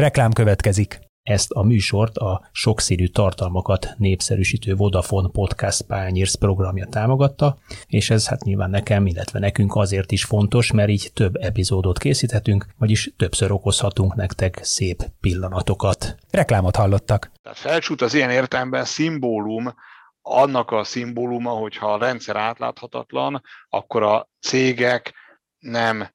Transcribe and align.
Reklám 0.00 0.32
következik. 0.32 0.98
Ezt 1.22 1.50
a 1.50 1.62
műsort 1.62 2.16
a 2.16 2.48
sokszínű 2.52 3.06
tartalmakat 3.06 3.94
népszerűsítő 3.96 4.74
Vodafone 4.74 5.28
Podcast 5.32 5.82
Pányérsz 5.82 6.34
programja 6.34 6.86
támogatta, 6.86 7.58
és 7.86 8.10
ez 8.10 8.28
hát 8.28 8.42
nyilván 8.42 8.70
nekem, 8.70 9.06
illetve 9.06 9.38
nekünk 9.38 9.74
azért 9.74 10.12
is 10.12 10.24
fontos, 10.24 10.72
mert 10.72 10.88
így 10.88 11.10
több 11.14 11.36
epizódot 11.36 11.98
készíthetünk, 11.98 12.66
vagyis 12.78 13.12
többször 13.16 13.52
okozhatunk 13.52 14.14
nektek 14.14 14.58
szép 14.62 15.02
pillanatokat. 15.20 16.16
Reklámot 16.30 16.76
hallottak. 16.76 17.30
Tehát 17.42 17.58
felcsút 17.58 18.00
az 18.00 18.14
ilyen 18.14 18.30
értelemben 18.30 18.84
szimbólum, 18.84 19.74
annak 20.22 20.70
a 20.70 20.84
szimbóluma, 20.84 21.50
hogyha 21.50 21.92
a 21.92 21.98
rendszer 21.98 22.36
átláthatatlan, 22.36 23.42
akkor 23.68 24.02
a 24.02 24.28
cégek 24.40 25.14
nem 25.58 26.10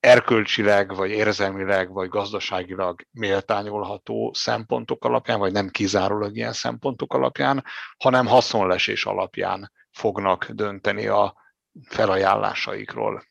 erkölcsileg, 0.00 0.94
vagy 0.94 1.10
érzelmileg, 1.10 1.92
vagy 1.92 2.08
gazdaságilag 2.08 3.00
méltányolható 3.10 4.32
szempontok 4.34 5.04
alapján, 5.04 5.38
vagy 5.38 5.52
nem 5.52 5.68
kizárólag 5.68 6.36
ilyen 6.36 6.52
szempontok 6.52 7.14
alapján, 7.14 7.64
hanem 7.98 8.26
haszonlesés 8.26 9.04
alapján 9.04 9.72
fognak 9.90 10.50
dönteni 10.50 11.06
a 11.06 11.34
felajánlásaikról. 11.88 13.24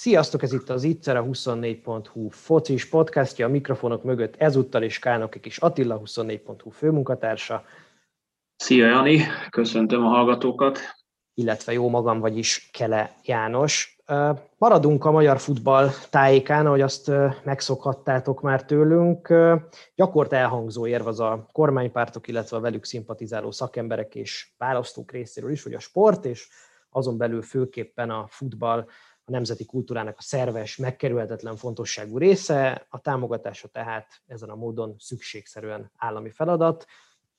Sziasztok, 0.00 0.42
ez 0.42 0.52
itt 0.52 0.68
az 0.68 0.84
Ittszer, 0.84 1.16
a 1.16 1.24
24.hu 1.24 2.28
focis 2.28 2.88
podcastja, 2.88 3.46
a 3.46 3.50
mikrofonok 3.50 4.04
mögött 4.04 4.36
ezúttal 4.36 4.82
is 4.82 4.98
Kánok 4.98 5.46
és 5.46 5.58
Attila, 5.58 6.00
24.hu 6.04 6.70
főmunkatársa. 6.70 7.64
Szia 8.56 8.86
Jani, 8.86 9.22
köszöntöm 9.50 10.04
a 10.04 10.08
hallgatókat. 10.08 10.78
Illetve 11.34 11.72
jó 11.72 11.88
magam, 11.88 12.20
vagyis 12.20 12.70
Kele 12.72 13.14
János. 13.24 13.98
Maradunk 14.58 15.04
a 15.04 15.10
magyar 15.10 15.40
futball 15.40 15.88
tájékán, 16.10 16.66
ahogy 16.66 16.80
azt 16.80 17.10
megszokhattátok 17.44 18.40
már 18.40 18.64
tőlünk. 18.64 19.34
Gyakort 19.94 20.32
elhangzó 20.32 20.86
érv 20.86 21.06
az 21.06 21.20
a 21.20 21.46
kormánypártok, 21.52 22.28
illetve 22.28 22.56
a 22.56 22.60
velük 22.60 22.84
szimpatizáló 22.84 23.50
szakemberek 23.50 24.14
és 24.14 24.52
választók 24.58 25.10
részéről 25.10 25.50
is, 25.50 25.62
hogy 25.62 25.74
a 25.74 25.80
sport 25.80 26.24
és 26.24 26.48
azon 26.90 27.16
belül 27.16 27.42
főképpen 27.42 28.10
a 28.10 28.26
futball 28.28 28.86
nemzeti 29.30 29.64
kultúrának 29.64 30.14
a 30.18 30.22
szerves, 30.22 30.76
megkerülhetetlen 30.76 31.56
fontosságú 31.56 32.18
része, 32.18 32.86
a 32.88 33.00
támogatása 33.00 33.68
tehát 33.68 34.06
ezen 34.26 34.48
a 34.48 34.54
módon 34.54 34.94
szükségszerűen 34.98 35.92
állami 35.96 36.30
feladat. 36.30 36.86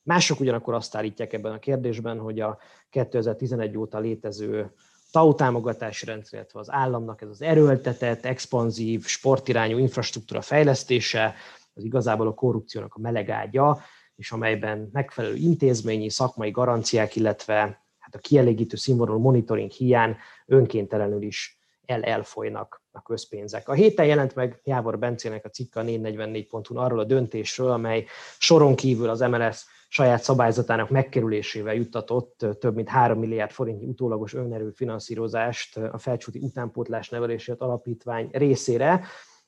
Mások 0.04 0.40
ugyanakkor 0.40 0.74
azt 0.74 0.96
állítják 0.96 1.34
ebben 1.34 1.54
a 1.54 1.60
kérdésben, 1.60 2.20
hogy 2.20 2.40
a 2.40 2.60
2011 2.90 3.78
óta 3.78 4.00
létező 4.00 4.74
TAU 5.12 5.34
támogatási 5.34 6.06
rendszer, 6.06 6.40
illetve 6.40 6.60
az 6.60 6.72
államnak 6.72 7.22
ez 7.22 7.30
az 7.30 7.42
erőltetett, 7.42 8.26
expanzív, 8.26 9.06
sportirányú 9.06 9.78
infrastruktúra 9.78 10.42
fejlesztése, 10.42 11.34
az 11.74 11.84
igazából 11.84 12.28
a 12.28 12.34
korrupciónak 12.34 12.96
a 12.96 13.00
melegágya, 13.00 13.82
és 14.16 14.32
amelyben 14.32 14.90
megfelelő 14.92 15.36
intézményi, 15.36 16.10
szakmai 16.10 16.52
garanciák, 16.52 17.16
illetve 17.16 17.56
hát 17.98 18.16
a 18.16 18.20
kielégítő 18.20 18.76
színvonalú 18.76 19.20
monitoring 19.20 19.72
hiány 19.72 20.16
önkéntelenül 20.46 21.22
is 21.22 21.61
el 21.86 22.04
elfolynak 22.04 22.82
a 22.92 23.02
közpénzek. 23.02 23.70
A 23.70 23.74
héten 23.74 24.06
jelent 24.06 24.36
meg 24.36 24.62
Jávor 24.64 25.00
Bencének 25.00 25.46
a 25.46 25.50
cikke 25.50 25.80
a 25.80 25.84
444.hu 25.84 26.78
arról 26.78 27.00
a 27.00 27.04
döntésről, 27.04 27.72
amely 27.72 28.06
soron 28.38 28.76
kívül 28.76 29.10
az 29.10 29.20
MLS 29.20 29.66
saját 29.88 30.24
szabályzatának 30.24 30.90
megkerülésével 30.90 31.74
juttatott 31.74 32.46
több 32.60 32.76
mint 32.76 32.90
3 32.90 33.20
milliárd 33.20 33.52
forintnyi 33.52 33.86
utólagos 33.86 34.34
önerő 34.34 34.70
finanszírozást 34.70 35.78
a 35.78 35.98
felcsúti 35.98 36.40
utánpótlás 36.40 37.10
nevelését 37.10 37.62
alapítvány 37.62 38.30
részére. 38.32 39.04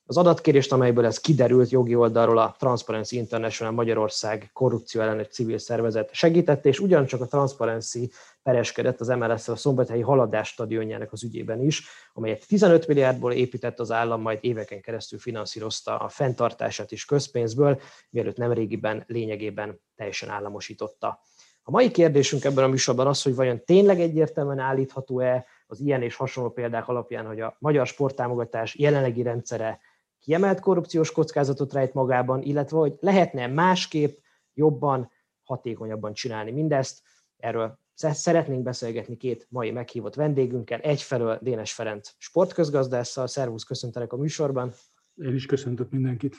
Az 0.05 0.17
adatkérést, 0.17 0.71
amelyből 0.71 1.05
ez 1.05 1.19
kiderült 1.19 1.69
jogi 1.69 1.95
oldalról 1.95 2.37
a 2.37 2.55
Transparency 2.59 3.15
International 3.15 3.73
Magyarország 3.73 4.49
korrupció 4.53 5.01
ellenes 5.01 5.27
civil 5.27 5.57
szervezet 5.57 6.13
segített, 6.13 6.65
és 6.65 6.79
ugyancsak 6.79 7.21
a 7.21 7.25
Transparency 7.25 8.11
pereskedett 8.41 8.99
az 8.99 9.07
mls 9.07 9.47
a 9.47 9.55
szombathelyi 9.55 10.01
haladás 10.01 10.47
stadionjának 10.47 11.11
az 11.11 11.23
ügyében 11.23 11.61
is, 11.61 11.87
amelyet 12.13 12.47
15 12.47 12.87
milliárdból 12.87 13.31
épített 13.31 13.79
az 13.79 13.91
állam, 13.91 14.21
majd 14.21 14.37
éveken 14.41 14.81
keresztül 14.81 15.19
finanszírozta 15.19 15.97
a 15.97 16.09
fenntartását 16.09 16.91
is 16.91 17.05
közpénzből, 17.05 17.81
mielőtt 18.09 18.37
nemrégiben 18.37 19.03
lényegében 19.07 19.79
teljesen 19.95 20.29
államosította. 20.29 21.19
A 21.65 21.71
mai 21.71 21.91
kérdésünk 21.91 22.43
ebben 22.43 22.63
a 22.63 22.67
műsorban 22.67 23.07
az, 23.07 23.21
hogy 23.21 23.35
vajon 23.35 23.63
tényleg 23.65 23.99
egyértelműen 23.99 24.59
állítható-e 24.59 25.45
az 25.67 25.79
ilyen 25.79 26.01
és 26.01 26.15
hasonló 26.15 26.49
példák 26.49 26.87
alapján, 26.87 27.25
hogy 27.25 27.39
a 27.39 27.55
magyar 27.59 27.87
sporttámogatás 27.87 28.75
jelenlegi 28.75 29.21
rendszere 29.21 29.79
kiemelt 30.23 30.59
korrupciós 30.59 31.11
kockázatot 31.11 31.73
rejt 31.73 31.93
magában, 31.93 32.41
illetve 32.41 32.77
hogy 32.77 32.97
lehetne 32.99 33.47
másképp, 33.47 34.17
jobban, 34.53 35.11
hatékonyabban 35.43 36.13
csinálni 36.13 36.51
mindezt. 36.51 37.01
Erről 37.37 37.79
szeretnénk 37.95 38.63
beszélgetni 38.63 39.17
két 39.17 39.47
mai 39.49 39.71
meghívott 39.71 40.15
vendégünkkel. 40.15 40.79
Egyfelől 40.79 41.39
Dénes 41.41 41.73
Ferenc 41.73 42.11
sportközgazdásszal. 42.17 43.27
Szervusz, 43.27 43.63
köszöntelek 43.63 44.13
a 44.13 44.17
műsorban. 44.17 44.73
Én 45.15 45.33
is 45.33 45.45
köszöntök 45.45 45.91
mindenkit. 45.91 46.35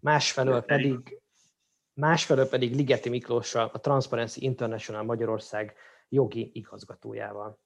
Másfelől 0.00 0.60
pedig, 0.60 1.20
másfelől 1.92 2.48
pedig 2.48 2.74
Ligeti 2.74 3.08
Miklóssal, 3.08 3.70
a 3.72 3.80
Transparency 3.80 4.44
International 4.44 5.02
Magyarország 5.02 5.74
jogi 6.08 6.50
igazgatójával. 6.54 7.58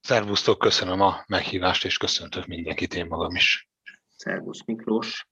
Szervusztok, 0.00 0.58
köszönöm 0.58 1.00
a 1.00 1.24
meghívást, 1.26 1.84
és 1.84 1.96
köszöntök 1.96 2.46
mindenkit 2.46 2.94
én 2.94 3.06
magam 3.06 3.34
is. 3.34 3.68
Szervusz 4.24 4.64
Miklós. 4.64 5.28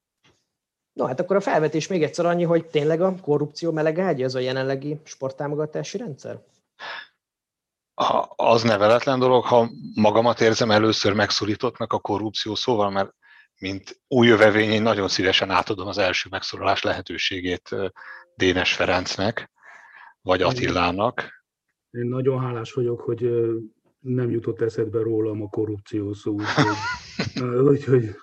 No, 0.92 1.06
hát 1.06 1.20
akkor 1.20 1.36
a 1.36 1.40
felvetés 1.40 1.86
még 1.86 2.02
egyszer 2.02 2.26
annyi, 2.26 2.44
hogy 2.44 2.66
tényleg 2.66 3.00
a 3.00 3.14
korrupció 3.20 3.72
melegágya 3.72 4.24
ez 4.24 4.34
a 4.34 4.38
jelenlegi 4.38 5.00
sporttámogatási 5.04 5.98
rendszer? 5.98 6.42
Ha 7.94 8.32
az 8.36 8.62
neveletlen 8.62 9.18
dolog, 9.18 9.44
ha 9.44 9.70
magamat 9.94 10.40
érzem 10.40 10.70
először 10.70 11.12
megszorítottnak 11.12 11.92
a 11.92 11.98
korrupció 11.98 12.54
szóval, 12.54 12.90
mert 12.90 13.14
mint 13.58 14.00
új 14.08 14.26
jövevény, 14.26 14.70
én 14.70 14.82
nagyon 14.82 15.08
szívesen 15.08 15.50
átadom 15.50 15.86
az 15.86 15.98
első 15.98 16.28
megszólalás 16.30 16.82
lehetőségét 16.82 17.76
Dénes 18.34 18.74
Ferencnek, 18.74 19.50
vagy 20.20 20.42
Attilának. 20.42 21.44
Én 21.90 22.06
nagyon 22.06 22.40
hálás 22.40 22.72
vagyok, 22.72 23.00
hogy 23.00 23.30
nem 24.00 24.30
jutott 24.30 24.60
eszedbe 24.60 25.02
rólam 25.02 25.42
a 25.42 25.48
korrupció 25.48 26.12
szó, 26.12 26.32
úgyhogy, 26.32 26.76
úgyhogy 27.72 28.16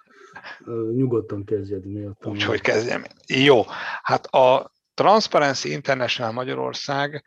nyugodtan 0.96 1.46
kezdjed 1.46 1.86
miattam. 1.86 2.32
Úgyhogy 2.32 2.62
kezdjem. 2.62 3.06
Jó, 3.28 3.64
hát 4.02 4.26
a 4.26 4.74
Transparency 4.94 5.72
International 5.72 6.32
Magyarország 6.32 7.24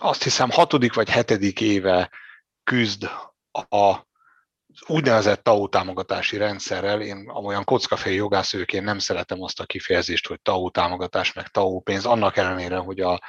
azt 0.00 0.22
hiszem 0.22 0.50
hatodik 0.50 0.94
vagy 0.94 1.10
hetedik 1.10 1.60
éve 1.60 2.10
küzd 2.64 3.10
a 3.68 4.10
úgynevezett 4.86 5.42
TAO 5.42 5.68
támogatási 5.68 6.36
rendszerrel, 6.36 7.00
én 7.00 7.28
amolyan 7.28 7.64
kockafej 7.64 8.14
jogászőként 8.14 8.84
nem 8.84 8.98
szeretem 8.98 9.42
azt 9.42 9.60
a 9.60 9.66
kifejezést, 9.66 10.26
hogy 10.26 10.40
TAO 10.42 10.70
támogatás, 10.70 11.32
meg 11.32 11.48
TAO 11.48 11.80
pénz, 11.80 12.06
annak 12.06 12.36
ellenére, 12.36 12.76
hogy 12.76 13.00
a 13.00 13.20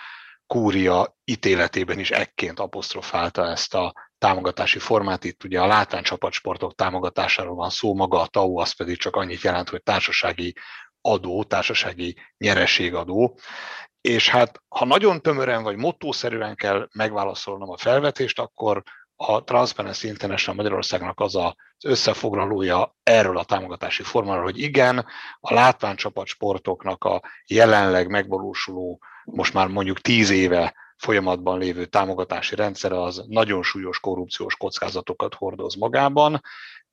kúria 0.47 1.17
ítéletében 1.23 1.99
is 1.99 2.11
ekként 2.11 2.59
apostrofálta 2.59 3.45
ezt 3.45 3.73
a 3.73 3.93
támogatási 4.23 4.79
formát. 4.79 5.23
Itt 5.23 5.43
ugye 5.43 5.61
a 5.61 5.67
látványcsapatsportok 5.67 6.75
támogatásáról 6.75 7.55
van 7.55 7.69
szó, 7.69 7.95
maga 7.95 8.21
a 8.21 8.27
TAO 8.27 8.59
az 8.59 8.71
pedig 8.71 8.97
csak 8.97 9.15
annyit 9.15 9.41
jelent, 9.41 9.69
hogy 9.69 9.83
társasági 9.83 10.55
adó, 11.01 11.43
társasági 11.43 12.15
nyereségadó. 12.37 13.37
És 14.01 14.29
hát, 14.29 14.61
ha 14.67 14.85
nagyon 14.85 15.21
tömören 15.21 15.63
vagy 15.63 15.75
mottószerűen 15.75 16.55
kell 16.55 16.87
megválaszolnom 16.93 17.69
a 17.69 17.77
felvetést, 17.77 18.39
akkor 18.39 18.83
a 19.15 19.43
Transparency 19.43 20.07
International 20.07 20.55
Magyarországnak 20.55 21.19
az 21.19 21.35
az 21.35 21.53
összefoglalója 21.85 22.95
erről 23.03 23.37
a 23.37 23.43
támogatási 23.43 24.03
formáról, 24.03 24.43
hogy 24.43 24.59
igen, 24.59 25.05
a 25.39 25.53
látványcsapat 25.53 26.27
sportoknak 26.27 27.03
a 27.03 27.21
jelenleg 27.47 28.07
megvalósuló, 28.07 28.99
most 29.23 29.53
már 29.53 29.67
mondjuk 29.67 29.99
tíz 29.99 30.29
éve 30.29 30.82
folyamatban 31.03 31.59
lévő 31.59 31.85
támogatási 31.85 32.55
rendszere 32.55 33.01
az 33.01 33.23
nagyon 33.27 33.63
súlyos 33.63 33.99
korrupciós 33.99 34.55
kockázatokat 34.55 35.33
hordoz 35.33 35.75
magában. 35.75 36.41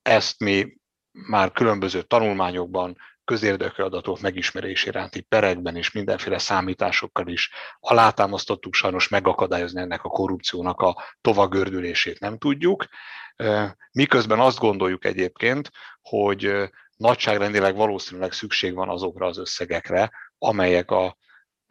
Ezt 0.03 0.39
mi 0.39 0.77
már 1.13 1.53
különböző 1.53 2.03
tanulmányokban, 2.03 2.97
közérdekű 3.25 3.83
adatok 3.83 4.21
megismerés 4.21 4.85
iránti 4.85 5.21
perekben 5.21 5.77
és 5.77 5.91
mindenféle 5.93 6.39
számításokkal 6.39 7.29
is 7.29 7.51
alátámasztottuk, 7.81 8.75
sajnos 8.75 9.09
megakadályozni 9.09 9.81
ennek 9.81 10.05
a 10.05 10.09
korrupciónak 10.09 10.81
a 10.81 11.03
tovagördülését 11.21 12.21
nem 12.21 12.39
tudjuk. 12.39 12.87
Miközben 13.93 14.39
azt 14.39 14.59
gondoljuk 14.59 15.05
egyébként, 15.05 15.71
hogy 16.03 16.71
nagyságrendileg 16.97 17.77
valószínűleg 17.77 18.33
szükség 18.33 18.75
van 18.75 18.89
azokra 18.89 19.27
az 19.27 19.39
összegekre, 19.39 20.11
amelyek 20.39 20.91
a 20.91 21.17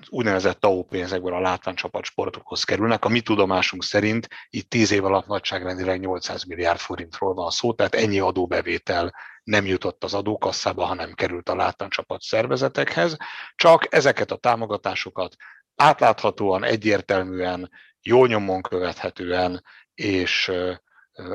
úgynevezett 0.09 0.59
TAO 0.59 0.83
pénzekből 0.83 1.33
a 1.33 1.39
látványcsapat 1.39 2.05
sportokhoz 2.05 2.63
kerülnek. 2.63 3.05
A 3.05 3.09
mi 3.09 3.21
tudomásunk 3.21 3.83
szerint 3.83 4.27
itt 4.49 4.69
10 4.69 4.91
év 4.91 5.05
alatt 5.05 5.27
nagyságrendileg 5.27 5.99
800 5.99 6.43
milliárd 6.43 6.79
forintról 6.79 7.33
van 7.33 7.49
szó, 7.49 7.73
tehát 7.73 7.95
ennyi 7.95 8.19
adóbevétel 8.19 9.13
nem 9.43 9.65
jutott 9.65 10.03
az 10.03 10.13
adókasszába, 10.13 10.85
hanem 10.85 11.13
került 11.13 11.49
a 11.49 11.55
látványcsapat 11.55 12.21
szervezetekhez. 12.21 13.17
Csak 13.55 13.93
ezeket 13.93 14.31
a 14.31 14.35
támogatásokat 14.35 15.35
átláthatóan, 15.75 16.63
egyértelműen, 16.63 17.71
jól 18.01 18.27
nyomon 18.27 18.61
követhetően 18.61 19.63
és 19.93 20.51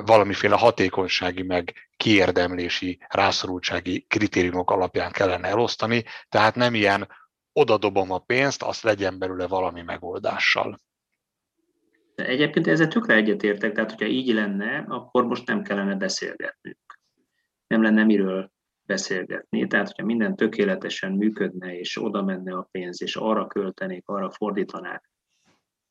valamiféle 0.05 0.57
hatékonysági 0.57 1.43
meg 1.43 1.89
kiérdemlési, 1.97 2.99
rászorultsági 3.09 4.07
kritériumok 4.09 4.71
alapján 4.71 5.13
kellene 5.13 5.49
elosztani, 5.49 6.05
tehát 6.29 6.55
nem 6.55 6.75
ilyen 6.75 7.09
oda 7.57 7.79
dobom 7.79 8.11
a 8.11 8.19
pénzt, 8.19 8.63
azt 8.63 8.83
legyen 8.83 9.19
belőle 9.19 9.47
valami 9.47 9.83
megoldással. 9.83 10.79
De 12.15 12.27
egyébként 12.27 12.67
ezzel 12.67 12.89
tökre 12.89 13.15
egyetértek, 13.15 13.73
tehát 13.73 13.91
hogyha 13.91 14.07
így 14.07 14.33
lenne, 14.33 14.85
akkor 14.89 15.27
most 15.27 15.47
nem 15.47 15.63
kellene 15.63 15.95
beszélgetnünk. 15.95 16.99
Nem 17.67 17.83
lenne 17.83 18.05
miről 18.05 18.53
beszélgetni. 18.87 19.67
Tehát, 19.67 19.87
hogyha 19.87 20.05
minden 20.05 20.37
tökéletesen 20.37 21.13
működne, 21.13 21.79
és 21.79 22.03
oda 22.03 22.23
menne 22.23 22.57
a 22.57 22.69
pénz, 22.71 23.03
és 23.03 23.17
arra 23.17 23.47
költenék, 23.47 24.09
arra 24.09 24.31
fordítanák, 24.31 25.11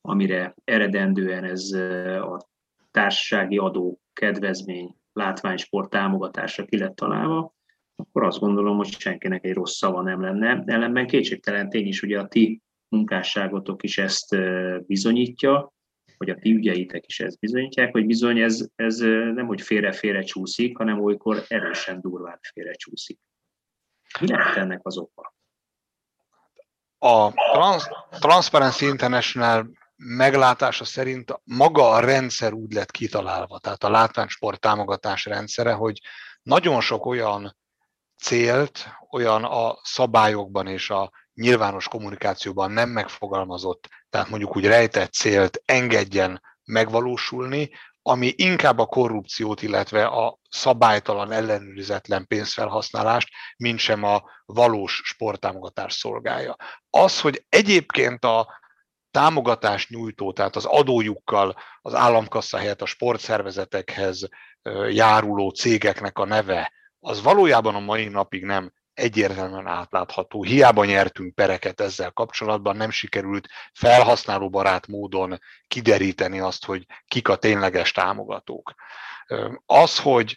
amire 0.02 0.56
eredendően 0.64 1.44
ez 1.44 1.72
a 2.22 2.40
társasági 2.92 3.58
adó, 3.58 4.02
kedvezmény, 4.14 4.96
látványsport 5.14 5.90
támogatásra 5.90 6.66
ki 6.66 6.78
lett 6.78 6.96
találva, 6.96 7.56
akkor 7.96 8.24
azt 8.24 8.40
gondolom, 8.40 8.78
hogy 8.78 9.00
senkinek 9.00 9.46
egy 9.46 9.54
rossz 9.54 9.76
szava 9.76 10.02
nem 10.02 10.22
lenne. 10.22 10.64
Ellenben 10.66 11.08
kétségtelen 11.08 11.70
tény 11.70 11.88
is, 11.88 12.02
ugye 12.02 12.20
a 12.20 12.28
ti 12.28 12.62
munkásságotok 12.88 13.84
is 13.84 13.98
ezt 13.98 14.36
bizonyítja, 14.88 15.74
hogy 16.18 16.30
a 16.30 16.36
ti 16.36 16.52
ügyeitek 16.52 17.06
is 17.08 17.20
ezt 17.20 17.40
bizonyítják, 17.40 17.92
hogy 17.92 18.06
bizony 18.06 18.40
ez, 18.40 18.68
ez 18.76 18.98
nem, 19.34 19.46
hogy 19.46 19.62
félre-félre 19.62 20.22
csúszik, 20.22 20.78
hanem 20.78 21.04
olykor 21.04 21.44
erősen 21.48 22.02
durván 22.02 22.40
félre 22.54 22.74
csúszik. 22.74 23.20
Mi 24.20 24.28
lehet 24.28 24.56
ennek 24.56 24.80
az 24.84 24.98
oka? 24.98 25.36
A 26.98 27.32
Trans- 27.32 27.90
Transparency 28.20 28.86
International 28.86 29.70
meglátása 29.96 30.86
szerint 30.86 31.42
maga 31.44 31.90
a 31.90 32.00
rendszer 32.00 32.54
úgy 32.54 32.74
lett 32.74 32.92
kitalálva, 32.92 33.60
tehát 33.60 33.84
a 33.84 33.90
látványsport 33.90 34.60
támogatás 34.60 35.26
rendszere, 35.26 35.72
hogy 35.72 36.02
nagyon 36.42 36.82
sok 36.82 37.06
olyan 37.06 37.56
célt, 38.24 38.88
olyan 39.12 39.44
a 39.44 39.80
szabályokban 39.84 40.68
és 40.68 40.90
a 40.90 41.12
nyilvános 41.34 41.88
kommunikációban 41.88 42.72
nem 42.72 42.90
megfogalmazott, 42.90 43.90
tehát 44.10 44.30
mondjuk 44.30 44.56
úgy 44.56 44.66
rejtett 44.66 45.14
célt 45.14 45.62
engedjen 45.66 46.42
megvalósulni, 46.66 47.70
ami 48.02 48.34
inkább 48.36 48.80
a 48.80 48.86
korrupciót, 48.86 49.62
illetve 49.62 50.06
a 50.06 50.38
szabálytalan, 50.50 51.32
ellenőrizetlen 51.32 52.28
pénzfelhasználást, 52.28 53.30
mint 53.58 53.80
sem 53.80 54.04
a 54.04 54.24
valós 54.46 55.02
sporttámogatás 55.04 55.94
szolgálja. 55.94 56.56
Az, 56.90 57.20
hogy 57.20 57.46
egyébként 57.50 58.26
a 58.26 58.62
támogatást 59.12 59.90
nyújtó, 59.90 60.34
tehát 60.34 60.56
az 60.56 60.66
adójukkal 60.66 61.56
az 61.82 61.94
államkassa 61.94 62.58
helyett 62.58 62.82
a 62.82 62.86
sportszervezetekhez 62.86 64.28
járuló 64.90 65.50
cégeknek 65.50 66.18
a 66.18 66.26
neve, 66.26 66.72
az 67.06 67.22
valójában 67.22 67.76
a 67.76 67.80
mai 67.80 68.08
napig 68.08 68.44
nem 68.44 68.72
egyértelműen 68.94 69.68
átlátható. 69.68 70.44
Hiába 70.44 70.86
nyertünk 70.86 71.36
pereket 71.36 71.82
ezzel 71.82 72.12
kapcsolatban, 72.12 72.76
nem 72.76 72.90
sikerült 72.90 73.48
felhasználóbarát 73.74 74.88
módon 74.88 75.40
kideríteni 75.68 76.40
azt, 76.40 76.66
hogy 76.66 76.86
kik 77.08 77.28
a 77.28 77.36
tényleges 77.36 77.92
támogatók. 77.92 78.74
Az, 79.66 80.00
hogy 80.00 80.36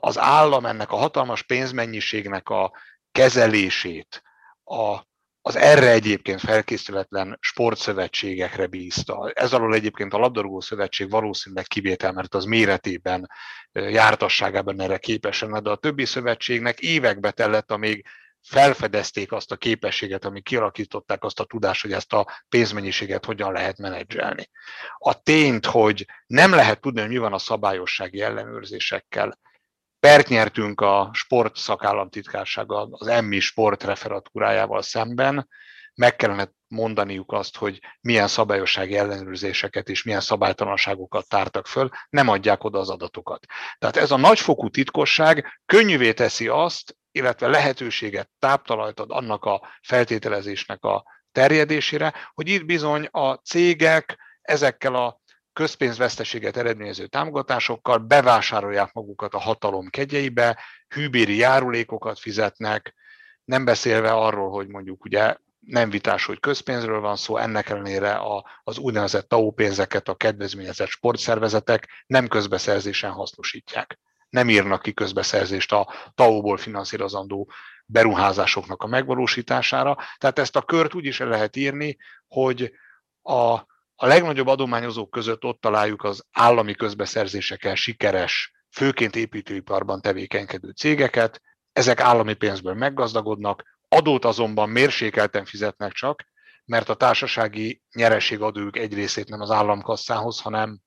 az 0.00 0.18
állam 0.18 0.66
ennek 0.66 0.92
a 0.92 0.96
hatalmas 0.96 1.42
pénzmennyiségnek 1.42 2.48
a 2.48 2.72
kezelését, 3.12 4.22
a 4.64 5.08
az 5.42 5.56
erre 5.56 5.90
egyébként 5.90 6.40
felkészületlen 6.40 7.38
sportszövetségekre 7.40 8.66
bízta. 8.66 9.30
Ez 9.34 9.52
alól 9.52 9.74
egyébként 9.74 10.14
a 10.14 10.18
labdarúgó 10.18 10.60
szövetség 10.60 11.10
valószínűleg 11.10 11.66
kivétel, 11.66 12.12
mert 12.12 12.34
az 12.34 12.44
méretében, 12.44 13.30
jártasságában 13.72 14.80
erre 14.80 14.98
képesen, 14.98 15.62
de 15.62 15.70
a 15.70 15.76
többi 15.76 16.04
szövetségnek 16.04 16.78
évekbe 16.78 17.30
tellett, 17.30 17.70
amíg 17.70 18.04
felfedezték 18.42 19.32
azt 19.32 19.52
a 19.52 19.56
képességet, 19.56 20.24
amíg 20.24 20.42
kialakították 20.42 21.24
azt 21.24 21.40
a 21.40 21.44
tudást, 21.44 21.82
hogy 21.82 21.92
ezt 21.92 22.12
a 22.12 22.26
pénzmennyiséget 22.48 23.24
hogyan 23.24 23.52
lehet 23.52 23.78
menedzselni. 23.78 24.48
A 24.98 25.22
tényt, 25.22 25.66
hogy 25.66 26.06
nem 26.26 26.50
lehet 26.50 26.80
tudni, 26.80 27.00
hogy 27.00 27.10
mi 27.10 27.18
van 27.18 27.32
a 27.32 27.38
szabályossági 27.38 28.20
ellenőrzésekkel, 28.20 29.38
Pert 30.00 30.28
nyertünk 30.28 30.80
a 30.80 31.10
sport 31.12 31.56
szakállamtitkársága 31.56 32.88
az 32.90 33.06
EMMI 33.06 33.40
sport 33.40 33.84
referatúrájával 33.84 34.82
szemben, 34.82 35.48
meg 35.94 36.16
kellene 36.16 36.50
mondaniuk 36.68 37.32
azt, 37.32 37.56
hogy 37.56 37.80
milyen 38.00 38.28
szabályossági 38.28 38.96
ellenőrzéseket 38.96 39.88
és 39.88 40.02
milyen 40.02 40.20
szabálytalanságokat 40.20 41.28
tártak 41.28 41.66
föl, 41.66 41.88
nem 42.10 42.28
adják 42.28 42.64
oda 42.64 42.78
az 42.78 42.90
adatokat. 42.90 43.46
Tehát 43.78 43.96
ez 43.96 44.10
a 44.10 44.16
nagyfokú 44.16 44.68
titkosság 44.68 45.60
könnyűvé 45.66 46.12
teszi 46.12 46.48
azt, 46.48 46.96
illetve 47.12 47.48
lehetőséget 47.48 48.30
táptalajt 48.38 49.00
ad 49.00 49.10
annak 49.10 49.44
a 49.44 49.68
feltételezésnek 49.82 50.84
a 50.84 51.04
terjedésére, 51.32 52.14
hogy 52.34 52.48
itt 52.48 52.64
bizony 52.64 53.08
a 53.10 53.34
cégek 53.34 54.18
ezekkel 54.42 54.94
a 54.94 55.19
közpénzveszteséget 55.52 56.56
eredményező 56.56 57.06
támogatásokkal 57.06 57.98
bevásárolják 57.98 58.92
magukat 58.92 59.34
a 59.34 59.38
hatalom 59.38 59.88
kegyeibe, 59.88 60.58
hűbéri 60.88 61.36
járulékokat 61.36 62.18
fizetnek, 62.18 62.94
nem 63.44 63.64
beszélve 63.64 64.12
arról, 64.12 64.50
hogy 64.50 64.68
mondjuk 64.68 65.04
ugye 65.04 65.36
nem 65.60 65.90
vitás, 65.90 66.24
hogy 66.24 66.40
közpénzről 66.40 67.00
van 67.00 67.16
szó, 67.16 67.36
ennek 67.36 67.68
ellenére 67.68 68.12
a, 68.12 68.44
az 68.62 68.78
úgynevezett 68.78 69.28
TAO 69.28 69.50
pénzeket 69.50 70.08
a 70.08 70.14
kedvezményezett 70.14 70.88
sportszervezetek 70.88 72.04
nem 72.06 72.28
közbeszerzésen 72.28 73.10
hasznosítják. 73.10 73.98
Nem 74.28 74.48
írnak 74.48 74.82
ki 74.82 74.92
közbeszerzést 74.92 75.72
a 75.72 75.92
TAO-ból 76.14 76.56
finanszírozandó 76.56 77.50
beruházásoknak 77.86 78.82
a 78.82 78.86
megvalósítására. 78.86 79.96
Tehát 80.18 80.38
ezt 80.38 80.56
a 80.56 80.62
kört 80.62 80.94
úgy 80.94 81.04
is 81.04 81.18
lehet 81.18 81.56
írni, 81.56 81.96
hogy 82.28 82.72
a 83.22 83.58
a 84.02 84.06
legnagyobb 84.06 84.46
adományozók 84.46 85.10
között 85.10 85.44
ott 85.44 85.60
találjuk 85.60 86.04
az 86.04 86.24
állami 86.32 86.74
közbeszerzésekkel 86.74 87.74
sikeres, 87.74 88.52
főként 88.70 89.16
építőiparban 89.16 90.00
tevékenykedő 90.00 90.70
cégeket, 90.70 91.40
ezek 91.72 92.00
állami 92.00 92.34
pénzből 92.34 92.74
meggazdagodnak, 92.74 93.78
adót 93.88 94.24
azonban 94.24 94.68
mérsékelten 94.68 95.44
fizetnek 95.44 95.92
csak, 95.92 96.24
mert 96.64 96.88
a 96.88 96.94
társasági 96.94 97.82
nyereségadójuk 97.94 98.76
egy 98.76 98.94
részét 98.94 99.28
nem 99.28 99.40
az 99.40 99.50
államkasszához, 99.50 100.40
hanem, 100.40 100.80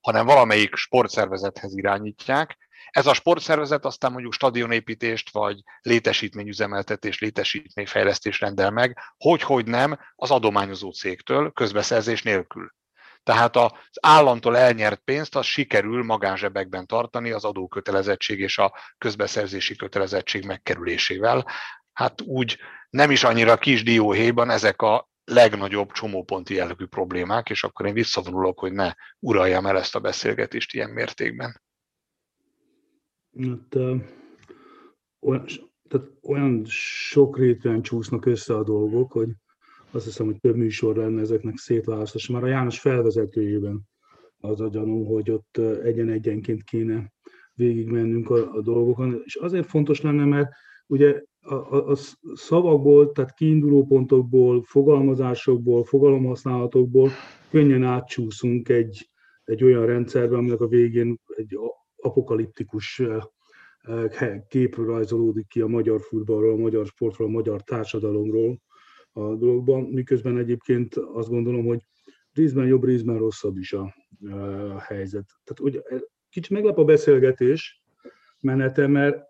hanem 0.00 0.26
valamelyik 0.26 0.74
sportszervezethez 0.74 1.76
irányítják, 1.76 2.58
ez 2.90 3.06
a 3.06 3.14
sportszervezet 3.14 3.84
aztán 3.84 4.12
mondjuk 4.12 4.32
stadionépítést, 4.32 5.30
vagy 5.32 5.60
létesítményüzemeltetés, 5.80 7.18
létesítményfejlesztés 7.18 8.40
rendel 8.40 8.70
meg, 8.70 8.98
hogy-hogy 9.16 9.66
nem 9.66 9.98
az 10.14 10.30
adományozó 10.30 10.90
cégtől 10.90 11.50
közbeszerzés 11.50 12.22
nélkül. 12.22 12.70
Tehát 13.22 13.56
az 13.56 13.72
államtól 14.00 14.56
elnyert 14.56 15.00
pénzt 15.04 15.36
az 15.36 15.46
sikerül 15.46 16.04
magánzsebekben 16.04 16.86
tartani 16.86 17.30
az 17.30 17.44
adókötelezettség 17.44 18.38
és 18.38 18.58
a 18.58 18.74
közbeszerzési 18.98 19.76
kötelezettség 19.76 20.44
megkerülésével. 20.44 21.46
Hát 21.92 22.20
úgy 22.20 22.58
nem 22.90 23.10
is 23.10 23.24
annyira 23.24 23.56
kis 23.56 23.82
dióhéjban 23.82 24.50
ezek 24.50 24.82
a 24.82 25.08
legnagyobb 25.24 25.92
csomóponti 25.92 26.54
jellegű 26.54 26.86
problémák, 26.86 27.50
és 27.50 27.64
akkor 27.64 27.86
én 27.86 27.94
visszavonulok, 27.94 28.58
hogy 28.58 28.72
ne 28.72 28.92
uraljam 29.18 29.66
el 29.66 29.78
ezt 29.78 29.94
a 29.94 30.00
beszélgetést 30.00 30.74
ilyen 30.74 30.90
mértékben. 30.90 31.60
Hát, 33.38 33.74
olyan, 35.20 35.44
tehát 35.88 36.06
olyan 36.22 36.66
rétűen 37.32 37.82
csúsznak 37.82 38.26
össze 38.26 38.56
a 38.56 38.62
dolgok, 38.62 39.12
hogy 39.12 39.28
azt 39.90 40.04
hiszem, 40.04 40.26
hogy 40.26 40.40
több 40.40 40.56
műsor 40.56 40.96
lenne 40.96 41.20
ezeknek 41.20 41.56
szétválasztás. 41.56 42.28
Már 42.28 42.42
a 42.42 42.46
János 42.46 42.80
felvezetőjében 42.80 43.80
az 44.40 44.60
a 44.60 44.68
gyanú, 44.68 45.04
hogy 45.04 45.30
ott 45.30 45.58
egyen-egyenként 45.58 46.62
kéne 46.62 47.12
végigmennünk 47.54 48.30
a, 48.30 48.52
a 48.52 48.60
dolgokon. 48.62 49.20
És 49.24 49.34
azért 49.34 49.66
fontos 49.66 50.00
lenne, 50.00 50.24
mert 50.24 50.50
ugye 50.86 51.22
a, 51.40 51.54
a, 51.54 51.90
a 51.90 51.96
szavakból, 52.34 53.12
tehát 53.12 53.34
kiinduló 53.34 53.86
pontokból, 53.86 54.62
fogalmazásokból, 54.62 55.84
fogalomhasználatokból 55.84 57.10
könnyen 57.50 57.82
átcsúszunk 57.82 58.68
egy, 58.68 59.10
egy 59.44 59.64
olyan 59.64 59.86
rendszerbe, 59.86 60.36
aminek 60.36 60.60
a 60.60 60.68
végén 60.68 61.20
egy 61.36 61.58
apokaliptikus 62.00 63.02
képről 64.48 64.86
rajzolódik 64.86 65.46
ki 65.46 65.60
a 65.60 65.66
magyar 65.66 66.00
futballról, 66.00 66.52
a 66.52 66.56
magyar 66.56 66.86
sportról, 66.86 67.28
a 67.28 67.30
magyar 67.30 67.62
társadalomról 67.62 68.60
a 69.12 69.34
dologban, 69.34 69.82
miközben 69.82 70.38
egyébként 70.38 70.94
azt 70.96 71.28
gondolom, 71.28 71.66
hogy 71.66 71.86
részben 72.32 72.66
jobb, 72.66 72.84
részben 72.84 73.18
rosszabb 73.18 73.56
is 73.56 73.72
a, 73.72 73.94
helyzet. 74.78 75.26
Tehát 75.44 75.60
ugye, 75.60 75.80
kicsit 76.30 76.50
meglep 76.50 76.78
a 76.78 76.84
beszélgetés 76.84 77.82
menete, 78.40 78.86
mert 78.86 79.24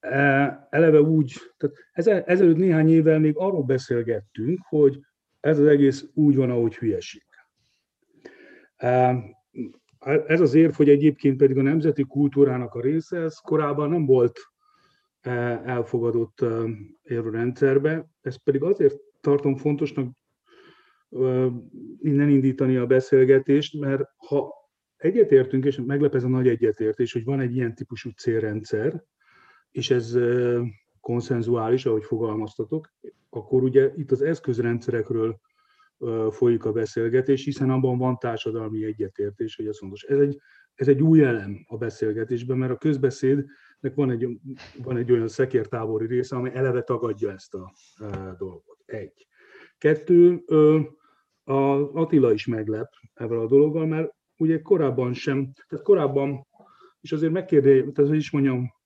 e, 0.00 0.66
eleve 0.70 1.00
úgy, 1.00 1.34
tehát 1.56 2.24
ezelőtt 2.24 2.56
néhány 2.56 2.88
évvel 2.88 3.18
még 3.18 3.36
arról 3.36 3.62
beszélgettünk, 3.62 4.58
hogy 4.68 5.00
ez 5.40 5.58
az 5.58 5.66
egész 5.66 6.04
úgy 6.14 6.36
van, 6.36 6.50
ahogy 6.50 6.76
hülyeség. 6.76 7.26
E, 10.08 10.24
ez 10.26 10.40
az 10.40 10.54
érv, 10.54 10.72
hogy 10.72 10.88
egyébként 10.88 11.36
pedig 11.36 11.58
a 11.58 11.62
nemzeti 11.62 12.02
kultúrának 12.02 12.74
a 12.74 12.80
része, 12.80 13.18
ez 13.18 13.38
korábban 13.38 13.90
nem 13.90 14.06
volt 14.06 14.38
e, 15.20 15.30
elfogadott 15.64 16.44
érvrendszerbe, 17.02 18.08
ez 18.20 18.42
pedig 18.42 18.62
azért 18.62 18.96
tartom 19.20 19.56
fontosnak 19.56 20.16
innen 21.98 22.28
indítani 22.28 22.76
a 22.76 22.86
beszélgetést, 22.86 23.80
mert 23.80 24.02
ha 24.16 24.52
egyetértünk, 24.96 25.64
és 25.64 25.80
meglep 25.86 26.14
ez 26.14 26.24
a 26.24 26.28
nagy 26.28 26.48
egyetértés, 26.48 27.12
hogy 27.12 27.24
van 27.24 27.40
egy 27.40 27.56
ilyen 27.56 27.74
típusú 27.74 28.10
célrendszer, 28.10 29.04
és 29.70 29.90
ez 29.90 30.18
konszenzuális, 31.00 31.86
ahogy 31.86 32.04
fogalmaztatok, 32.04 32.92
akkor 33.30 33.62
ugye 33.62 33.92
itt 33.96 34.10
az 34.10 34.22
eszközrendszerekről 34.22 35.40
folyik 36.30 36.64
a 36.64 36.72
beszélgetés, 36.72 37.44
hiszen 37.44 37.70
abban 37.70 37.98
van 37.98 38.16
társadalmi 38.16 38.84
egyetértés, 38.84 39.56
hogy 39.56 39.66
ez 39.66 39.78
fontos. 39.78 40.02
Ez 40.02 40.18
egy, 40.18 40.38
ez 40.74 40.88
egy 40.88 41.02
új 41.02 41.22
elem 41.22 41.64
a 41.66 41.76
beszélgetésben, 41.76 42.58
mert 42.58 42.72
a 42.72 42.76
közbeszédnek 42.76 43.94
van 43.94 44.10
egy, 44.10 44.28
van 44.82 44.96
egy 44.96 45.12
olyan 45.12 45.28
szekértávoli 45.28 46.06
része, 46.06 46.36
ami 46.36 46.50
eleve 46.54 46.82
tagadja 46.82 47.32
ezt 47.32 47.54
a, 47.54 47.72
dolgot. 48.38 48.78
Egy. 48.84 49.26
Kettő, 49.78 50.42
a 51.44 51.52
Attila 51.92 52.32
is 52.32 52.46
meglep 52.46 52.90
ebben 53.14 53.38
a 53.38 53.46
dologgal, 53.46 53.86
mert 53.86 54.10
ugye 54.36 54.60
korábban 54.60 55.12
sem, 55.12 55.52
tehát 55.68 55.84
korábban, 55.84 56.46
és 57.00 57.12
azért 57.12 57.32
megkérdezi, 57.32 57.92
tehát 57.92 58.14
is 58.14 58.30
mondjam, 58.30 58.76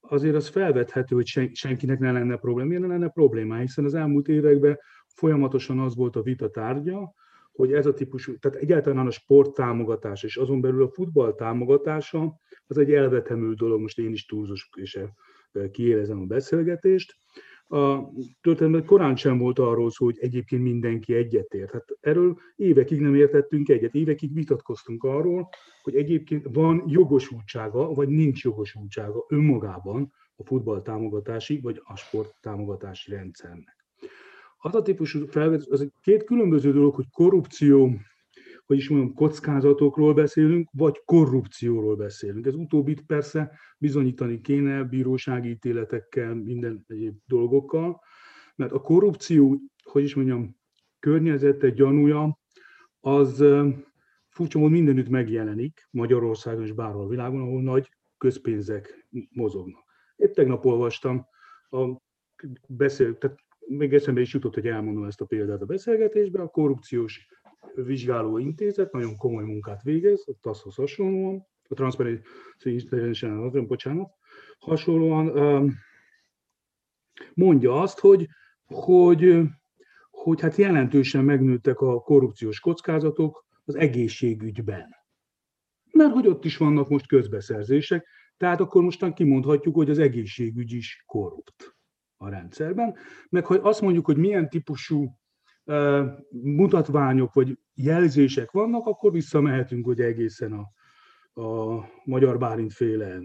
azért 0.00 0.34
az 0.34 0.48
felvethető, 0.48 1.14
hogy 1.14 1.26
senkinek 1.52 1.98
ne 1.98 2.12
lenne 2.12 2.36
probléma. 2.36 2.68
Miért 2.68 2.82
ne 2.82 2.88
lenne 2.88 3.08
probléma? 3.08 3.56
Hiszen 3.56 3.84
az 3.84 3.94
elmúlt 3.94 4.28
években 4.28 4.78
folyamatosan 5.14 5.78
az 5.78 5.96
volt 5.96 6.16
a 6.16 6.22
vita 6.22 6.50
tárgya, 6.50 7.14
hogy 7.52 7.72
ez 7.72 7.86
a 7.86 7.94
típusú, 7.94 8.38
tehát 8.38 8.58
egyáltalán 8.58 9.06
a 9.06 9.10
sport 9.10 9.54
támogatása, 9.54 10.26
és 10.26 10.36
azon 10.36 10.60
belül 10.60 10.82
a 10.82 10.88
futball 10.88 11.34
támogatása, 11.34 12.38
az 12.66 12.78
egy 12.78 12.92
elvetemű 12.92 13.52
dolog, 13.52 13.80
most 13.80 13.98
én 13.98 14.12
is 14.12 14.26
túlzós 14.26 14.68
és 14.74 14.98
kiélezem 15.70 16.20
a 16.20 16.24
beszélgetést, 16.24 17.14
a 17.72 18.10
történetben 18.40 18.84
korán 18.84 19.16
sem 19.16 19.38
volt 19.38 19.58
arról 19.58 19.90
szó, 19.90 20.04
hogy 20.04 20.18
egyébként 20.20 20.62
mindenki 20.62 21.14
egyetért. 21.14 21.70
Hát 21.70 21.84
erről 22.00 22.38
évekig 22.56 23.00
nem 23.00 23.14
értettünk 23.14 23.68
egyet, 23.68 23.94
évekig 23.94 24.34
vitatkoztunk 24.34 25.04
arról, 25.04 25.48
hogy 25.82 25.96
egyébként 25.96 26.46
van 26.52 26.84
jogosultsága, 26.86 27.94
vagy 27.94 28.08
nincs 28.08 28.44
jogosultsága 28.44 29.24
önmagában 29.28 30.12
a 30.36 30.44
futball 30.44 30.82
támogatási, 30.82 31.60
vagy 31.60 31.80
a 31.84 31.96
sport 31.96 32.34
támogatási 32.40 33.10
rendszernek. 33.10 33.81
Az 34.64 34.74
a 34.74 34.82
típusú 34.82 35.26
felvetés, 35.26 35.66
az 35.70 35.80
egy 35.80 35.92
két 36.00 36.24
különböző 36.24 36.72
dolog, 36.72 36.94
hogy 36.94 37.10
korrupció 37.10 37.98
hogy 38.66 38.76
is 38.76 38.88
mondjam, 38.88 39.14
kockázatokról 39.14 40.14
beszélünk, 40.14 40.68
vagy 40.72 41.02
korrupcióról 41.04 41.96
beszélünk. 41.96 42.46
Ez 42.46 42.54
utóbbit 42.54 43.06
persze 43.06 43.58
bizonyítani 43.78 44.40
kéne 44.40 44.82
bírósági 44.82 45.48
ítéletekkel, 45.48 46.34
minden 46.34 46.84
egyéb 46.88 47.16
dolgokkal, 47.26 48.00
mert 48.56 48.72
a 48.72 48.80
korrupció, 48.80 49.60
hogy 49.82 50.02
is 50.02 50.14
mondjam, 50.14 50.56
környezete, 50.98 51.70
gyanúja, 51.70 52.38
az 53.00 53.44
furcsa 54.28 54.58
módon 54.58 54.72
mindenütt 54.72 55.08
megjelenik, 55.08 55.88
Magyarországon 55.90 56.64
és 56.64 56.72
bárhol 56.72 57.04
a 57.04 57.08
világon, 57.08 57.40
ahol 57.40 57.62
nagy 57.62 57.88
közpénzek 58.18 59.08
mozognak. 59.30 59.84
Épp 60.16 60.32
tegnap 60.32 60.64
olvastam, 60.64 61.26
a 61.70 62.00
beszél, 62.68 63.18
tehát 63.18 63.38
még 63.66 63.94
eszembe 63.94 64.20
is 64.20 64.32
jutott, 64.32 64.54
hogy 64.54 64.66
elmondom 64.66 65.04
ezt 65.04 65.20
a 65.20 65.24
példát 65.24 65.62
a 65.62 65.66
beszélgetésben, 65.66 66.42
a 66.42 66.48
korrupciós 66.48 67.26
vizsgáló 67.74 68.38
intézet 68.38 68.92
nagyon 68.92 69.16
komoly 69.16 69.44
munkát 69.44 69.82
végez, 69.82 70.24
a 70.26 70.32
TASZ-hoz 70.40 70.74
hasonlóan, 70.74 71.46
a 71.68 71.74
Transparency 71.74 72.24
International, 72.64 73.50
bocsánat, 73.50 74.10
hasonlóan 74.58 75.72
mondja 77.34 77.80
azt, 77.80 77.98
hogy, 77.98 78.28
hogy, 78.64 79.40
hogy 80.10 80.40
hát 80.40 80.56
jelentősen 80.56 81.24
megnőttek 81.24 81.80
a 81.80 82.00
korrupciós 82.00 82.60
kockázatok 82.60 83.46
az 83.64 83.74
egészségügyben. 83.74 84.88
Mert 85.90 86.12
hogy 86.12 86.26
ott 86.26 86.44
is 86.44 86.56
vannak 86.56 86.88
most 86.88 87.06
közbeszerzések, 87.06 88.06
tehát 88.36 88.60
akkor 88.60 88.82
mostan 88.82 89.14
kimondhatjuk, 89.14 89.74
hogy 89.74 89.90
az 89.90 89.98
egészségügy 89.98 90.72
is 90.72 91.02
korrupt 91.06 91.71
a 92.22 92.28
rendszerben. 92.28 92.94
Meg 93.28 93.46
hogy 93.46 93.60
azt 93.62 93.80
mondjuk, 93.80 94.06
hogy 94.06 94.16
milyen 94.16 94.48
típusú 94.48 95.18
mutatványok 96.30 97.32
vagy 97.32 97.58
jelzések 97.74 98.50
vannak, 98.50 98.86
akkor 98.86 99.12
visszamehetünk 99.12 99.84
hogy 99.84 100.00
egészen 100.00 100.52
a, 100.52 100.70
a 101.42 101.84
magyar 102.04 102.38
Bálint 102.38 102.72
féle 102.72 103.20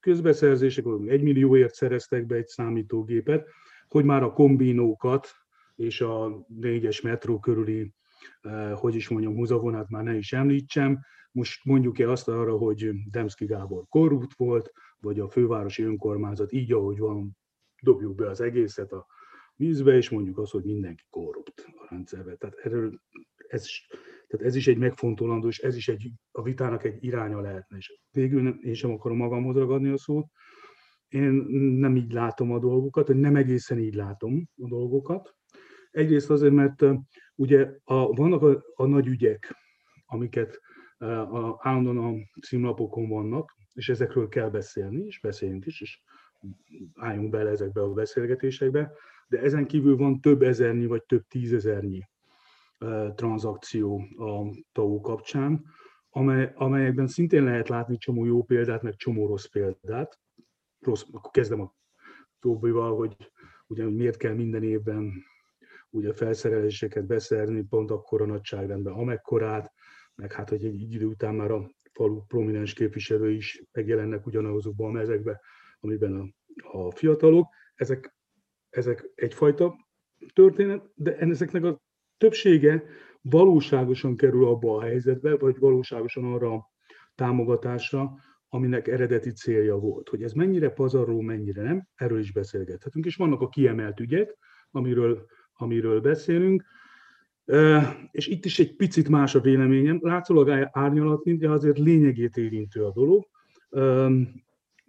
közbeszerzések, 0.00 0.84
egy 1.06 1.22
millióért 1.22 1.74
szereztek 1.74 2.26
be 2.26 2.34
egy 2.34 2.46
számítógépet, 2.46 3.48
hogy 3.88 4.04
már 4.04 4.22
a 4.22 4.32
kombinókat 4.32 5.28
és 5.76 6.00
a 6.00 6.44
négyes 6.48 7.00
metró 7.00 7.38
körüli, 7.38 7.94
hogy 8.74 8.94
is 8.94 9.08
mondjam, 9.08 9.34
húzavonát 9.34 9.88
már 9.88 10.02
ne 10.02 10.16
is 10.16 10.32
említsem. 10.32 11.00
Most 11.32 11.64
mondjuk-e 11.64 12.10
azt 12.10 12.28
arra, 12.28 12.56
hogy 12.56 12.90
Demszki 13.10 13.44
Gábor 13.44 13.84
korrupt 13.88 14.34
volt, 14.36 14.72
vagy 14.98 15.20
a 15.20 15.28
fővárosi 15.28 15.82
önkormányzat 15.82 16.52
így, 16.52 16.72
ahogy 16.72 16.98
van, 16.98 17.36
dobjuk 17.82 18.14
be 18.14 18.28
az 18.28 18.40
egészet 18.40 18.92
a 18.92 19.06
vízbe, 19.56 19.96
és 19.96 20.10
mondjuk 20.10 20.38
azt, 20.38 20.52
hogy 20.52 20.64
mindenki 20.64 21.04
korrupt 21.10 21.64
a 21.66 21.86
rendszerben. 21.90 22.38
Tehát, 22.38 22.56
erről, 22.56 23.00
ez, 23.48 23.66
tehát 24.26 24.46
ez 24.46 24.54
is 24.54 24.66
egy 24.66 24.78
megfontolandó, 24.78 25.48
és 25.48 25.58
ez 25.58 25.76
is 25.76 25.88
egy, 25.88 26.10
a 26.30 26.42
vitának 26.42 26.84
egy 26.84 27.04
iránya 27.04 27.40
lehetne. 27.40 27.76
És 27.76 28.00
végül 28.10 28.42
nem, 28.42 28.58
én 28.62 28.74
sem 28.74 28.90
akarom 28.90 29.16
magamhoz 29.16 29.56
ragadni 29.56 29.88
a 29.88 29.98
szót. 29.98 30.26
Én 31.08 31.32
nem 31.78 31.96
így 31.96 32.12
látom 32.12 32.52
a 32.52 32.58
dolgokat, 32.58 33.06
hogy 33.06 33.16
nem 33.16 33.36
egészen 33.36 33.78
így 33.78 33.94
látom 33.94 34.48
a 34.56 34.68
dolgokat. 34.68 35.34
Egyrészt 35.90 36.30
azért, 36.30 36.52
mert 36.52 36.84
ugye 37.34 37.76
a, 37.84 38.06
vannak 38.06 38.42
a, 38.42 38.62
a 38.74 38.86
nagy 38.86 39.06
ügyek, 39.06 39.56
amiket 40.06 40.60
a, 40.98 41.68
állandóan 41.68 41.98
a 41.98 42.40
címlapokon 42.40 43.08
vannak, 43.08 43.56
és 43.72 43.88
ezekről 43.88 44.28
kell 44.28 44.50
beszélni, 44.50 45.04
és 45.04 45.20
beszéljünk 45.20 45.66
is, 45.66 45.80
és 45.80 46.02
álljunk 46.94 47.30
bele 47.30 47.50
ezekbe 47.50 47.80
a 47.80 47.92
beszélgetésekbe 47.92 48.92
de 49.32 49.40
ezen 49.40 49.66
kívül 49.66 49.96
van 49.96 50.20
több 50.20 50.42
ezernyi 50.42 50.86
vagy 50.86 51.04
több 51.04 51.26
tízezernyi 51.28 52.08
tranzakció 53.14 54.04
a 54.16 54.56
TAO 54.72 55.00
kapcsán, 55.00 55.64
amely, 56.10 56.52
amelyekben 56.54 57.06
szintén 57.06 57.44
lehet 57.44 57.68
látni 57.68 57.96
csomó 57.96 58.24
jó 58.24 58.42
példát, 58.42 58.82
meg 58.82 58.96
csomó 58.96 59.26
rossz 59.26 59.44
példát. 59.44 60.18
Rossz, 60.80 61.04
akkor 61.12 61.30
kezdem 61.30 61.60
a 61.60 61.74
Tóbival, 62.40 62.96
hogy 62.96 63.16
ugye 63.66 63.84
miért 63.84 64.16
kell 64.16 64.34
minden 64.34 64.62
évben 64.62 65.12
ugye 65.90 66.12
felszereléseket 66.12 67.06
beszerni, 67.06 67.62
pont 67.62 67.90
akkor 67.90 68.22
a 68.22 68.26
nagyságrendben, 68.26 68.92
amekkorát, 68.92 69.72
meg 70.14 70.32
hát, 70.32 70.48
hogy 70.48 70.64
egy 70.64 70.92
idő 70.92 71.06
után 71.06 71.34
már 71.34 71.50
a 71.50 71.70
falu 71.92 72.22
prominens 72.26 72.72
képviselő 72.72 73.30
is 73.30 73.62
megjelennek 73.72 74.26
ugyanazokban 74.26 74.88
a 74.88 74.92
mezekben, 74.92 75.40
amiben 75.82 76.14
a, 76.14 76.26
a 76.78 76.90
fiatalok. 76.90 77.46
Ezek 77.74 78.14
ezek 78.72 79.10
egyfajta 79.14 79.74
történet, 80.32 80.90
de 80.94 81.16
ezeknek 81.16 81.64
a 81.64 81.80
többsége 82.18 82.84
valóságosan 83.20 84.16
kerül 84.16 84.46
abba 84.46 84.76
a 84.76 84.82
helyzetbe, 84.82 85.36
vagy 85.36 85.58
valóságosan 85.58 86.24
arra 86.24 86.52
a 86.52 86.70
támogatásra, 87.14 88.14
aminek 88.48 88.88
eredeti 88.88 89.30
célja 89.30 89.76
volt. 89.76 90.08
Hogy 90.08 90.22
ez 90.22 90.32
mennyire 90.32 90.70
pazarló, 90.70 91.20
mennyire 91.20 91.62
nem, 91.62 91.86
erről 91.94 92.18
is 92.18 92.32
beszélgethetünk. 92.32 93.04
És 93.04 93.16
vannak 93.16 93.40
a 93.40 93.48
kiemelt 93.48 94.00
ügyek, 94.00 94.36
amiről, 94.70 95.26
amiről 95.52 96.00
beszélünk, 96.00 96.64
és 98.10 98.26
itt 98.26 98.44
is 98.44 98.58
egy 98.58 98.76
picit 98.76 99.08
más 99.08 99.34
a 99.34 99.40
véleményem. 99.40 99.98
Látszólag 100.00 100.68
árnyalat, 100.72 101.36
de 101.38 101.50
azért 101.50 101.78
lényegét 101.78 102.36
érintő 102.36 102.84
a 102.84 102.92
dolog 102.92 103.26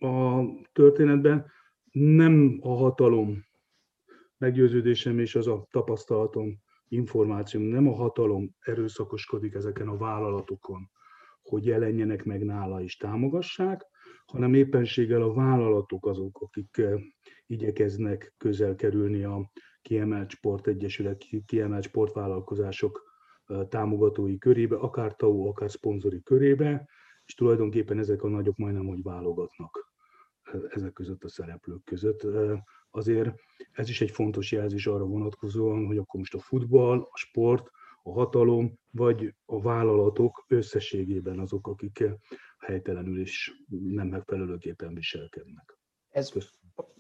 a 0.04 0.46
történetben 0.72 1.46
nem 1.92 2.60
a 2.62 2.76
hatalom 2.76 3.46
meggyőződésem 4.38 5.20
és 5.20 5.36
az 5.36 5.48
a 5.48 5.68
tapasztalatom, 5.72 6.62
információm, 6.88 7.64
nem 7.64 7.88
a 7.88 7.96
hatalom 7.96 8.56
erőszakoskodik 8.60 9.54
ezeken 9.54 9.88
a 9.88 9.98
vállalatokon, 9.98 10.90
hogy 11.42 11.66
jelenjenek 11.66 12.24
meg 12.24 12.46
nála 12.46 12.82
és 12.82 12.98
támogassák, 12.98 13.86
hanem 14.26 14.54
éppenséggel 14.54 15.22
a 15.22 15.34
vállalatok 15.34 16.06
azok, 16.06 16.42
akik 16.42 16.78
eh, 16.78 16.94
igyekeznek 17.46 18.34
közel 18.38 18.76
kerülni 18.76 19.24
a 19.24 19.52
kiemelt 19.82 20.30
sportegyesület, 20.30 21.26
kiemelt 21.46 21.84
sportvállalkozások 21.84 23.04
eh, 23.46 23.68
támogatói 23.70 24.38
körébe, 24.38 24.76
akár 24.76 25.16
TAO, 25.16 25.48
akár 25.48 25.72
szponzori 25.72 26.22
körébe, 26.22 26.90
és 27.26 27.34
tulajdonképpen 27.34 28.00
ezek 28.00 28.24
a 28.24 28.28
nagyok 28.28 28.58
majdnem, 28.58 28.86
hogy 28.86 29.02
válogatnak 29.02 29.93
ezek 30.70 30.94
között 30.94 31.24
a 31.24 31.30
szereplők 31.30 31.84
között. 31.84 32.28
Azért 32.92 33.36
ez 33.72 33.90
is 33.90 34.02
egy 34.02 34.12
fontos 34.12 34.52
jelzés 34.52 34.88
arra 34.88 35.06
vonatkozóan, 35.06 35.86
hogy 35.86 35.98
akkor 35.98 36.20
most 36.20 36.34
a 36.34 36.40
futball, 36.40 37.00
a 37.12 37.18
sport, 37.18 37.72
a 38.04 38.12
hatalom 38.12 38.80
vagy 38.92 39.36
a 39.46 39.62
vállalatok 39.62 40.46
összességében 40.48 41.40
azok, 41.40 41.68
akik 41.68 42.04
helytelenül 42.58 43.20
és 43.20 43.52
nem 43.68 44.08
megfelelőképpen 44.08 44.94
viselkednek. 44.94 45.78
Ez, 46.10 46.32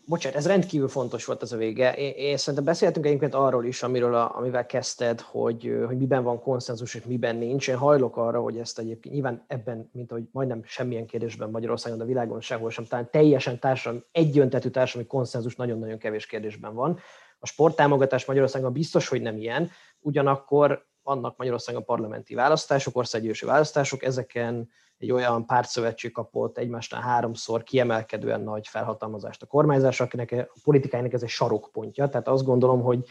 bocsánat, 0.06 0.38
ez 0.38 0.48
rendkívül 0.48 0.88
fontos 0.88 1.25
volt 1.25 1.42
az 1.42 1.53
a 1.53 1.58
vége. 1.58 1.94
Én, 1.94 2.13
én 2.15 2.38
szerintem 2.38 2.63
beszéltünk 2.63 3.06
egyébként 3.06 3.34
arról 3.34 3.65
is, 3.65 3.84
amiről 3.84 4.15
a, 4.15 4.38
amivel 4.38 4.65
kezdted, 4.65 5.22
hogy, 5.22 5.75
hogy 5.86 5.98
miben 5.98 6.24
van 6.24 6.42
konszenzus 6.42 6.96
és 6.96 7.03
miben 7.03 7.36
nincs. 7.36 7.68
Én 7.68 7.77
hajlok 7.77 8.18
arra, 8.18 8.42
hogy 8.42 8.58
ezt 8.58 8.80
egyébként 8.80 9.13
nyilván 9.13 9.44
ebben, 9.48 9.89
mint 9.94 10.12
ahogy 10.12 10.24
majdnem 10.32 10.62
semmilyen 10.63 11.06
kérdésben 11.06 11.50
Magyarországon, 11.50 12.01
a 12.01 12.06
világon 12.06 12.42
sehol 12.42 12.70
sem, 12.70 12.86
talán 12.86 13.10
teljesen 13.12 13.60
társadalmi, 13.60 14.03
egyöntetű 14.12 14.70
társadalmi 14.70 15.08
konszenzus 15.08 15.56
nagyon-nagyon 15.56 15.98
kevés 15.98 16.25
kérdésben 16.25 16.74
van. 16.74 17.00
A 17.39 17.46
sporttámogatás 17.46 18.25
Magyarországon 18.25 18.74
biztos, 18.74 19.08
hogy 19.08 19.22
nem 19.22 19.38
ilyen, 19.38 19.70
ugyanakkor 20.00 20.86
vannak 21.03 21.38
Magyarországon 21.38 21.86
parlamenti 21.86 22.36
választások, 22.36 22.98
országgyűlési 22.98 23.46
választások, 23.46 24.03
ezeken 24.03 24.70
egy 25.04 25.12
olyan 25.12 25.46
pártszövetség 25.46 26.12
kapott 26.12 26.58
egymásnál 26.58 27.02
háromszor 27.02 27.64
kiemelkedően 27.64 28.42
nagy 28.42 28.68
felhatalmazást 28.68 29.42
a 29.42 29.46
kormányzásra, 29.46 30.06
akinek 30.06 30.32
a 30.32 30.60
politikájának 30.64 31.14
ez 31.14 31.24
egy 31.24 31.30
sarokpontja. 31.30 32.10
Tehát 32.10 32.28
azt 32.28 32.44
gondolom, 32.44 32.82
hogy 32.82 33.06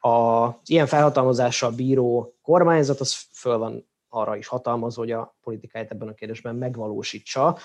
a 0.00 0.48
ilyen 0.64 0.86
felhatalmazással 0.86 1.70
bíró 1.70 2.34
kormányzat 2.42 3.00
az 3.00 3.12
föl 3.32 3.58
van 3.58 3.88
arra 4.08 4.36
is 4.36 4.46
hatalmazva, 4.46 5.00
hogy 5.00 5.10
a 5.10 5.36
politikáját 5.42 5.90
ebben 5.90 6.08
a 6.08 6.14
kérdésben 6.14 6.56
megvalósítsa. 6.56 7.58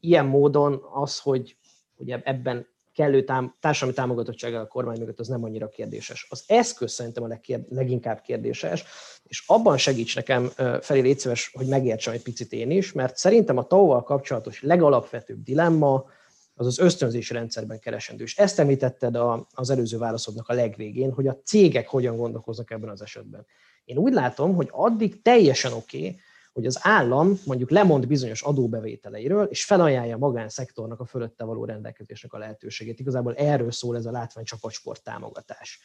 Ilyen 0.00 0.26
módon 0.26 0.82
az, 0.92 1.18
hogy 1.18 1.56
ugye 1.96 2.20
ebben 2.24 2.66
kellő 2.96 3.24
tám- 3.24 3.54
társadalmi 3.60 3.94
támogatottsággal 3.94 4.60
a 4.60 4.66
kormány 4.66 4.98
mögött 4.98 5.20
az 5.20 5.28
nem 5.28 5.44
annyira 5.44 5.68
kérdéses. 5.68 6.26
Az 6.30 6.44
eszköz 6.46 6.92
szerintem 6.92 7.22
a 7.22 7.26
legkér- 7.26 7.66
leginkább 7.68 8.20
kérdéses, 8.20 8.84
és 9.24 9.42
abban 9.46 9.76
segíts 9.76 10.14
nekem, 10.14 10.50
Feri, 10.80 11.00
légy 11.00 11.18
szíves, 11.18 11.50
hogy 11.54 11.66
megértsem 11.66 12.12
egy 12.12 12.22
picit 12.22 12.52
én 12.52 12.70
is, 12.70 12.92
mert 12.92 13.16
szerintem 13.16 13.56
a 13.56 13.66
tau 13.66 14.02
kapcsolatos 14.02 14.62
legalapvetőbb 14.62 15.42
dilemma 15.42 16.04
az 16.54 16.66
az 16.66 16.78
ösztönzési 16.78 17.32
rendszerben 17.32 17.78
keresendő. 17.78 18.24
És 18.24 18.36
ezt 18.36 18.58
említetted 18.58 19.18
az 19.54 19.70
előző 19.70 19.98
válaszodnak 19.98 20.48
a 20.48 20.54
legvégén, 20.54 21.12
hogy 21.12 21.26
a 21.26 21.40
cégek 21.44 21.88
hogyan 21.88 22.16
gondolkoznak 22.16 22.70
ebben 22.70 22.88
az 22.88 23.02
esetben. 23.02 23.46
Én 23.84 23.96
úgy 23.96 24.12
látom, 24.12 24.54
hogy 24.54 24.68
addig 24.70 25.22
teljesen 25.22 25.72
oké, 25.72 25.98
okay, 25.98 26.20
hogy 26.56 26.66
az 26.66 26.78
állam 26.82 27.40
mondjuk 27.46 27.70
lemond 27.70 28.06
bizonyos 28.06 28.42
adóbevételeiről, 28.42 29.44
és 29.44 29.64
felajánlja 29.64 30.14
a 30.14 30.18
magánszektornak 30.18 31.00
a 31.00 31.04
fölötte 31.04 31.44
való 31.44 31.64
rendelkezésnek 31.64 32.32
a 32.32 32.38
lehetőségét. 32.38 33.00
Igazából 33.00 33.34
erről 33.34 33.70
szól 33.70 33.96
ez 33.96 34.06
a 34.06 34.10
látványcsapatsport 34.10 35.02
támogatás. 35.02 35.80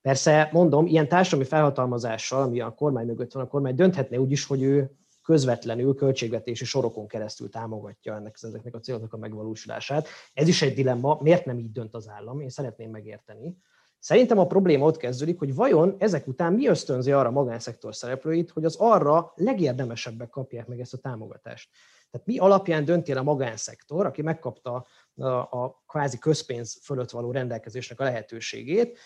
Persze, 0.00 0.48
mondom, 0.52 0.86
ilyen 0.86 1.08
társadalmi 1.08 1.44
felhatalmazással, 1.44 2.42
ami 2.42 2.60
a 2.60 2.74
kormány 2.74 3.06
mögött 3.06 3.32
van, 3.32 3.42
a 3.42 3.46
kormány 3.46 3.74
dönthetne 3.74 4.20
úgy 4.20 4.30
is, 4.30 4.44
hogy 4.44 4.62
ő 4.62 4.90
közvetlenül 5.22 5.94
költségvetési 5.94 6.64
sorokon 6.64 7.06
keresztül 7.06 7.48
támogatja 7.48 8.14
ennek 8.14 8.38
ezeknek 8.42 8.74
a 8.74 8.80
céloknak 8.80 9.12
a 9.12 9.16
megvalósulását. 9.18 10.08
Ez 10.34 10.48
is 10.48 10.62
egy 10.62 10.74
dilemma, 10.74 11.18
miért 11.20 11.44
nem 11.44 11.58
így 11.58 11.72
dönt 11.72 11.94
az 11.94 12.08
állam, 12.08 12.40
én 12.40 12.48
szeretném 12.48 12.90
megérteni. 12.90 13.56
Szerintem 14.02 14.38
a 14.38 14.46
probléma 14.46 14.84
ott 14.84 14.96
kezdődik, 14.96 15.38
hogy 15.38 15.54
vajon 15.54 15.96
ezek 15.98 16.26
után 16.26 16.52
mi 16.52 16.66
ösztönzi 16.66 17.12
arra 17.12 17.28
a 17.28 17.32
magánszektor 17.32 17.94
szereplőit, 17.94 18.50
hogy 18.50 18.64
az 18.64 18.76
arra 18.78 19.32
legérdemesebbek 19.34 20.28
kapják 20.28 20.66
meg 20.66 20.80
ezt 20.80 20.94
a 20.94 20.98
támogatást. 20.98 21.70
Tehát 22.10 22.26
mi 22.26 22.38
alapján 22.38 22.84
dönti 22.84 23.12
el 23.12 23.18
a 23.18 23.22
magánszektor, 23.22 24.06
aki 24.06 24.22
megkapta 24.22 24.86
a, 25.16 25.28
a 25.28 25.82
kvázi 25.86 26.18
közpénz 26.18 26.78
fölött 26.82 27.10
való 27.10 27.30
rendelkezésnek 27.30 28.00
a 28.00 28.04
lehetőségét, 28.04 28.98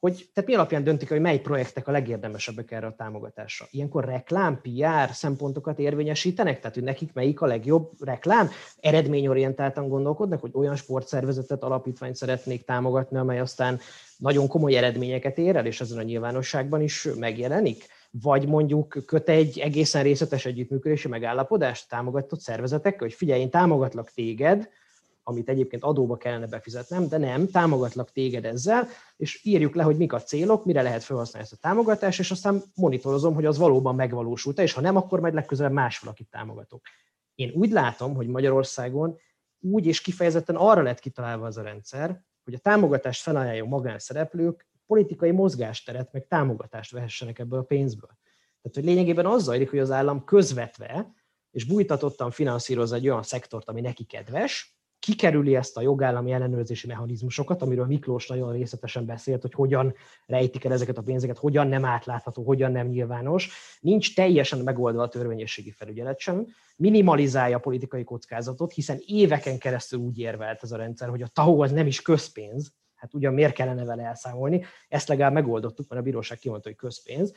hogy 0.00 0.30
tehát 0.34 0.48
mi 0.48 0.54
alapján 0.54 0.84
döntik, 0.84 1.08
hogy 1.08 1.20
mely 1.20 1.38
projektek 1.38 1.88
a 1.88 1.90
legérdemesebbek 1.90 2.70
erre 2.70 2.86
a 2.86 2.94
támogatásra. 2.94 3.66
Ilyenkor 3.70 4.04
reklám, 4.04 4.60
PR 4.60 5.12
szempontokat 5.12 5.78
érvényesítenek, 5.78 6.60
tehát 6.60 6.74
hogy 6.74 6.84
nekik 6.84 7.12
melyik 7.12 7.40
a 7.40 7.46
legjobb 7.46 7.90
reklám, 8.00 8.48
eredményorientáltan 8.80 9.88
gondolkodnak, 9.88 10.40
hogy 10.40 10.50
olyan 10.54 10.76
sportszervezetet, 10.76 11.62
alapítványt 11.62 12.16
szeretnék 12.16 12.64
támogatni, 12.64 13.18
amely 13.18 13.40
aztán 13.40 13.80
nagyon 14.16 14.48
komoly 14.48 14.76
eredményeket 14.76 15.38
ér 15.38 15.56
el, 15.56 15.66
és 15.66 15.80
ezen 15.80 15.98
a 15.98 16.02
nyilvánosságban 16.02 16.80
is 16.80 17.08
megjelenik? 17.18 17.86
Vagy 18.10 18.48
mondjuk 18.48 19.02
köt 19.06 19.28
egy 19.28 19.58
egészen 19.58 20.02
részletes 20.02 20.46
együttműködési 20.46 21.08
megállapodást 21.08 21.88
támogatott 21.88 22.40
szervezetekkel, 22.40 23.06
hogy 23.06 23.12
figyelj, 23.12 23.40
én 23.40 23.50
támogatlak 23.50 24.10
téged, 24.10 24.68
amit 25.28 25.48
egyébként 25.48 25.82
adóba 25.82 26.16
kellene 26.16 26.46
befizetnem, 26.46 27.08
de 27.08 27.18
nem, 27.18 27.48
támogatlak 27.48 28.12
téged 28.12 28.44
ezzel, 28.44 28.88
és 29.16 29.44
írjuk 29.44 29.74
le, 29.74 29.82
hogy 29.82 29.96
mik 29.96 30.12
a 30.12 30.22
célok, 30.22 30.64
mire 30.64 30.82
lehet 30.82 31.02
felhasználni 31.02 31.48
ezt 31.48 31.56
a 31.62 31.68
támogatást, 31.68 32.18
és 32.18 32.30
aztán 32.30 32.62
monitorozom, 32.74 33.34
hogy 33.34 33.44
az 33.44 33.58
valóban 33.58 33.94
megvalósult 33.94 34.58
és 34.58 34.72
ha 34.72 34.80
nem, 34.80 34.96
akkor 34.96 35.20
majd 35.20 35.34
legközelebb 35.34 35.72
más 35.72 35.98
valakit 35.98 36.30
támogatok. 36.30 36.80
Én 37.34 37.52
úgy 37.54 37.70
látom, 37.70 38.14
hogy 38.14 38.26
Magyarországon 38.26 39.18
úgy 39.60 39.86
és 39.86 40.00
kifejezetten 40.00 40.56
arra 40.56 40.82
lett 40.82 40.98
kitalálva 40.98 41.46
az 41.46 41.56
a 41.56 41.62
rendszer, 41.62 42.22
hogy 42.44 42.54
a 42.54 42.58
támogatást 42.58 43.22
felajánló 43.22 43.66
magánszereplők 43.66 44.66
politikai 44.86 45.30
mozgásteret, 45.30 46.12
meg 46.12 46.26
támogatást 46.26 46.92
vehessenek 46.92 47.38
ebből 47.38 47.58
a 47.58 47.62
pénzből. 47.62 48.10
Tehát, 48.62 48.74
hogy 48.74 48.84
lényegében 48.84 49.26
az 49.26 49.42
zajlik, 49.42 49.70
hogy 49.70 49.78
az 49.78 49.90
állam 49.90 50.24
közvetve 50.24 51.14
és 51.50 51.64
bújtatottan 51.64 52.30
finanszírozza 52.30 52.94
egy 52.94 53.08
olyan 53.08 53.22
szektort, 53.22 53.68
ami 53.68 53.80
neki 53.80 54.04
kedves, 54.04 54.75
kikerüli 54.98 55.56
ezt 55.56 55.76
a 55.76 55.80
jogállami 55.80 56.32
ellenőrzési 56.32 56.86
mechanizmusokat, 56.86 57.62
amiről 57.62 57.86
Miklós 57.86 58.26
nagyon 58.26 58.52
részletesen 58.52 59.06
beszélt, 59.06 59.42
hogy 59.42 59.54
hogyan 59.54 59.94
rejtik 60.26 60.64
el 60.64 60.72
ezeket 60.72 60.98
a 60.98 61.02
pénzeket, 61.02 61.38
hogyan 61.38 61.66
nem 61.66 61.84
átlátható, 61.84 62.42
hogyan 62.42 62.72
nem 62.72 62.86
nyilvános. 62.86 63.50
Nincs 63.80 64.14
teljesen 64.14 64.58
megoldva 64.58 65.02
a 65.02 65.08
törvényességi 65.08 65.70
felügyelet 65.70 66.18
sem, 66.18 66.46
minimalizálja 66.76 67.56
a 67.56 67.60
politikai 67.60 68.04
kockázatot, 68.04 68.72
hiszen 68.72 68.98
éveken 69.06 69.58
keresztül 69.58 69.98
úgy 69.98 70.18
érvelt 70.18 70.62
ez 70.62 70.72
a 70.72 70.76
rendszer, 70.76 71.08
hogy 71.08 71.22
a 71.22 71.26
TAO 71.32 71.62
az 71.62 71.72
nem 71.72 71.86
is 71.86 72.02
közpénz, 72.02 72.72
hát 72.94 73.14
ugyan 73.14 73.34
miért 73.34 73.54
kellene 73.54 73.84
vele 73.84 74.02
elszámolni, 74.02 74.64
ezt 74.88 75.08
legalább 75.08 75.32
megoldottuk, 75.32 75.88
mert 75.88 76.00
a 76.00 76.04
bíróság 76.04 76.38
kimondta, 76.38 76.68
hogy 76.68 76.78
közpénz, 76.78 77.34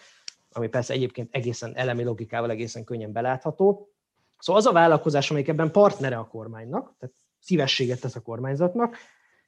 ami 0.52 0.68
persze 0.68 0.94
egyébként 0.94 1.30
egészen 1.32 1.72
elemi 1.76 2.04
logikával 2.04 2.50
egészen 2.50 2.84
könnyen 2.84 3.12
belátható. 3.12 3.90
Szóval 4.38 4.62
az 4.62 4.68
a 4.68 4.72
vállalkozás, 4.72 5.30
amelyik 5.30 5.48
ebben 5.48 5.72
partnere 5.72 6.18
a 6.18 6.28
kormánynak, 6.28 6.96
tehát 7.00 7.16
szívességet 7.40 8.02
tesz 8.02 8.16
a 8.16 8.22
kormányzatnak, 8.22 8.98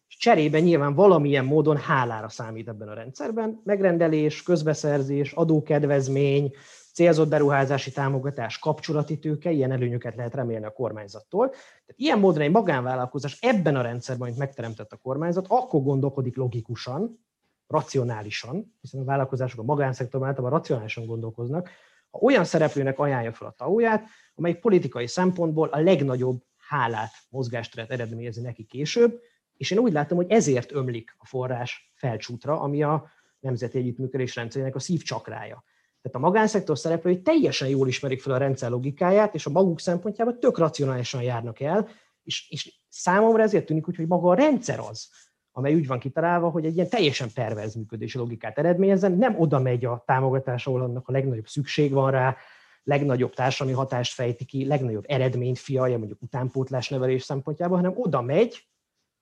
és 0.07 0.17
cserébe 0.17 0.59
nyilván 0.59 0.93
valamilyen 0.93 1.45
módon 1.45 1.77
hálára 1.77 2.29
számít 2.29 2.67
ebben 2.67 2.87
a 2.87 2.93
rendszerben. 2.93 3.61
Megrendelés, 3.63 4.43
közbeszerzés, 4.43 5.31
adókedvezmény, 5.31 6.51
célzott 6.93 7.29
beruházási 7.29 7.91
támogatás, 7.91 8.59
kapcsolati 8.59 9.19
tőke, 9.19 9.51
ilyen 9.51 9.71
előnyöket 9.71 10.15
lehet 10.15 10.33
remélni 10.33 10.65
a 10.65 10.71
kormányzattól. 10.71 11.49
Tehát 11.49 11.95
ilyen 11.95 12.19
módon 12.19 12.41
egy 12.41 12.51
magánvállalkozás 12.51 13.37
ebben 13.41 13.75
a 13.75 13.81
rendszerben, 13.81 14.27
amit 14.27 14.39
megteremtett 14.39 14.91
a 14.91 14.97
kormányzat, 14.97 15.45
akkor 15.47 15.81
gondolkodik 15.81 16.35
logikusan, 16.35 17.25
racionálisan, 17.67 18.75
hiszen 18.81 19.01
a 19.01 19.03
vállalkozások 19.03 19.59
a 19.59 19.63
magánszektorban 19.63 20.29
általában 20.29 20.57
racionálisan 20.57 21.05
gondolkoznak, 21.05 21.69
ha 22.09 22.19
olyan 22.19 22.43
szereplőnek 22.43 22.99
ajánlja 22.99 23.33
fel 23.33 23.47
a 23.47 23.53
tauját, 23.57 24.05
amely 24.35 24.53
politikai 24.53 25.07
szempontból 25.07 25.67
a 25.67 25.79
legnagyobb 25.79 26.41
hálát, 26.71 27.11
mozgásteret 27.29 27.91
eredményezi 27.91 28.41
neki 28.41 28.63
később, 28.63 29.19
és 29.57 29.71
én 29.71 29.77
úgy 29.77 29.91
látom, 29.91 30.17
hogy 30.17 30.31
ezért 30.31 30.71
ömlik 30.71 31.15
a 31.17 31.25
forrás 31.25 31.91
felcsútra, 31.95 32.59
ami 32.59 32.83
a 32.83 33.11
nemzeti 33.39 33.77
együttműködés 33.77 34.35
rendszerének 34.35 34.75
a 34.75 34.79
szívcsakrája. 34.79 35.63
Tehát 36.01 36.17
a 36.17 36.19
magánszektor 36.19 36.77
szereplői 36.77 37.21
teljesen 37.21 37.67
jól 37.67 37.87
ismerik 37.87 38.21
fel 38.21 38.33
a 38.33 38.37
rendszer 38.37 38.69
logikáját, 38.69 39.33
és 39.33 39.45
a 39.45 39.49
maguk 39.49 39.79
szempontjából 39.79 40.37
tök 40.37 40.57
racionálisan 40.57 41.21
járnak 41.21 41.59
el, 41.59 41.89
és, 42.23 42.49
és 42.49 42.73
számomra 42.89 43.43
ezért 43.43 43.65
tűnik 43.65 43.87
úgy, 43.87 43.95
hogy 43.95 44.07
maga 44.07 44.29
a 44.29 44.35
rendszer 44.35 44.79
az, 44.79 45.09
amely 45.51 45.73
úgy 45.73 45.87
van 45.87 45.99
kitalálva, 45.99 46.49
hogy 46.49 46.65
egy 46.65 46.75
ilyen 46.75 46.89
teljesen 46.89 47.29
perverz 47.33 47.75
működési 47.75 48.17
logikát 48.17 48.57
eredményezzen, 48.57 49.11
nem 49.11 49.39
oda 49.39 49.59
megy 49.59 49.85
a 49.85 50.03
támogatás, 50.05 50.67
ahol 50.67 50.81
annak 50.81 51.07
a 51.07 51.11
legnagyobb 51.11 51.47
szükség 51.47 51.91
van 51.91 52.11
rá, 52.11 52.37
legnagyobb 52.83 53.33
társadalmi 53.33 53.79
hatást 53.79 54.13
fejti 54.13 54.45
ki, 54.45 54.65
legnagyobb 54.65 55.03
eredményt 55.07 55.59
fialja, 55.59 55.97
mondjuk 55.97 56.21
utánpótlás 56.21 56.89
nevelés 56.89 57.23
szempontjából, 57.23 57.77
hanem 57.77 57.93
oda 57.95 58.21
megy, 58.21 58.67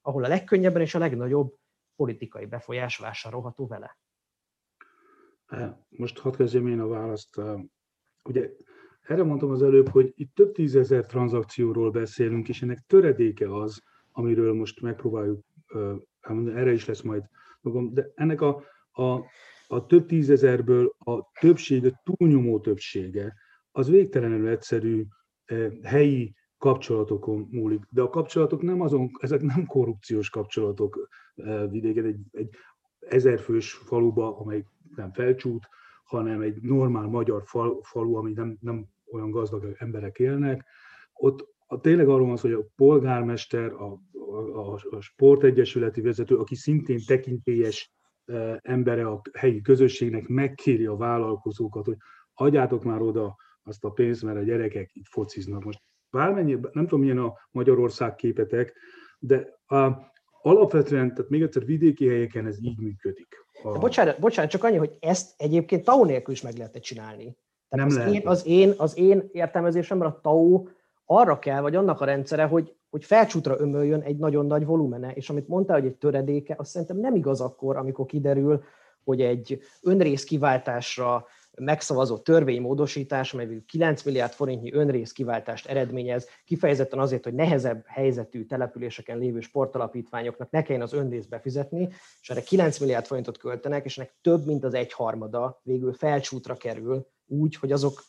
ahol 0.02 0.24
a 0.24 0.28
legkönnyebben 0.28 0.82
és 0.82 0.96
a 0.96 1.00
legnagyobb 1.00 1.56
politikai 1.96 2.46
befolyás 2.46 2.98
vásárolható 2.98 3.68
vele. 3.68 3.98
Most 5.90 6.20
hadd 6.20 6.36
kezdjem 6.36 6.68
én 6.68 6.80
a 6.80 6.88
választ. 6.88 7.42
Ugye 8.24 8.50
erre 9.02 9.24
mondtam 9.24 9.50
az 9.50 9.62
előbb, 9.62 9.90
hogy 9.90 10.14
itt 10.16 10.36
több 10.36 10.52
tízezer 10.52 11.06
tranzakcióról 11.06 11.92
beszélünk, 11.92 12.50
és 12.50 12.62
ennek 12.62 12.80
töredéke 12.88 13.56
az, 13.56 13.84
amiről 14.12 14.54
most 14.54 14.82
megpróbáljuk 14.82 15.46
erre 16.56 16.72
is 16.72 16.86
lesz 16.86 17.02
majd 17.02 17.24
magam, 17.62 17.94
de 17.94 18.12
ennek 18.16 18.42
a, 18.42 18.64
a, 18.92 19.26
a 19.68 19.86
több 19.86 20.06
tízezerből 20.06 20.96
a 20.98 21.32
többsége, 21.40 22.02
túlnyomó 22.04 22.60
többsége, 22.60 23.36
az 23.72 23.90
végtelenül 23.90 24.48
egyszerű 24.48 25.06
helyi 25.84 26.36
kapcsolatokon 26.58 27.48
múlik. 27.52 27.82
De 27.90 28.02
a 28.02 28.10
kapcsolatok 28.10 28.62
nem 28.62 28.82
azon, 28.82 29.10
ezek 29.20 29.42
nem 29.42 29.66
korrupciós 29.66 30.30
kapcsolatok 30.30 31.10
vidéken, 31.70 32.06
egy, 32.06 32.20
egy 32.32 32.50
ezerfős 33.00 33.74
faluba, 33.74 34.38
amely 34.38 34.66
nem 34.96 35.12
felcsút, 35.12 35.68
hanem 36.04 36.42
egy 36.42 36.62
normál 36.62 37.08
magyar 37.08 37.44
fal, 37.46 37.80
falu, 37.84 38.16
ami 38.16 38.32
nem, 38.32 38.58
nem 38.62 38.86
olyan 39.12 39.32
gazdag 39.32 39.76
emberek 39.78 40.20
élnek, 40.20 40.66
ott 41.14 41.48
a, 41.72 41.80
tényleg 41.80 42.10
arról 42.10 42.28
van 42.28 42.38
szó, 42.38 42.50
hogy 42.50 42.58
a 42.58 42.70
polgármester, 42.76 43.72
a, 43.72 44.02
a, 44.54 44.74
a 44.90 45.02
sportegyesületi 45.02 46.02
vezető, 46.02 46.36
aki 46.38 46.56
szintén 46.56 47.00
tekintélyes 47.08 47.92
e, 48.26 48.60
embere 48.64 49.08
a 49.08 49.22
helyi 49.34 49.62
közösségnek, 49.62 50.28
megkéri 50.28 50.86
a 50.86 50.96
vállalkozókat, 50.96 51.86
hogy 51.86 51.98
adjátok 52.34 52.84
már 52.84 53.02
oda 53.02 53.36
azt 53.70 53.84
a 53.84 53.90
pénzt, 53.90 54.24
mert 54.24 54.38
a 54.38 54.42
gyerekek 54.44 54.90
itt 54.94 55.08
fociznak. 55.08 55.64
Most 55.64 55.82
bármennyi, 56.12 56.58
nem 56.72 56.84
tudom 56.84 57.00
milyen 57.00 57.18
a 57.18 57.34
Magyarország 57.52 58.16
képetek, 58.16 58.74
de 59.20 59.60
a, 59.66 60.12
alapvetően, 60.42 61.14
tehát 61.14 61.30
még 61.30 61.42
egyszer 61.42 61.66
vidéki 61.66 62.08
helyeken 62.08 62.46
ez 62.46 62.58
így 62.62 62.80
működik. 62.80 63.36
A... 63.64 63.72
De 63.72 63.80
bocsánat, 63.80 64.20
bocsánat, 64.20 64.52
csak 64.52 64.64
annyi, 64.64 64.78
hogy 64.78 64.98
ezt 65.00 65.34
egyébként 65.38 65.84
TAO 65.84 66.06
nélkül 66.06 66.34
is 66.34 66.42
meg 66.42 66.58
lehet 66.58 66.84
csinálni. 66.84 67.38
Tehát 67.70 67.88
nem 67.88 67.88
az, 67.88 67.96
lehet. 67.96 68.14
én, 68.14 68.22
az, 68.28 68.46
én, 68.46 68.74
az 68.78 68.98
én 68.98 69.30
értelmezésemben 69.32 70.08
a 70.08 70.20
TAO 70.22 70.66
arra 71.06 71.40
kell, 71.40 71.62
vagy 71.62 71.76
annak 71.76 72.02
a 72.02 72.06
rendszere, 72.06 72.44
hogy, 72.44 72.76
hogy 72.90 73.06
felcsútra 73.06 73.60
ömöljön 73.60 74.02
egy 74.02 74.18
nagyon 74.18 74.46
nagy 74.46 74.66
volumene, 74.66 75.12
és 75.12 75.30
amit 75.30 75.48
mondtál, 75.48 75.80
hogy 75.80 75.90
egy 75.90 75.98
töredéke, 75.98 76.56
azt 76.58 76.70
szerintem 76.70 76.98
nem 76.98 77.16
igaz 77.16 77.42
akkor, 77.42 77.78
amikor 77.78 78.06
kiderül, 78.06 78.64
hogy 79.04 79.22
egy 79.22 79.60
önrész 79.82 80.24
kiváltásra 80.24 81.26
megszavazott 81.58 82.24
törvénymódosítás, 82.24 83.34
amely 83.34 83.62
9 83.68 84.04
milliárd 84.04 84.32
forintnyi 84.32 84.74
önrész 84.74 85.12
kiváltást 85.12 85.68
eredményez, 85.68 86.28
kifejezetten 86.46 87.00
azért, 87.00 87.24
hogy 87.24 87.34
nehezebb 87.34 87.84
helyzetű 87.88 88.46
településeken 88.46 89.18
lévő 89.18 89.40
sportalapítványoknak 89.40 90.50
ne 90.50 90.62
kelljen 90.62 90.84
az 90.84 90.94
önrész 90.94 91.26
befizetni, 91.26 91.90
és 92.22 92.30
erre 92.30 92.42
9 92.42 92.80
milliárd 92.80 93.06
forintot 93.06 93.38
költenek, 93.38 93.86
és 93.86 93.98
ennek 93.98 94.14
több, 94.22 94.46
mint 94.46 94.64
az 94.64 94.74
egyharmada 94.74 95.60
végül 95.64 95.94
felcsútra 95.94 96.56
kerül, 96.56 97.08
úgy, 97.28 97.56
hogy 97.56 97.72
azok 97.72 98.04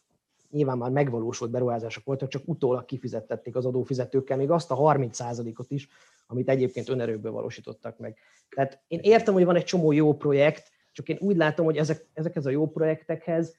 nyilván 0.50 0.78
már 0.78 0.90
megvalósult 0.90 1.50
beruházások 1.50 2.04
voltak, 2.04 2.28
csak 2.28 2.42
utólag 2.44 2.84
kifizettették 2.84 3.56
az 3.56 3.66
adófizetőkkel 3.66 4.36
még 4.36 4.50
azt 4.50 4.70
a 4.70 4.76
30%-ot 4.76 5.70
is, 5.70 5.88
amit 6.26 6.48
egyébként 6.48 6.88
önerőből 6.88 7.32
valósítottak 7.32 7.98
meg. 7.98 8.18
Tehát 8.48 8.82
én 8.88 8.98
értem, 9.02 9.34
hogy 9.34 9.44
van 9.44 9.56
egy 9.56 9.64
csomó 9.64 9.92
jó 9.92 10.16
projekt, 10.16 10.70
csak 10.92 11.08
én 11.08 11.16
úgy 11.20 11.36
látom, 11.36 11.64
hogy 11.64 11.76
ezek, 11.76 12.06
ezekhez 12.12 12.46
a 12.46 12.50
jó 12.50 12.70
projektekhez 12.70 13.56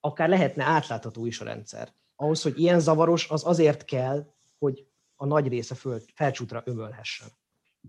akár 0.00 0.28
lehetne 0.28 0.64
átlátható 0.64 1.26
is 1.26 1.40
a 1.40 1.44
rendszer. 1.44 1.88
Ahhoz, 2.16 2.42
hogy 2.42 2.58
ilyen 2.58 2.80
zavaros, 2.80 3.30
az 3.30 3.46
azért 3.46 3.84
kell, 3.84 4.26
hogy 4.58 4.86
a 5.16 5.26
nagy 5.26 5.48
része 5.48 5.74
föl, 5.74 6.00
felcsútra 6.14 6.62
ömölhessen. 6.64 7.28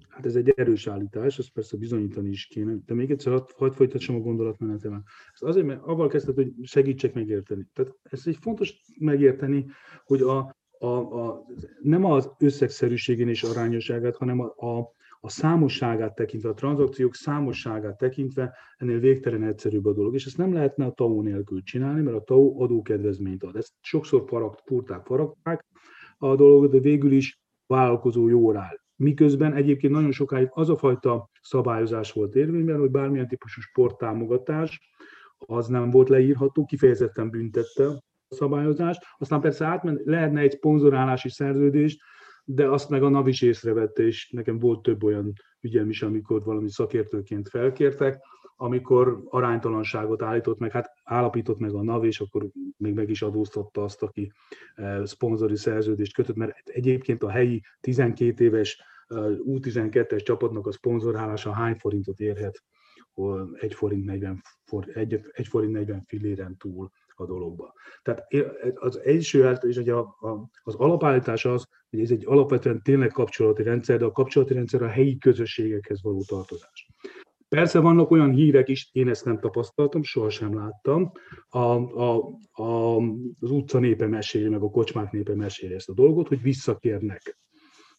Hát 0.10 0.26
ez 0.26 0.36
egy 0.36 0.50
erős 0.50 0.88
állítás, 0.88 1.38
ezt 1.38 1.52
persze 1.52 1.78
bizonyítani 1.78 2.30
is 2.30 2.46
kéne, 2.46 2.76
de 2.86 2.94
még 2.94 3.12
egyszer 3.12 3.34
hadd, 3.34 3.50
hadd 3.58 3.72
folytassam 3.72 4.16
a 4.16 4.20
gondolatmenetemet. 4.20 5.02
Ez 5.34 5.48
azért, 5.48 5.66
mert 5.66 5.82
avval 5.82 6.08
kezdett, 6.08 6.36
hogy 6.36 6.54
segítsek 6.63 7.13
megérteni. 7.13 7.68
Tehát 7.74 7.94
ez 8.04 8.22
egy 8.26 8.38
fontos 8.42 8.74
megérteni, 9.00 9.66
hogy 10.04 10.22
a, 10.22 10.56
a, 10.80 10.88
a, 10.88 11.46
nem 11.82 12.04
az 12.06 12.30
összegszerűségén 12.40 13.30
és 13.30 13.44
arányosságát, 13.44 14.16
hanem 14.16 14.40
a, 14.40 14.46
a, 14.46 14.96
a 15.19 15.30
számosságát 15.30 16.15
tekintve, 16.15 16.49
a 16.49 16.53
tranzakciók 16.53 17.15
számosságát 17.15 17.97
tekintve 17.97 18.53
ennél 18.77 18.99
végtelen 18.99 19.43
egyszerűbb 19.43 19.86
a 19.86 19.93
dolog. 19.93 20.13
És 20.13 20.25
ezt 20.25 20.38
nem 20.38 20.53
lehetne 20.53 20.86
a 20.86 20.91
TAO 20.91 21.21
nélkül 21.21 21.63
csinálni, 21.63 22.01
mert 22.01 22.17
a 22.17 22.23
TAO 22.23 22.62
adókedvezményt 22.62 23.43
ad. 23.43 23.56
Ezt 23.56 23.73
sokszor 23.82 24.23
faragt, 24.27 24.62
furták, 24.65 25.06
faragták 25.06 25.65
a 26.17 26.36
dolgot, 26.36 26.71
de 26.71 26.80
végül 26.80 27.12
is 27.12 27.41
vállalkozó 27.65 28.27
jól 28.27 28.58
áll. 28.58 28.77
Miközben 28.95 29.53
egyébként 29.53 29.93
nagyon 29.93 30.12
sokáig 30.12 30.47
az 30.51 30.69
a 30.69 30.77
fajta 30.77 31.30
szabályozás 31.41 32.12
volt 32.12 32.36
érvényben, 32.36 32.80
hogy 32.80 32.91
bármilyen 32.91 33.27
típusú 33.27 33.62
sporttámogatás 33.62 34.91
az 35.38 35.67
nem 35.67 35.89
volt 35.89 36.10
leírható, 36.10 36.65
kifejezetten 36.65 37.30
büntette 37.30 37.88
a 37.88 38.36
szabályozást. 38.36 39.01
Aztán 39.17 39.41
persze 39.41 39.65
átment, 39.65 40.01
lehetne 40.03 40.39
egy 40.39 40.51
szponzorálási 40.51 41.30
szerződést, 41.30 42.01
de 42.49 42.69
azt 42.69 42.89
meg 42.89 43.03
a 43.03 43.10
NAV 43.10 43.27
is 43.27 43.41
észrevette, 43.41 44.03
és 44.03 44.29
nekem 44.29 44.60
volt 44.60 44.81
több 44.81 45.03
olyan 45.03 45.33
ügyem 45.62 45.89
is, 45.89 46.01
amikor 46.01 46.43
valami 46.43 46.69
szakértőként 46.69 47.49
felkértek, 47.49 48.21
amikor 48.55 49.23
aránytalanságot 49.29 50.21
állított 50.21 50.60
meg, 50.60 50.71
hát 50.71 50.91
állapított 51.03 51.60
meg 51.60 51.73
a 51.73 51.83
NAV, 51.83 52.03
és 52.03 52.19
akkor 52.19 52.47
még 52.77 52.93
meg 52.93 53.10
is 53.10 53.21
adóztatta 53.21 53.83
azt, 53.83 54.03
aki 54.03 54.31
eh, 54.75 55.05
szponzori 55.05 55.55
szerződést 55.55 56.13
kötött, 56.13 56.36
mert 56.36 56.67
egyébként 56.69 57.23
a 57.23 57.29
helyi 57.29 57.62
12 57.79 58.43
éves 58.43 58.81
eh, 59.07 59.17
U12-es 59.27 60.23
csapatnak 60.23 60.67
a 60.67 60.71
szponzorálása 60.71 61.51
hány 61.51 61.75
forintot 61.75 62.19
érhet, 62.19 62.63
1 63.60 63.73
forint 63.73 64.05
40, 64.05 64.41
for, 64.65 64.86
1, 64.93 65.21
1 65.31 65.47
forint 65.47 65.71
40 65.71 66.03
filléren 66.05 66.57
túl 66.57 66.91
a 67.19 67.25
dologba. 67.25 67.73
Tehát 68.01 68.27
az 68.75 68.99
első, 69.03 69.58
és 69.62 69.77
ugye 69.77 69.93
az 70.63 70.75
alapállítás 70.75 71.45
az, 71.45 71.67
hogy 71.89 71.99
ez 71.99 72.12
egy 72.12 72.25
alapvetően 72.25 72.82
tényleg 72.84 73.12
kapcsolati 73.12 73.63
rendszer, 73.63 73.97
de 73.99 74.06
a 74.06 74.12
kapcsolati 74.12 74.53
rendszer 74.53 74.82
a 74.82 74.88
helyi 74.88 75.17
közösségekhez 75.17 76.01
való 76.01 76.23
tartozás. 76.27 76.88
Persze 77.49 77.80
vannak 77.80 78.12
olyan 78.12 78.32
hírek 78.32 78.69
is, 78.69 78.89
én 78.91 79.10
ezt 79.10 79.25
nem 79.25 79.39
tapasztaltam, 79.39 80.03
sohasem 80.03 80.56
láttam. 80.56 81.12
A, 81.49 81.60
a, 81.60 82.38
a, 82.51 82.97
az 83.39 83.51
utca 83.51 83.80
népe 83.80 84.08
meséli, 84.08 84.49
meg 84.49 84.62
a 84.62 84.69
kocsmák 84.69 85.12
népe 85.12 85.36
meséli 85.36 85.73
ezt 85.73 85.89
a 85.89 85.93
dolgot, 85.93 86.27
hogy 86.27 86.41
visszakérnek 86.41 87.38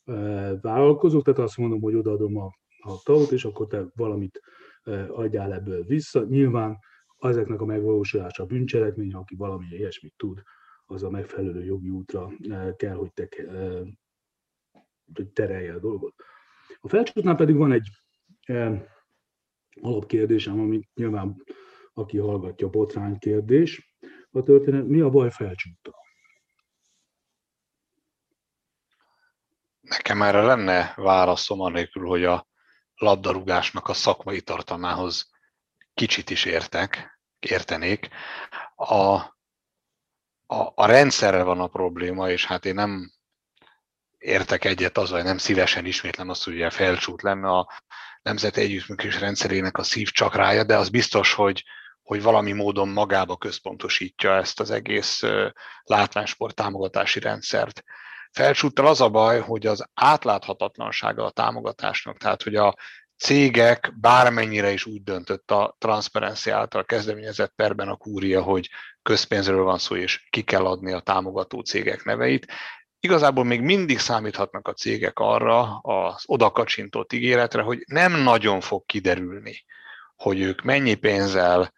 e, 0.04 0.12
vállalkozók, 0.60 1.24
tehát 1.24 1.40
azt 1.40 1.56
mondom, 1.56 1.80
hogy 1.80 1.94
odaadom 1.94 2.36
a, 2.36 2.46
a 2.78 3.00
taut, 3.04 3.32
és 3.32 3.44
akkor 3.44 3.66
te 3.66 3.86
valamit 3.94 4.40
e, 4.82 5.06
adjál 5.10 5.52
ebből 5.52 5.84
vissza. 5.84 6.24
Nyilván 6.24 6.78
ezeknek 7.18 7.60
a 7.60 7.64
megvalósulása 7.64 8.42
a 8.42 8.46
bűncselekmény, 8.46 9.14
aki 9.14 9.34
valami 9.34 9.66
ilyesmit 9.70 10.14
tud, 10.16 10.42
az 10.86 11.02
a 11.02 11.10
megfelelő 11.10 11.64
jogi 11.64 11.88
útra 11.88 12.32
e, 12.48 12.76
kell, 12.76 12.94
hogy, 12.94 13.12
te, 13.12 13.28
hogy 15.14 15.28
terelje 15.32 15.74
a 15.74 15.78
dolgot. 15.78 16.14
A 16.80 16.88
felcsútnál 16.88 17.36
pedig 17.36 17.56
van 17.56 17.72
egy 17.72 17.88
alapkérdésem, 19.80 20.60
ami 20.60 20.88
nyilván 20.94 21.42
aki 21.92 22.18
hallgatja, 22.18 22.68
botrány 22.68 23.18
kérdés. 23.18 23.96
A 24.30 24.42
történet, 24.42 24.86
mi 24.86 25.00
a 25.00 25.10
baj 25.10 25.30
felcsúttal? 25.30 25.94
Nekem 29.80 30.22
erre 30.22 30.42
lenne 30.42 30.92
válaszom 30.96 31.60
anélkül, 31.60 32.06
hogy 32.06 32.24
a 32.24 32.46
labdarúgásnak 32.94 33.88
a 33.88 33.92
szakmai 33.92 34.40
tartalmához 34.40 35.30
kicsit 35.98 36.30
is 36.30 36.44
értek, 36.44 37.20
értenék. 37.38 38.08
A, 38.74 38.94
a, 40.46 40.72
a 40.74 40.86
rendszerre 40.86 41.42
van 41.42 41.60
a 41.60 41.66
probléma, 41.66 42.30
és 42.30 42.46
hát 42.46 42.64
én 42.64 42.74
nem 42.74 43.12
értek 44.18 44.64
egyet 44.64 44.98
azzal, 44.98 45.16
hogy 45.16 45.26
nem 45.26 45.38
szívesen 45.38 45.86
ismétlem 45.86 46.28
azt, 46.28 46.44
hogy 46.44 46.54
ugye 46.54 46.70
felcsút 46.70 47.22
lenne 47.22 47.48
a 47.48 47.68
Nemzeti 48.22 48.60
Együttműködés 48.60 49.20
rendszerének 49.20 49.78
a 49.78 49.82
szívcsakrája, 49.82 50.64
de 50.64 50.76
az 50.76 50.88
biztos, 50.88 51.32
hogy, 51.32 51.64
hogy 52.02 52.22
valami 52.22 52.52
módon 52.52 52.88
magába 52.88 53.36
központosítja 53.36 54.36
ezt 54.36 54.60
az 54.60 54.70
egész 54.70 55.22
látványsport 55.82 56.54
támogatási 56.54 57.20
rendszert. 57.20 57.82
Felcsúttal 58.30 58.86
az 58.86 59.00
a 59.00 59.08
baj, 59.08 59.40
hogy 59.40 59.66
az 59.66 59.84
átláthatatlansága 59.94 61.24
a 61.24 61.30
támogatásnak, 61.30 62.18
tehát 62.18 62.42
hogy 62.42 62.54
a 62.54 62.74
cégek 63.18 63.92
bármennyire 64.00 64.70
is 64.70 64.84
úgy 64.84 65.02
döntött 65.02 65.50
a 65.50 65.76
Transparency 65.78 66.50
által 66.50 66.84
kezdeményezett 66.84 67.52
perben 67.56 67.88
a 67.88 67.96
kúria, 67.96 68.42
hogy 68.42 68.70
közpénzről 69.02 69.62
van 69.62 69.78
szó, 69.78 69.96
és 69.96 70.26
ki 70.30 70.42
kell 70.42 70.66
adni 70.66 70.92
a 70.92 71.00
támogató 71.00 71.60
cégek 71.60 72.04
neveit 72.04 72.46
igazából 73.00 73.44
még 73.44 73.60
mindig 73.60 73.98
számíthatnak 73.98 74.68
a 74.68 74.72
cégek 74.72 75.18
arra 75.18 75.78
az 75.78 76.22
odakacsintott 76.26 77.12
ígéretre, 77.12 77.62
hogy 77.62 77.82
nem 77.86 78.12
nagyon 78.12 78.60
fog 78.60 78.86
kiderülni, 78.86 79.64
hogy 80.16 80.40
ők 80.40 80.62
mennyi 80.62 80.94
pénzzel, 80.94 81.72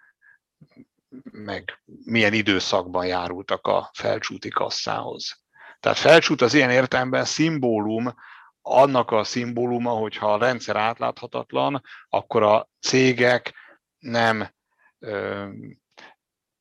meg 1.31 1.83
milyen 2.05 2.33
időszakban 2.33 3.07
járultak 3.07 3.67
a 3.67 3.91
felcsúti 3.93 4.49
kasszához. 4.49 5.43
Tehát 5.81 5.99
felcsút 5.99 6.41
az 6.41 6.55
ilyen 6.55 6.71
értelemben 6.71 7.25
szimbólum 7.25 8.15
annak 8.63 9.11
a 9.11 9.25
szimbóluma, 9.25 9.91
hogyha 9.91 10.33
a 10.33 10.39
rendszer 10.39 10.77
átláthatatlan, 10.77 11.83
akkor 12.09 12.43
a 12.43 12.69
cégek 12.81 13.55
nem 13.99 14.51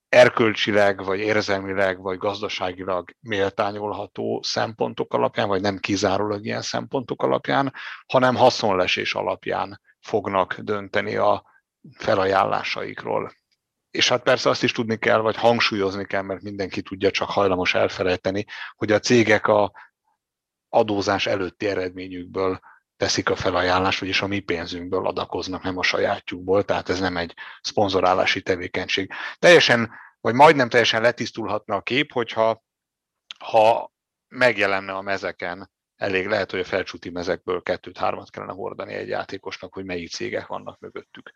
erkölcsileg, 0.09 1.03
vagy 1.03 1.19
érzelmileg, 1.19 2.01
vagy 2.01 2.17
gazdaságilag 2.17 3.09
méltányolható 3.19 4.41
szempontok 4.43 5.13
alapján, 5.13 5.47
vagy 5.47 5.61
nem 5.61 5.77
kizárólag 5.77 6.45
ilyen 6.45 6.61
szempontok 6.61 7.23
alapján, 7.23 7.73
hanem 8.07 8.35
haszonlesés 8.35 9.15
alapján 9.15 9.81
fognak 9.99 10.59
dönteni 10.59 11.15
a 11.15 11.43
felajánlásaikról. 11.97 13.31
És 13.91 14.09
hát 14.09 14.23
persze 14.23 14.49
azt 14.49 14.63
is 14.63 14.71
tudni 14.71 14.97
kell, 14.97 15.19
vagy 15.19 15.35
hangsúlyozni 15.35 16.05
kell, 16.05 16.21
mert 16.21 16.41
mindenki 16.41 16.81
tudja, 16.81 17.11
csak 17.11 17.29
hajlamos 17.29 17.73
elfelejteni, 17.73 18.45
hogy 18.75 18.91
a 18.91 18.99
cégek 18.99 19.47
a 19.47 19.71
adózás 20.69 21.25
előtti 21.25 21.67
eredményükből 21.67 22.59
teszik 22.97 23.29
a 23.29 23.35
felajánlást, 23.35 23.99
vagyis 23.99 24.21
a 24.21 24.27
mi 24.27 24.39
pénzünkből 24.39 25.07
adakoznak, 25.07 25.63
nem 25.63 25.77
a 25.77 25.83
sajátjukból, 25.83 26.65
tehát 26.65 26.89
ez 26.89 26.99
nem 26.99 27.17
egy 27.17 27.33
szponzorálási 27.61 28.41
tevékenység. 28.41 29.11
Teljesen, 29.39 29.91
vagy 30.21 30.33
majdnem 30.33 30.69
teljesen 30.69 31.01
letisztulhatna 31.01 31.75
a 31.75 31.81
kép, 31.81 32.11
hogyha 32.11 32.63
ha 33.39 33.93
megjelenne 34.27 34.93
a 34.93 35.01
mezeken, 35.01 35.71
elég 35.95 36.27
lehet, 36.27 36.51
hogy 36.51 36.59
a 36.59 36.65
felcsúti 36.65 37.09
mezekből 37.09 37.61
kettőt-hármat 37.61 38.29
kellene 38.29 38.53
hordani 38.53 38.93
egy 38.93 39.07
játékosnak, 39.07 39.73
hogy 39.73 39.85
melyik 39.85 40.09
cégek 40.09 40.47
vannak 40.47 40.79
mögöttük. 40.79 41.31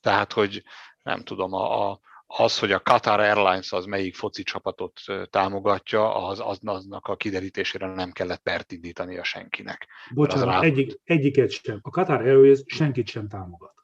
Tehát, 0.00 0.32
hogy 0.32 0.62
nem 1.02 1.22
tudom, 1.22 1.52
a, 1.52 1.90
a, 1.90 2.00
az, 2.36 2.58
hogy 2.58 2.72
a 2.72 2.80
Qatar 2.80 3.20
Airlines 3.20 3.72
az 3.72 3.84
melyik 3.84 4.14
foci 4.14 4.42
csapatot 4.42 5.00
támogatja, 5.30 6.26
az, 6.26 6.40
az, 6.40 6.58
aznak 6.64 7.06
a 7.06 7.16
kiderítésére 7.16 7.86
nem 7.86 8.10
kellett 8.10 8.42
pert 8.42 8.74
a 9.18 9.24
senkinek. 9.24 9.86
Bocsánat, 10.14 10.62
egyik, 10.62 11.00
egyiket 11.04 11.50
sem. 11.50 11.78
A 11.82 11.90
Qatar 11.90 12.20
Airways 12.20 12.62
senkit 12.66 13.08
sem 13.08 13.28
támogat. 13.28 13.74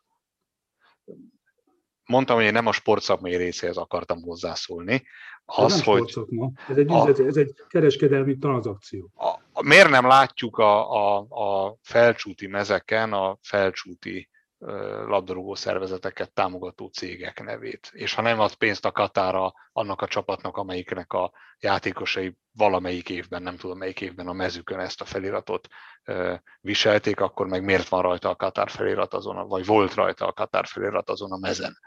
Mondtam, 2.05 2.37
hogy 2.37 2.45
én 2.45 2.53
nem 2.53 2.67
a 2.67 2.73
sportszakmai 2.73 3.37
részéhez 3.37 3.77
akartam 3.77 4.23
hozzászólni. 4.23 5.03
Az, 5.45 5.73
ez 5.73 5.83
hogy 5.83 6.15
ez 6.69 6.77
egy, 6.77 6.91
a, 6.91 7.09
ez 7.09 7.37
egy 7.37 7.55
kereskedelmi 7.69 8.39
tranzakció. 8.39 9.11
A, 9.53 9.63
miért 9.63 9.89
nem 9.89 10.07
látjuk 10.07 10.59
a, 10.59 10.93
a, 10.93 11.27
a 11.29 11.77
felcsúti 11.83 12.47
mezeken 12.47 13.13
a 13.13 13.39
felcsúti 13.41 14.29
labdarúgó 15.07 15.55
szervezeteket 15.55 16.33
támogató 16.33 16.87
cégek 16.87 17.43
nevét. 17.45 17.91
És 17.93 18.15
ha 18.15 18.23
nem 18.23 18.41
ad 18.41 18.55
pénzt 18.55 18.85
a 18.85 18.93
Katára 18.93 19.55
annak 19.73 20.01
a 20.01 20.07
csapatnak, 20.07 20.57
amelyiknek 20.57 21.13
a 21.13 21.33
játékosai 21.59 22.37
valamelyik 22.53 23.09
évben, 23.09 23.43
nem 23.43 23.57
tudom 23.57 23.79
melyik 23.79 24.01
évben 24.01 24.27
a 24.27 24.33
mezükön 24.33 24.79
ezt 24.79 25.01
a 25.01 25.05
feliratot 25.05 25.69
viselték, 26.61 27.21
akkor 27.21 27.47
meg 27.47 27.65
miért 27.65 27.89
van 27.89 28.03
rajta 28.03 28.29
a 28.29 28.37
Katár 28.37 28.71
felirat 28.71 29.15
azon, 29.15 29.49
vagy 29.49 29.67
volt 29.67 29.95
rajta 29.95 30.27
a 30.27 30.33
Katár 30.33 30.67
felirat 30.67 31.11
azon 31.11 31.33
a 31.33 31.39
mezen. 31.39 31.79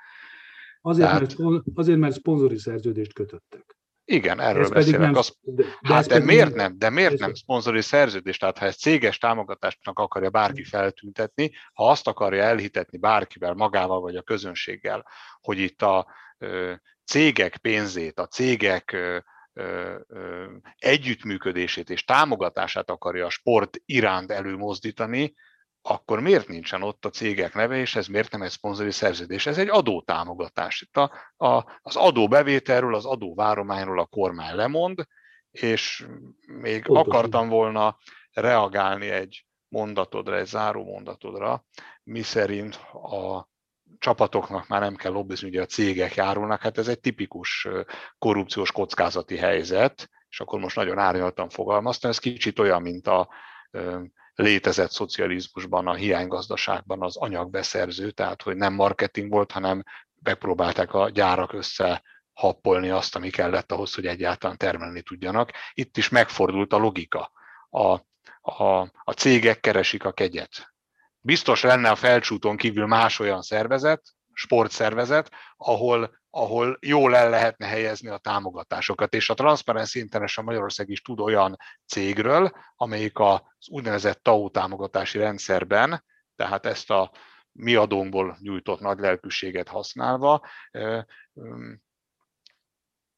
Azért, 0.81 1.07
Tehát, 1.07 1.37
mert, 1.37 1.63
azért, 1.75 1.99
mert 1.99 2.13
szponzori 2.13 2.57
szerződést 2.57 3.13
kötöttek. 3.13 3.78
Igen, 4.11 4.39
erről 4.39 4.63
ez 4.63 4.69
beszélek. 4.69 4.99
Nem, 4.99 5.15
az, 5.15 5.37
de, 5.41 5.63
de 5.81 5.93
hát 5.93 6.07
de 6.07 6.19
miért 6.19 6.55
nem? 6.55 6.77
De 6.77 6.89
miért 6.89 7.19
nem 7.19 7.33
szponzori 7.33 7.81
szerződés? 7.81 8.37
Tehát 8.37 8.57
ha 8.57 8.65
ezt 8.65 8.79
céges 8.79 9.17
támogatásnak 9.17 9.99
akarja 9.99 10.29
bárki 10.29 10.63
feltüntetni, 10.63 11.51
ha 11.73 11.89
azt 11.89 12.07
akarja 12.07 12.43
elhitetni 12.43 12.97
bárkivel, 12.97 13.53
magával 13.53 14.01
vagy 14.01 14.15
a 14.15 14.21
közönséggel, 14.21 15.05
hogy 15.41 15.59
itt 15.59 15.81
a 15.81 16.07
ö, 16.37 16.73
cégek 17.05 17.57
pénzét, 17.57 18.19
a 18.19 18.27
cégek 18.27 18.91
ö, 18.91 19.17
ö, 19.53 20.45
együttműködését 20.77 21.89
és 21.89 22.03
támogatását 22.03 22.89
akarja 22.89 23.25
a 23.25 23.29
sport 23.29 23.77
iránt 23.85 24.31
előmozdítani, 24.31 25.33
akkor 25.89 26.19
miért 26.19 26.47
nincsen 26.47 26.81
ott 26.81 27.05
a 27.05 27.09
cégek 27.09 27.53
neve, 27.53 27.77
és 27.77 27.95
ez 27.95 28.07
miért 28.07 28.31
nem 28.31 28.41
egy 28.41 28.49
szponzori 28.49 28.91
szerződés? 28.91 29.45
Ez 29.45 29.57
egy 29.57 29.69
adótámogatás. 29.69 30.81
Itt 30.81 30.97
a, 30.97 31.11
a, 31.47 31.79
az 31.81 31.95
adóbevételről, 31.95 32.95
az 32.95 33.05
adóvárományról 33.05 33.99
a 33.99 34.05
kormány 34.05 34.55
lemond, 34.55 35.07
és 35.51 36.07
még 36.45 36.83
Pontosan. 36.83 37.11
akartam 37.11 37.49
volna 37.49 37.97
reagálni 38.31 39.09
egy 39.09 39.45
mondatodra, 39.67 40.37
egy 40.37 40.45
záró 40.45 40.83
mondatodra, 40.83 41.65
mi 42.03 42.21
szerint 42.21 42.75
a 42.91 43.49
csapatoknak 43.97 44.67
már 44.67 44.81
nem 44.81 44.95
kell 44.95 45.11
lobbizni, 45.11 45.47
ugye 45.47 45.61
a 45.61 45.65
cégek 45.65 46.15
járulnak, 46.15 46.61
hát 46.61 46.77
ez 46.77 46.87
egy 46.87 46.99
tipikus 46.99 47.67
korrupciós 48.17 48.71
kockázati 48.71 49.37
helyzet, 49.37 50.09
és 50.29 50.39
akkor 50.39 50.59
most 50.59 50.75
nagyon 50.75 50.97
árnyaltan 50.97 51.49
fogalmaztam, 51.49 52.09
ez 52.09 52.19
kicsit 52.19 52.59
olyan, 52.59 52.81
mint 52.81 53.07
a 53.07 53.29
létezett 54.39 54.91
szocializmusban, 54.91 55.87
a 55.87 55.93
hiánygazdaságban 55.93 57.01
az 57.01 57.17
anyagbeszerző, 57.17 58.11
tehát 58.11 58.41
hogy 58.41 58.55
nem 58.55 58.73
marketing 58.73 59.31
volt, 59.31 59.51
hanem 59.51 59.83
megpróbálták 60.23 60.93
a 60.93 61.09
gyárak 61.09 61.53
össze 61.53 62.03
happolni 62.33 62.89
azt, 62.89 63.15
ami 63.15 63.29
kellett 63.29 63.71
ahhoz, 63.71 63.93
hogy 63.93 64.05
egyáltalán 64.05 64.57
termelni 64.57 65.01
tudjanak. 65.01 65.51
Itt 65.73 65.97
is 65.97 66.09
megfordult 66.09 66.73
a 66.73 66.77
logika. 66.77 67.31
A, 67.69 67.93
a, 68.41 68.91
a 69.03 69.11
cégek 69.15 69.59
keresik 69.59 70.05
a 70.05 70.11
kegyet. 70.11 70.73
Biztos 71.19 71.61
lenne 71.61 71.89
a 71.89 71.95
felcsúton 71.95 72.57
kívül 72.57 72.85
más 72.85 73.19
olyan 73.19 73.41
szervezet, 73.41 74.01
sportszervezet, 74.39 75.31
ahol 75.57 76.17
ahol 76.31 76.77
jól 76.81 77.15
el 77.15 77.29
lehetne 77.29 77.67
helyezni 77.67 78.09
a 78.09 78.17
támogatásokat. 78.17 79.13
És 79.13 79.29
a 79.29 79.33
Transparency 79.33 79.99
International 79.99 80.51
Magyarország 80.51 80.89
is 80.89 81.01
tud 81.01 81.19
olyan 81.19 81.57
cégről, 81.85 82.51
amelyik 82.75 83.19
az 83.19 83.41
úgynevezett 83.69 84.23
TAO 84.23 84.49
támogatási 84.49 85.17
rendszerben, 85.17 86.03
tehát 86.35 86.65
ezt 86.65 86.89
a 86.89 87.11
mi 87.51 87.75
adónkból 87.75 88.37
nyújtott 88.41 88.79
nagy 88.79 88.99
lelkűséget 88.99 89.67
használva, 89.67 90.47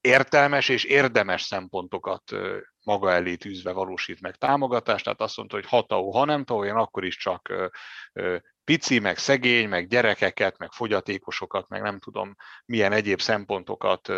értelmes 0.01 0.69
és 0.69 0.83
érdemes 0.83 1.41
szempontokat 1.41 2.23
maga 2.83 3.11
elé 3.11 3.35
tűzve 3.35 3.71
valósít 3.71 4.21
meg 4.21 4.35
támogatást, 4.35 5.03
tehát 5.03 5.21
azt 5.21 5.37
mondta, 5.37 5.55
hogy 5.55 5.65
ha 5.65 5.85
TAO, 5.85 6.09
ha 6.09 6.25
nem 6.25 6.43
TAO, 6.43 6.65
én 6.65 6.75
akkor 6.75 7.05
is 7.05 7.17
csak 7.17 7.53
pici, 8.71 8.99
meg 8.99 9.17
szegény, 9.17 9.69
meg 9.69 9.87
gyerekeket, 9.87 10.57
meg 10.57 10.71
fogyatékosokat, 10.71 11.67
meg 11.69 11.81
nem 11.81 11.99
tudom 11.99 12.35
milyen 12.65 12.91
egyéb 12.91 13.19
szempontokat 13.19 14.11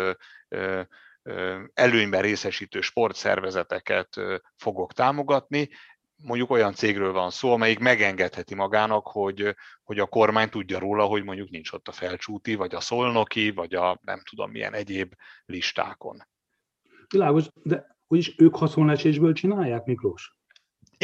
előnyben 1.74 2.22
részesítő 2.22 2.80
sportszervezeteket 2.80 4.20
fogok 4.56 4.92
támogatni. 4.92 5.68
Mondjuk 6.16 6.50
olyan 6.50 6.74
cégről 6.74 7.12
van 7.12 7.30
szó, 7.30 7.52
amelyik 7.52 7.78
megengedheti 7.78 8.54
magának, 8.54 9.06
hogy, 9.06 9.54
hogy 9.82 9.98
a 9.98 10.06
kormány 10.06 10.48
tudja 10.48 10.78
róla, 10.78 11.04
hogy 11.04 11.24
mondjuk 11.24 11.50
nincs 11.50 11.72
ott 11.72 11.88
a 11.88 11.92
felcsúti, 11.92 12.54
vagy 12.54 12.74
a 12.74 12.80
szolnoki, 12.80 13.50
vagy 13.50 13.74
a 13.74 13.98
nem 14.02 14.22
tudom 14.30 14.50
milyen 14.50 14.74
egyéb 14.74 15.12
listákon. 15.46 16.26
Világos, 17.08 17.44
de 17.62 17.96
úgyis 18.06 18.34
ők 18.38 18.56
haszonlesésből 18.56 19.32
csinálják, 19.32 19.84
Miklós? 19.84 20.36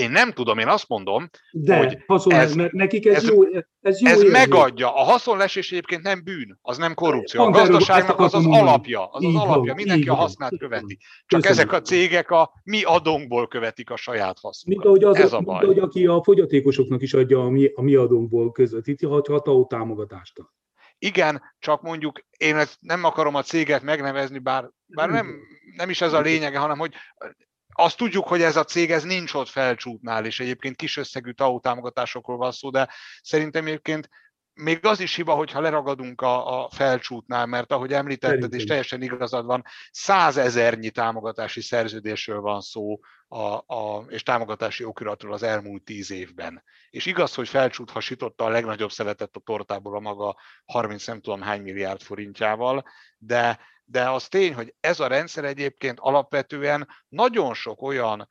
Én 0.01 0.11
nem 0.11 0.33
tudom, 0.33 0.59
én 0.59 0.69
azt 0.69 0.89
mondom, 0.89 1.31
De, 1.53 1.77
hogy 1.77 1.99
ez, 2.33 2.55
mert 2.55 2.73
nekik 2.73 3.07
ez, 3.07 3.15
ez 3.17 3.29
jó, 3.29 3.45
ez 3.81 4.01
jó 4.01 4.09
Ez 4.09 4.17
érzés. 4.17 4.31
megadja. 4.31 4.95
A 4.95 5.03
haszonlesés 5.03 5.71
egyébként 5.71 6.03
nem 6.03 6.25
bűn, 6.25 6.59
az 6.63 6.77
nem 6.79 6.95
korrupció. 6.95 7.43
A 7.43 7.51
gazdaságnak 7.51 8.19
az 8.19 8.35
az 8.35 8.47
alapja, 8.47 9.07
az 9.07 9.25
az 9.25 9.35
alapja, 9.35 9.75
mindenki 9.75 10.09
a 10.09 10.15
hasznát 10.15 10.59
követi. 10.59 10.99
Csak 11.27 11.41
Köszönöm. 11.41 11.59
ezek 11.59 11.73
a 11.73 11.81
cégek 11.81 12.31
a 12.31 12.51
mi 12.65 12.83
adónkból 12.83 13.49
követik 13.49 13.91
a 13.91 13.97
saját 13.97 14.39
hasznot. 14.41 14.75
Mint 14.77 14.85
ahogy, 14.85 15.05
az, 15.05 15.17
ez 15.17 15.33
a 15.33 15.41
baj. 15.41 15.59
Mint 15.59 15.63
ahogy 15.63 15.79
aki 15.79 16.07
a 16.07 16.23
fogyatékosoknak 16.23 17.03
is 17.03 17.15
adja 17.15 17.41
a 17.41 17.51
mi, 17.51 17.71
a 17.75 17.83
mi 17.83 17.95
adónkból 17.95 18.53
közvetíti, 18.53 19.07
ha 19.07 19.17
a 19.17 19.67
támogatást. 19.69 20.35
Igen, 20.99 21.43
csak 21.59 21.83
mondjuk 21.83 22.21
én 22.37 22.57
ezt 22.57 22.77
nem 22.81 23.05
akarom 23.05 23.35
a 23.35 23.43
céget 23.43 23.83
megnevezni, 23.83 24.39
bár, 24.39 24.71
bár 24.87 25.09
nem, 25.09 25.27
nem 25.77 25.91
is 25.91 26.01
ez 26.01 26.13
a 26.13 26.21
lényege, 26.21 26.59
hanem 26.59 26.79
hogy 26.79 26.93
azt 27.81 27.97
tudjuk, 27.97 28.27
hogy 28.27 28.43
ez 28.43 28.57
a 28.57 28.65
cég 28.65 28.91
ez 28.91 29.03
nincs 29.03 29.35
ott 29.35 29.49
felcsútnál, 29.49 30.25
és 30.25 30.41
egyébként 30.41 30.77
kis 30.77 30.97
összegű 30.97 31.31
TAO 31.31 31.61
támogatásokról 31.61 32.37
van 32.37 32.53
szó, 32.53 32.71
de 32.71 32.89
szerintem 33.23 33.67
egyébként 33.67 34.09
még 34.55 34.87
az 34.87 35.01
is 35.01 35.15
hiba, 35.15 35.35
hogyha 35.35 35.61
leragadunk 35.61 36.21
a, 36.21 36.63
a 36.63 36.69
felcsútnál, 36.71 37.47
mert 37.47 37.73
ahogy 37.73 37.93
említetted, 37.93 38.35
Szerintem. 38.35 38.59
és 38.59 38.65
teljesen 38.65 39.03
igazad 39.03 39.47
van, 39.47 39.65
százezernyi 39.91 40.91
támogatási 40.91 41.61
szerződésről 41.61 42.41
van 42.41 42.61
szó, 42.61 43.01
a, 43.29 43.75
a, 43.75 44.05
és 44.09 44.23
támogatási 44.23 44.85
okiratról 44.85 45.33
az 45.33 45.43
elmúlt 45.43 45.83
tíz 45.83 46.11
évben. 46.11 46.63
És 46.91 47.07
igaz, 47.07 47.35
hogy 47.35 47.49
felcsút 47.49 47.91
hasította 47.91 48.45
a 48.45 48.49
legnagyobb 48.49 48.91
szeretet 48.91 49.37
a 49.37 49.41
tortából 49.41 49.97
a 49.97 50.01
maga 50.01 50.37
30 50.65 51.07
nem 51.07 51.21
tudom 51.21 51.41
hány 51.41 51.63
milliárd 51.63 52.03
forintjával, 52.03 52.85
de 53.19 53.59
de 53.91 54.11
az 54.11 54.29
tény, 54.29 54.55
hogy 54.55 54.75
ez 54.81 55.01
a 55.01 55.07
rendszer 55.07 55.45
egyébként 55.45 55.99
alapvetően 56.01 56.89
nagyon 57.09 57.55
sok 57.55 57.83
olyan 57.83 58.29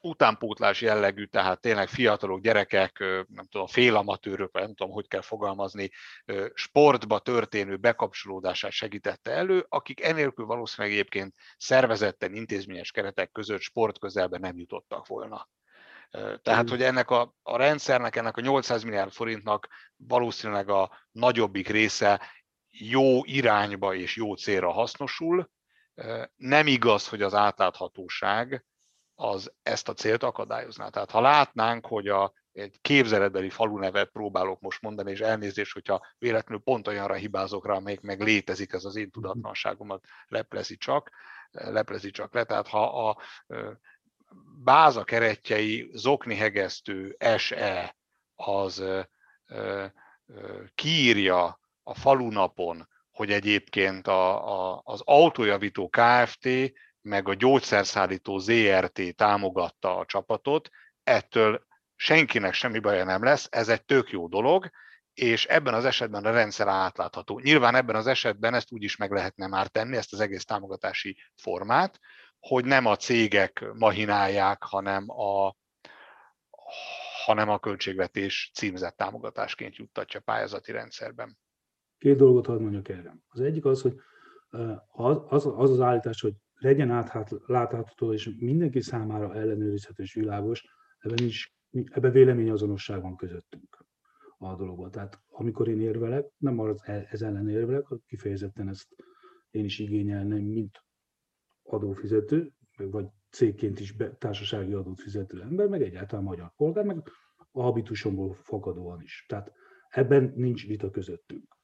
utánpótlás 0.00 0.80
jellegű, 0.80 1.24
tehát 1.24 1.60
tényleg 1.60 1.88
fiatalok, 1.88 2.40
gyerekek, 2.40 2.98
nem 3.28 3.46
tudom, 3.50 3.66
félamatőrök, 3.66 4.52
nem 4.52 4.74
tudom, 4.74 4.92
hogy 4.92 5.08
kell 5.08 5.20
fogalmazni, 5.20 5.90
sportba 6.54 7.18
történő 7.18 7.76
bekapcsolódását 7.76 8.70
segítette 8.70 9.30
elő, 9.30 9.66
akik 9.68 10.02
enélkül 10.02 10.46
valószínűleg 10.46 10.96
egyébként 10.96 11.34
szervezetten, 11.56 12.34
intézményes 12.34 12.90
keretek 12.90 13.32
között 13.32 13.60
sport 13.60 13.98
közelben 13.98 14.40
nem 14.40 14.58
jutottak 14.58 15.06
volna. 15.06 15.48
Tehát, 16.42 16.68
hogy 16.68 16.82
ennek 16.82 17.10
a, 17.10 17.34
a 17.42 17.56
rendszernek, 17.56 18.16
ennek 18.16 18.36
a 18.36 18.40
800 18.40 18.82
milliárd 18.82 19.12
forintnak 19.12 19.68
valószínűleg 19.96 20.68
a 20.68 20.90
nagyobbik 21.10 21.68
része 21.68 22.20
jó 22.70 23.24
irányba 23.24 23.94
és 23.94 24.16
jó 24.16 24.34
célra 24.34 24.70
hasznosul. 24.70 25.50
Nem 26.36 26.66
igaz, 26.66 27.08
hogy 27.08 27.22
az 27.22 27.34
átláthatóság 27.34 28.64
az 29.14 29.52
ezt 29.62 29.88
a 29.88 29.94
célt 29.94 30.22
akadályozná. 30.22 30.88
Tehát 30.88 31.10
ha 31.10 31.20
látnánk, 31.20 31.86
hogy 31.86 32.08
a, 32.08 32.32
egy 32.52 32.78
képzeletbeli 32.80 33.50
falu 33.50 33.78
nevet 33.78 34.10
próbálok 34.10 34.60
most 34.60 34.82
mondani, 34.82 35.10
és 35.10 35.20
elnézést, 35.20 35.72
hogyha 35.72 36.06
véletlenül 36.18 36.62
pont 36.62 36.88
olyanra 36.88 37.14
hibázok 37.14 37.66
rá, 37.66 37.74
amelyik 37.74 38.00
meg 38.00 38.22
létezik, 38.22 38.72
ez 38.72 38.84
az 38.84 38.96
én 38.96 39.10
tudatlanságomat 39.10 40.04
leplezi 40.26 40.76
csak, 40.76 41.10
leplezi 41.50 42.10
csak 42.10 42.34
le. 42.34 42.44
Tehát 42.44 42.68
ha 42.68 43.08
a 43.08 43.18
báza 44.64 45.04
keretjei 45.04 45.90
zokni 45.92 46.34
hegesztő 46.34 47.16
SE 47.36 47.96
az 48.34 48.84
kiírja 50.74 51.60
a 51.88 51.94
falunapon, 51.94 52.88
hogy 53.10 53.32
egyébként 53.32 54.06
a, 54.06 54.48
a, 54.52 54.80
az 54.84 55.00
autójavító 55.04 55.88
Kft. 55.88 56.48
meg 57.00 57.28
a 57.28 57.34
gyógyszerszállító 57.34 58.38
ZRT 58.38 59.14
támogatta 59.16 59.96
a 59.96 60.04
csapatot, 60.04 60.68
ettől 61.02 61.66
senkinek 61.96 62.52
semmi 62.52 62.78
baja 62.78 63.04
nem 63.04 63.24
lesz, 63.24 63.46
ez 63.50 63.68
egy 63.68 63.84
tök 63.84 64.10
jó 64.10 64.28
dolog, 64.28 64.70
és 65.14 65.44
ebben 65.44 65.74
az 65.74 65.84
esetben 65.84 66.24
a 66.24 66.30
rendszer 66.30 66.68
átlátható. 66.68 67.38
Nyilván 67.38 67.74
ebben 67.74 67.96
az 67.96 68.06
esetben 68.06 68.54
ezt 68.54 68.72
úgy 68.72 68.82
is 68.82 68.96
meg 68.96 69.10
lehetne 69.10 69.46
már 69.46 69.66
tenni, 69.66 69.96
ezt 69.96 70.12
az 70.12 70.20
egész 70.20 70.44
támogatási 70.44 71.16
formát, 71.36 71.98
hogy 72.38 72.64
nem 72.64 72.86
a 72.86 72.96
cégek 72.96 73.64
mahinálják, 73.72 74.62
hanem 74.62 75.10
a, 75.10 75.56
hanem 77.24 77.48
a 77.48 77.58
költségvetés 77.58 78.50
címzett 78.54 78.96
támogatásként 78.96 79.76
juttatja 79.76 80.20
pályázati 80.20 80.72
rendszerben. 80.72 81.38
Két 81.98 82.16
dolgot 82.16 82.46
hadd 82.46 82.60
mondjak 82.60 82.88
erre. 82.88 83.18
Az 83.28 83.40
egyik 83.40 83.64
az, 83.64 83.82
hogy 83.82 84.00
az 84.86 85.20
az, 85.28 85.70
az, 85.70 85.80
állítás, 85.80 86.20
hogy 86.20 86.34
legyen 86.54 86.90
átlátható 86.90 88.12
és 88.12 88.30
mindenki 88.38 88.80
számára 88.80 89.34
ellenőrizhető 89.34 90.02
és 90.02 90.14
világos, 90.14 90.64
ebben 90.98 91.24
is 91.26 91.56
ebben 91.70 92.12
véleményazonosság 92.12 93.02
van 93.02 93.16
közöttünk 93.16 93.86
a 94.38 94.56
dologban. 94.56 94.90
Tehát 94.90 95.20
amikor 95.28 95.68
én 95.68 95.80
érvelek, 95.80 96.26
nem 96.36 96.58
az 96.58 96.80
e, 96.84 97.06
ez 97.10 97.22
ellen 97.22 97.48
érvelek, 97.48 97.86
kifejezetten 98.06 98.68
ezt 98.68 98.88
én 99.50 99.64
is 99.64 99.78
igényelném, 99.78 100.44
mint 100.44 100.84
adófizető, 101.62 102.52
vagy 102.76 103.06
cégként 103.30 103.80
is 103.80 103.92
be, 103.92 104.16
társasági 104.16 104.72
adót 104.72 105.00
fizető 105.00 105.40
ember, 105.40 105.68
meg 105.68 105.82
egyáltalán 105.82 106.24
magyar 106.24 106.52
polgár, 106.56 106.84
meg 106.84 107.08
a 107.50 107.62
habitusomból 107.62 108.34
fakadóan 108.34 109.02
is. 109.02 109.24
Tehát 109.28 109.52
ebben 109.88 110.32
nincs 110.36 110.66
vita 110.66 110.90
közöttünk. 110.90 111.57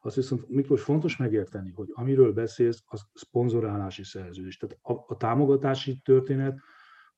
Azt 0.00 0.16
viszont 0.16 0.48
Miklós 0.48 0.82
fontos 0.82 1.16
megérteni, 1.16 1.70
hogy 1.70 1.88
amiről 1.92 2.32
beszélsz, 2.32 2.82
az 2.86 3.02
szponzorálási 3.14 4.04
szerződés. 4.04 4.56
Tehát 4.56 4.78
a, 4.82 5.12
a 5.12 5.16
támogatási 5.16 6.00
történet 6.04 6.60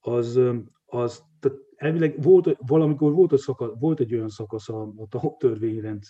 az, 0.00 0.40
az 0.84 1.22
tehát 1.40 1.58
elvileg 1.74 2.22
volt, 2.22 2.56
valamikor 2.66 3.12
volt, 3.12 3.32
a 3.32 3.36
szaka, 3.36 3.74
volt 3.74 4.00
egy 4.00 4.14
olyan 4.14 4.28
szakasz 4.28 4.68
a, 4.68 4.92
a 5.10 5.36
törvény 5.36 6.02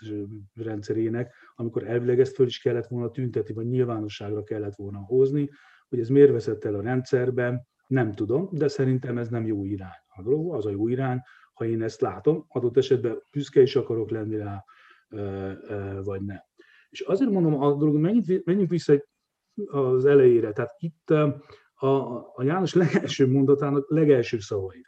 rendszerének, 0.55 1.35
amikor 1.55 1.87
elvileg 1.87 2.21
ezt 2.21 2.35
föl 2.35 2.47
is 2.47 2.61
kellett 2.61 2.87
volna 2.87 3.11
tüntetni, 3.11 3.55
vagy 3.55 3.67
nyilvánosságra 3.67 4.43
kellett 4.43 4.75
volna 4.75 4.99
hozni, 4.99 5.51
hogy 5.89 5.99
ez 5.99 6.09
miért 6.09 6.31
veszett 6.31 6.65
el 6.65 6.75
a 6.75 6.83
rendszerben, 6.83 7.67
nem 7.87 8.13
tudom, 8.13 8.49
de 8.53 8.69
szerintem 8.69 9.19
ez 9.19 9.29
nem 9.29 9.47
jó 9.47 9.65
irány. 9.65 10.01
A 10.07 10.23
dolog 10.23 10.55
az 10.55 10.67
a 10.67 10.71
jó 10.71 10.89
irány, 10.89 11.21
ha 11.53 11.65
én 11.65 11.83
ezt 11.83 12.01
látom, 12.01 12.45
adott 12.49 12.77
esetben 12.77 13.23
büszke 13.31 13.63
is 13.63 13.77
akarok 13.77 14.11
lenni 14.11 14.37
rá, 14.37 14.65
vagy 16.03 16.23
nem. 16.23 16.41
És 16.93 17.01
azért 17.01 17.31
mondom 17.31 17.63
a 17.63 17.75
dolog, 17.75 17.97
menjünk, 17.97 18.45
menjünk 18.45 18.71
vissza 18.71 19.05
az 19.67 20.05
elejére. 20.05 20.53
Tehát 20.53 20.75
itt 20.79 21.11
a, 21.75 21.97
a 22.35 22.43
János 22.43 22.75
legelső 22.75 23.31
mondatának 23.31 23.91
legelső 23.91 24.39
szavai. 24.39 24.87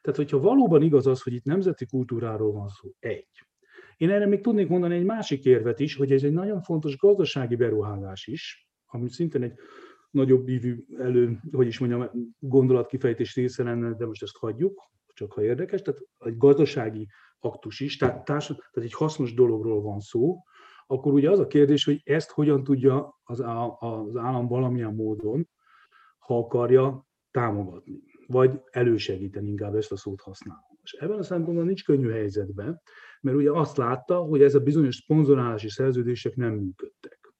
Tehát, 0.00 0.16
hogyha 0.16 0.38
valóban 0.38 0.82
igaz 0.82 1.06
az, 1.06 1.22
hogy 1.22 1.32
itt 1.32 1.44
nemzeti 1.44 1.86
kultúráról 1.86 2.52
van 2.52 2.68
szó, 2.68 2.90
egy. 2.98 3.28
Én 3.96 4.10
erre 4.10 4.26
még 4.26 4.40
tudnék 4.40 4.68
mondani 4.68 4.94
egy 4.94 5.04
másik 5.04 5.44
érvet 5.44 5.80
is, 5.80 5.96
hogy 5.96 6.12
ez 6.12 6.22
egy 6.22 6.32
nagyon 6.32 6.60
fontos 6.60 6.96
gazdasági 6.96 7.56
beruházás 7.56 8.26
is, 8.26 8.68
ami 8.86 9.08
szintén 9.08 9.42
egy 9.42 9.54
nagyobb 10.10 10.48
ívű 10.48 10.84
elő, 10.98 11.40
hogy 11.52 11.66
is 11.66 11.78
mondjam, 11.78 12.10
gondolatkifejtés 12.38 13.34
része 13.34 13.62
lenne, 13.62 13.94
de 13.94 14.06
most 14.06 14.22
ezt 14.22 14.36
hagyjuk, 14.36 14.82
csak 15.14 15.32
ha 15.32 15.42
érdekes, 15.42 15.82
tehát 15.82 16.00
egy 16.18 16.36
gazdasági 16.36 17.08
aktus 17.38 17.80
is, 17.80 17.96
tehát, 17.96 18.24
társ, 18.24 18.46
tehát 18.46 18.74
egy 18.74 18.92
hasznos 18.92 19.34
dologról 19.34 19.82
van 19.82 20.00
szó, 20.00 20.36
akkor 20.86 21.12
ugye 21.12 21.30
az 21.30 21.38
a 21.38 21.46
kérdés, 21.46 21.84
hogy 21.84 22.00
ezt 22.04 22.30
hogyan 22.30 22.64
tudja 22.64 23.20
az, 23.24 23.40
az 23.78 24.16
állam 24.16 24.46
valamilyen 24.46 24.94
módon, 24.94 25.48
ha 26.18 26.38
akarja, 26.38 27.06
támogatni, 27.30 28.02
vagy 28.26 28.60
elősegíteni, 28.70 29.48
inkább 29.48 29.74
ezt 29.74 29.92
a 29.92 29.96
szót 29.96 30.20
használom. 30.20 30.78
És 30.82 30.92
ebben 30.92 31.18
a 31.18 31.22
szempontból 31.22 31.64
nincs 31.64 31.84
könnyű 31.84 32.10
helyzetben, 32.10 32.80
mert 33.20 33.36
ugye 33.36 33.50
azt 33.50 33.76
látta, 33.76 34.16
hogy 34.16 34.42
ez 34.42 34.54
a 34.54 34.60
bizonyos 34.60 34.96
szponzorálási 34.96 35.68
szerződések 35.68 36.36
nem 36.36 36.54
működtek. 36.54 37.34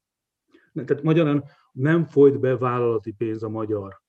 Tehát 0.72 1.02
magyarán 1.02 1.44
nem 1.72 2.04
folyt 2.04 2.40
be 2.40 2.56
vállalati 2.56 3.12
pénz 3.12 3.42
a 3.42 3.48
magyar 3.48 4.00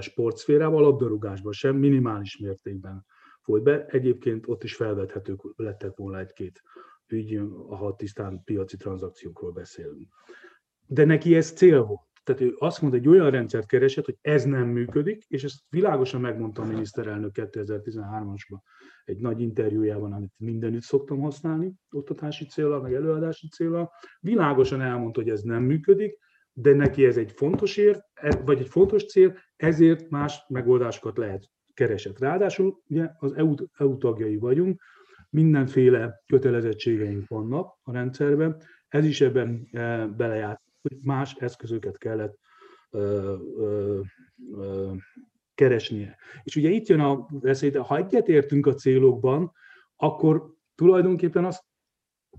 sportszférába, 0.00 0.76
a 0.76 0.80
labdarúgásban 0.80 1.52
sem, 1.52 1.76
minimális 1.76 2.38
mértékben 2.38 3.06
folyt 3.42 3.62
be. 3.62 3.86
Egyébként 3.86 4.48
ott 4.48 4.64
is 4.64 4.74
felvethetők 4.74 5.40
lettek 5.56 5.96
volna 5.96 6.18
egy-két 6.18 6.62
ügy, 7.12 7.40
ha 7.68 7.96
tisztán 7.96 8.42
piaci 8.44 8.76
tranzakciókról 8.76 9.52
beszélünk. 9.52 10.08
De 10.86 11.04
neki 11.04 11.36
ez 11.36 11.52
cél 11.52 11.82
volt. 11.82 12.08
Tehát 12.24 12.42
ő 12.42 12.54
azt 12.58 12.80
mondta, 12.80 12.98
egy 12.98 13.08
olyan 13.08 13.30
rendszert 13.30 13.66
keresett, 13.66 14.04
hogy 14.04 14.18
ez 14.20 14.44
nem 14.44 14.68
működik, 14.68 15.24
és 15.28 15.44
ezt 15.44 15.58
világosan 15.68 16.20
megmondta 16.20 16.62
a 16.62 16.66
miniszterelnök 16.66 17.30
2013-asban 17.34 18.58
egy 19.04 19.20
nagy 19.20 19.40
interjújában, 19.40 20.12
amit 20.12 20.32
mindenütt 20.36 20.82
szoktam 20.82 21.20
használni, 21.20 21.74
oktatási 21.90 22.46
célra, 22.46 22.80
meg 22.80 22.94
előadási 22.94 23.48
célra. 23.48 23.90
Világosan 24.20 24.80
elmondta, 24.80 25.20
hogy 25.20 25.30
ez 25.30 25.42
nem 25.42 25.62
működik, 25.62 26.18
de 26.52 26.74
neki 26.74 27.04
ez 27.04 27.16
egy 27.16 27.32
fontos 27.32 27.76
ér, 27.76 28.04
e, 28.14 28.42
vagy 28.44 28.58
egy 28.58 28.68
fontos 28.68 29.04
cél, 29.04 29.38
ezért 29.56 30.10
más 30.10 30.44
megoldásokat 30.48 31.16
lehet 31.16 31.50
keresett. 31.74 32.18
Ráadásul 32.18 32.82
ugye 32.88 33.10
az 33.18 33.32
EU, 33.32 33.54
EU 33.78 33.96
tagjai 33.96 34.36
vagyunk, 34.36 34.82
mindenféle 35.30 36.22
kötelezettségeink 36.26 37.28
vannak 37.28 37.78
a 37.82 37.92
rendszerben, 37.92 38.62
ez 38.88 39.04
is 39.04 39.20
ebben 39.20 39.68
e, 39.72 40.06
belejárt, 40.06 40.60
hogy 40.80 40.98
más 41.02 41.34
eszközöket 41.34 41.98
kellett 41.98 42.38
ö, 42.90 43.36
ö, 43.58 44.00
ö, 44.52 44.92
keresnie. 45.54 46.16
És 46.42 46.56
ugye 46.56 46.68
itt 46.68 46.86
jön 46.86 47.00
a 47.00 47.26
veszély, 47.28 47.70
ha 47.70 47.96
egyetértünk 47.96 48.66
a 48.66 48.74
célokban, 48.74 49.52
akkor 49.96 50.54
tulajdonképpen 50.74 51.44
azt 51.44 51.64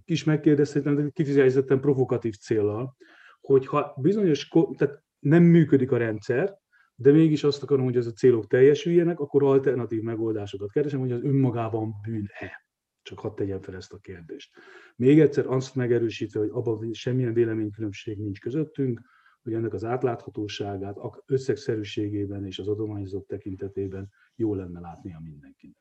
is 0.06 0.24
megkérdezhetem, 0.24 1.12
kifejezetten 1.12 1.80
provokatív 1.80 2.36
célral, 2.36 2.96
hogyha 3.42 3.94
bizonyos, 4.02 4.48
tehát 4.78 5.04
nem 5.20 5.44
működik 5.44 5.92
a 5.92 5.98
rendszer, 5.98 6.58
de 6.96 7.12
mégis 7.12 7.44
azt 7.44 7.64
akarom, 7.64 7.84
hogy 7.84 7.98
ez 7.98 8.08
a 8.08 8.12
célok 8.12 8.48
teljesüljenek, 8.48 9.20
akkor 9.20 9.44
alternatív 9.44 10.02
megoldásokat 10.02 10.72
keresem, 10.72 11.00
hogy 11.00 11.12
az 11.12 11.24
önmagában 11.24 11.94
bűn-e. 12.08 12.69
Csak 13.10 13.20
hadd 13.20 13.36
tegyem 13.36 13.62
fel 13.62 13.76
ezt 13.76 13.94
a 13.94 13.98
kérdést. 13.98 14.52
Még 14.96 15.20
egyszer 15.20 15.46
azt 15.46 15.76
megerősítve, 15.76 16.40
hogy 16.40 16.50
abban 16.54 16.94
semmilyen 16.94 17.34
véleménykülönbség 17.34 18.18
nincs 18.18 18.40
közöttünk, 18.40 19.02
hogy 19.44 19.54
ennek 19.54 19.74
az 19.74 19.84
átláthatóságát 19.84 20.98
összegszerűségében 21.26 22.46
és 22.46 22.60
az 22.60 22.68
adományozók 22.68 23.28
tekintetében 23.28 24.10
jó 24.36 24.56
lenne 24.56 24.80
látnia 24.80 25.20
mindenkinek. 25.24 25.78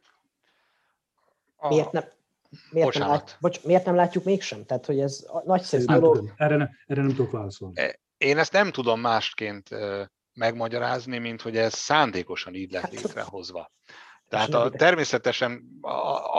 Miért 1.68 1.93
nem, 1.93 2.05
Miért 2.70 2.99
nem, 2.99 3.09
lát, 3.09 3.37
bocs, 3.41 3.64
miért 3.64 3.85
nem 3.85 3.95
látjuk 3.95 4.24
mégsem? 4.24 4.64
Tehát, 4.64 4.87
hogy 4.87 5.01
ez 5.01 5.26
nagyszerű 5.45 5.85
nem 5.85 6.01
dolog. 6.01 6.16
Tudom. 6.16 6.33
Erre, 6.37 6.57
nem, 6.57 6.70
erre 6.87 7.03
nem 7.03 7.14
tudok 7.14 7.31
válaszolni. 7.31 7.81
E, 7.81 8.01
én 8.16 8.39
ezt 8.39 8.53
nem 8.53 8.70
tudom 8.70 9.01
másként 9.01 9.68
megmagyarázni, 10.35 11.18
mint 11.18 11.43
hogy 11.43 11.57
ez 11.57 11.74
szándékosan 11.74 12.55
így 12.55 12.72
lett 12.72 12.83
hát, 12.83 12.93
létrehozva. 12.93 13.70
Tehát 14.29 14.55
a, 14.55 14.70
természetesen 14.70 15.62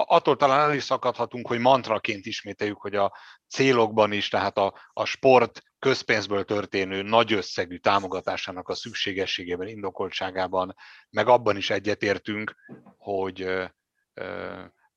attól 0.06 0.36
talán 0.36 0.70
el 0.70 0.76
is 0.76 0.84
szakadhatunk, 0.84 1.48
hogy 1.48 1.60
mantraként 1.60 2.26
ismételjük, 2.26 2.78
hogy 2.78 2.96
a 2.96 3.14
célokban 3.48 4.12
is, 4.12 4.28
tehát 4.28 4.58
a, 4.58 4.74
a 4.94 5.06
sport 5.06 5.64
közpénzből 5.80 6.46
történő 6.46 7.02
nagy 7.02 7.34
összegű 7.34 7.78
támogatásának 7.78 8.68
a 8.68 8.76
szükségességében, 8.76 9.68
indokoltságában, 9.68 10.76
meg 11.10 11.28
abban 11.28 11.58
is 11.58 11.70
egyetértünk, 11.70 12.56
hogy 12.98 13.70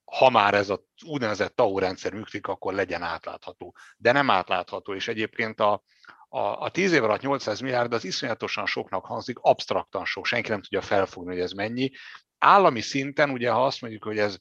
ha 0.05 0.31
már 0.31 0.55
ez 0.55 0.71
az 0.71 0.81
úgynevezett 1.07 1.57
TAO 1.57 1.79
rendszer 1.79 2.13
működik, 2.13 2.47
akkor 2.47 2.75
legyen 2.75 3.03
átlátható. 3.03 3.77
De 3.97 4.13
nem 4.13 4.31
átlátható, 4.31 4.95
és 4.95 5.09
egyébként 5.09 5.61
a, 5.61 5.83
a, 6.29 6.39
a 6.39 6.71
10 6.71 6.93
év 6.93 7.05
alatt 7.05 7.21
800 7.21 7.61
milliárd 7.61 7.93
az 7.93 8.05
iszonyatosan 8.05 8.67
soknak 8.67 9.05
hangzik, 9.05 9.39
absztraktan 9.39 10.05
sok, 10.05 10.27
senki 10.27 10.49
nem 10.49 10.63
tudja 10.63 10.81
felfogni, 10.81 11.33
hogy 11.33 11.41
ez 11.41 11.53
mennyi. 11.53 11.91
Állami 12.43 12.81
szinten, 12.81 13.31
ugye 13.31 13.51
ha 13.51 13.65
azt 13.65 13.81
mondjuk, 13.81 14.05
hogy 14.05 14.19
ez 14.19 14.37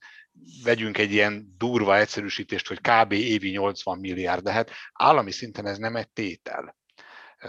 vegyünk 0.63 0.97
egy 0.97 1.11
ilyen 1.11 1.55
durva 1.57 1.97
egyszerűsítést, 1.97 2.67
hogy 2.67 2.81
kb. 2.81 3.11
évi 3.11 3.49
80 3.49 3.99
milliárd, 3.99 4.43
de 4.43 4.51
hát 4.51 4.71
állami 4.93 5.31
szinten 5.31 5.67
ez 5.67 5.77
nem 5.77 5.95
egy 5.95 6.09
tétel 6.09 6.75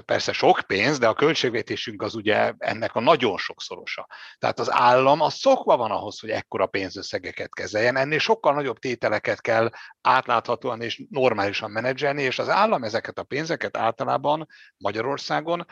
persze 0.05 0.33
sok 0.33 0.61
pénz, 0.67 0.99
de 0.99 1.09
a 1.09 1.15
költségvetésünk 1.15 2.03
az 2.03 2.15
ugye 2.15 2.53
ennek 2.59 2.95
a 2.95 3.01
nagyon 3.01 3.39
sokszorosa. 3.39 4.09
Tehát 4.39 4.59
az 4.59 4.71
állam 4.71 5.21
az 5.21 5.35
szokva 5.35 5.77
van 5.77 5.91
ahhoz, 5.91 6.21
hogy 6.21 6.31
ekkora 6.31 6.67
pénzösszegeket 6.67 7.55
kezeljen, 7.55 7.97
ennél 7.97 8.19
sokkal 8.19 8.55
nagyobb 8.55 8.79
tételeket 8.79 9.41
kell 9.41 9.71
átláthatóan 10.01 10.81
és 10.83 11.03
normálisan 11.11 11.71
menedzselni, 11.71 12.23
és 12.23 12.39
az 12.39 12.49
állam 12.49 12.85
ezeket 12.85 13.19
a 13.19 13.23
pénzeket 13.23 13.77
általában 13.77 14.47
Magyarországon 14.77 15.67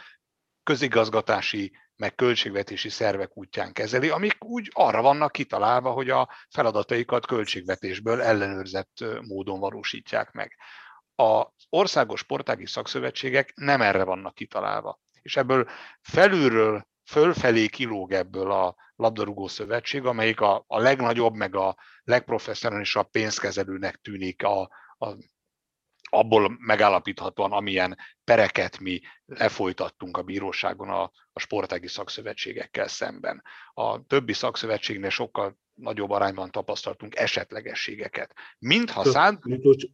közigazgatási 0.63 1.73
meg 2.01 2.15
költségvetési 2.15 2.89
szervek 2.89 3.37
útján 3.37 3.73
kezeli, 3.73 4.09
amik 4.09 4.45
úgy 4.45 4.71
arra 4.73 5.03
vannak 5.03 5.33
kitalálva, 5.33 5.91
hogy 5.91 6.11
a 6.11 6.29
feladataikat 6.49 7.27
költségvetésből 7.27 8.23
ellenőrzett 8.23 9.05
módon 9.21 9.61
valósítják 9.61 10.33
meg 10.33 10.57
az 11.15 11.47
országos 11.69 12.21
sportági 12.21 12.67
szakszövetségek 12.67 13.53
nem 13.55 13.81
erre 13.81 14.05
vannak 14.05 14.35
kitalálva. 14.35 15.01
És 15.23 15.37
ebből 15.37 15.69
felülről 16.01 16.87
fölfelé 17.05 17.67
kilóg 17.67 18.13
ebből 18.13 18.51
a 18.51 18.77
labdarúgó 18.97 19.47
szövetség, 19.47 20.05
amelyik 20.05 20.41
a, 20.41 20.65
a 20.67 20.79
legnagyobb, 20.79 21.35
meg 21.35 21.55
a 21.55 21.77
legprofesszionálisabb 22.03 23.11
pénzkezelőnek 23.11 23.97
tűnik 23.97 24.43
a, 24.43 24.61
a, 24.99 25.09
abból 26.11 26.57
megállapíthatóan, 26.59 27.53
amilyen 27.53 27.97
pereket 28.25 28.79
mi 28.79 29.01
lefolytattunk 29.27 30.17
a 30.17 30.23
bíróságon 30.23 30.89
a, 30.89 31.03
a 31.33 31.41
sportági 31.41 31.87
szakszövetségekkel 31.87 32.89
szemben. 32.89 33.43
A 33.73 34.07
többi 34.07 34.33
szakszövetségnél 34.33 35.11
sokkal 35.11 35.59
nagyobb 35.75 36.11
arányban 36.11 36.51
tapasztaltunk 36.51 37.17
esetlegességeket. 37.17 38.35
Mintha 38.59 39.05
szánt... 39.05 39.43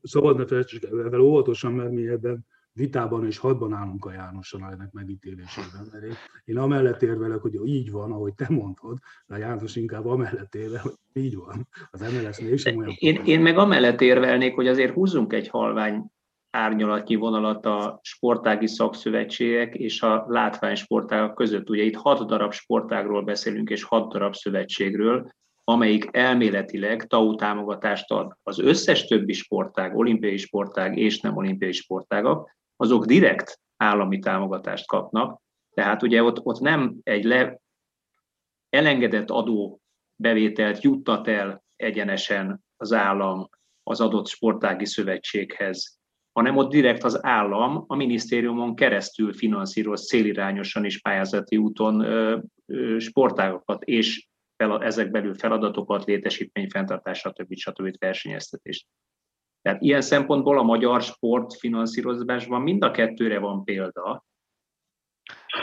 Szabad 0.03 0.37
ne 0.37 0.47
felejtsük 0.47 0.83
ezzel 0.83 1.21
óvatosan, 1.21 1.73
mert 1.73 1.91
mi 1.91 2.09
ebben 2.09 2.47
vitában 2.77 3.27
és 3.27 3.39
hadban 3.39 3.73
állunk 3.73 4.05
a 4.05 4.13
Jánossal 4.13 4.61
ennek 4.73 4.93
megítélésében. 4.93 5.89
Mert 5.93 6.05
én, 6.05 6.15
én 6.45 6.59
amellett 6.59 7.03
érvelek, 7.03 7.41
hogy 7.41 7.61
így 7.65 7.91
van, 7.91 8.13
ahogy 8.13 8.35
te 8.35 8.47
mondod, 8.49 8.99
de 9.27 9.35
a 9.35 9.39
János 9.39 9.77
inkább 9.77 10.07
amellett 10.07 10.55
érvel, 10.55 10.81
hogy 10.83 11.23
így 11.23 11.37
van. 11.37 11.69
Az 11.91 12.01
MLS 12.01 12.41
mégsem 12.41 12.77
olyan... 12.77 12.95
Én, 12.99 13.23
én 13.25 13.41
meg 13.41 13.59
amellett 13.59 14.01
érvelnék, 14.01 14.55
hogy 14.55 14.69
azért 14.69 14.93
húzzunk 14.93 15.33
egy 15.33 15.49
halvány 15.49 16.11
árnyalatnyi 16.51 17.15
vonalat 17.15 17.67
a 17.67 17.99
sportági 18.03 18.67
szakszövetségek 18.67 19.75
és 19.75 20.03
a 20.03 20.25
látványsportágak 20.29 21.35
között. 21.35 21.71
Ugye 21.71 21.83
itt 21.83 21.97
hat 21.97 22.27
darab 22.27 22.53
sportágról 22.53 23.23
beszélünk, 23.23 23.71
és 23.71 23.83
hat 23.83 24.13
darab 24.13 24.35
szövetségről, 24.35 25.31
amelyik 25.65 26.09
elméletileg 26.11 27.07
TAU 27.07 27.35
támogatást 27.35 28.11
ad. 28.11 28.37
Az 28.43 28.59
összes 28.59 29.05
többi 29.05 29.33
sportág, 29.33 29.97
olimpiai 29.97 30.37
sportág 30.37 30.99
és 30.99 31.21
nem 31.21 31.37
olimpiai 31.37 31.73
sportágak, 31.73 32.57
azok 32.77 33.05
direkt 33.05 33.61
állami 33.77 34.19
támogatást 34.19 34.87
kapnak, 34.87 35.41
tehát 35.71 36.03
ugye 36.03 36.23
ott, 36.23 36.45
ott 36.45 36.61
nem 36.61 36.97
egy 37.03 37.25
le, 37.25 37.61
elengedett 38.69 39.31
adó 39.31 39.81
bevételt 40.17 40.83
juttat 40.83 41.29
el 41.29 41.65
egyenesen 41.77 42.65
az 42.77 42.93
állam 42.93 43.49
az 43.83 44.01
adott 44.01 44.27
sportági 44.27 44.87
szövetséghez, 44.87 45.99
hanem 46.33 46.57
ott 46.57 46.71
direkt 46.71 47.05
az 47.05 47.25
állam 47.25 47.85
a 47.87 47.95
minisztériumon 47.95 48.75
keresztül 48.75 49.33
finanszíroz 49.33 50.07
célirányosan 50.07 50.85
és 50.85 51.01
pályázati 51.01 51.57
úton 51.57 52.01
ö, 52.01 52.39
ö, 52.67 52.99
sportágokat 52.99 53.85
és 53.85 54.29
fel, 54.57 54.83
ezek 54.83 55.11
belül 55.11 55.35
feladatokat, 55.35 56.05
létesítmény 56.05 56.69
fenntartása, 56.71 57.29
stb. 57.29 57.55
stb. 57.55 57.99
versenyeztetést. 57.99 58.87
Tehát 59.67 59.83
ilyen 59.83 60.01
szempontból 60.01 60.59
a 60.59 60.63
magyar 60.63 61.03
sport 61.03 61.55
finanszírozásban 61.55 62.63
mind 62.63 62.83
a 62.83 62.91
kettőre 62.91 63.39
van 63.39 63.65
példa. 63.65 64.25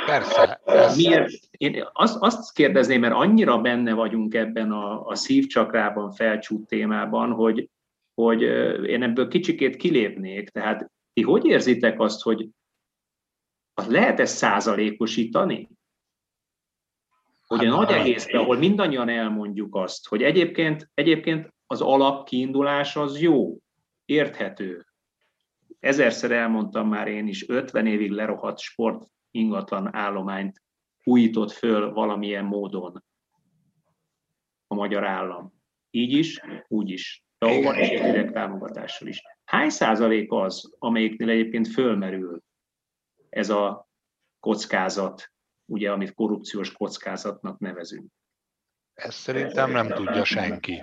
Persze. 0.05 0.61
Ez... 0.65 0.95
Miért? 0.95 1.31
Én 1.51 1.83
azt, 1.93 2.17
azt 2.19 2.53
kérdezném, 2.53 2.99
mert 2.99 3.13
annyira 3.13 3.61
benne 3.61 3.93
vagyunk 3.93 4.33
ebben 4.33 4.71
a, 4.71 5.05
a 5.05 5.15
szívcsakrában 5.15 6.11
felcsút 6.11 6.67
témában, 6.67 7.31
hogy, 7.31 7.69
hogy 8.13 8.41
én 8.87 9.03
ebből 9.03 9.27
kicsikét 9.27 9.75
kilépnék. 9.75 10.49
Tehát 10.49 10.91
ti 11.13 11.21
hogy 11.21 11.45
érzitek 11.45 11.99
azt, 11.99 12.21
hogy 12.21 12.49
lehet 13.87 14.19
ezt 14.19 14.37
százalékosítani? 14.37 15.69
hogy 17.47 17.65
a 17.67 17.69
nagy 17.69 17.91
egészben, 17.91 18.41
ahol 18.41 18.57
mindannyian 18.57 19.09
elmondjuk 19.09 19.75
azt, 19.75 20.07
hogy 20.07 20.23
egyébként, 20.23 20.89
egyébként 20.93 21.53
az 21.67 21.81
alapkiindulás 21.81 22.95
az 22.95 23.21
jó, 23.21 23.57
érthető. 24.13 24.85
Ezerszer 25.79 26.31
elmondtam 26.31 26.87
már 26.87 27.07
én 27.07 27.27
is, 27.27 27.49
50 27.49 27.87
évig 27.87 28.11
lerohadt 28.11 28.59
sport 28.59 29.07
ingatlan 29.31 29.95
állományt 29.95 30.61
újított 31.03 31.51
föl 31.51 31.93
valamilyen 31.93 32.45
módon 32.45 33.03
a 34.67 34.75
magyar 34.75 35.03
állam. 35.05 35.53
Így 35.89 36.11
is, 36.11 36.41
úgy 36.67 36.89
is. 36.89 37.23
Tauval 37.37 37.75
és 37.75 37.89
direkt 37.89 38.33
támogatással 38.33 39.07
is. 39.07 39.21
Hány 39.43 39.69
százalék 39.69 40.31
az, 40.31 40.75
amelyiknél 40.79 41.29
egyébként 41.29 41.67
fölmerül 41.67 42.43
ez 43.29 43.49
a 43.49 43.87
kockázat, 44.39 45.31
ugye, 45.65 45.91
amit 45.91 46.13
korrupciós 46.13 46.71
kockázatnak 46.71 47.59
nevezünk. 47.59 48.11
Ezt 48.93 49.17
szerintem 49.17 49.71
nem 49.71 49.87
tudja 49.87 50.23
senki. 50.23 50.81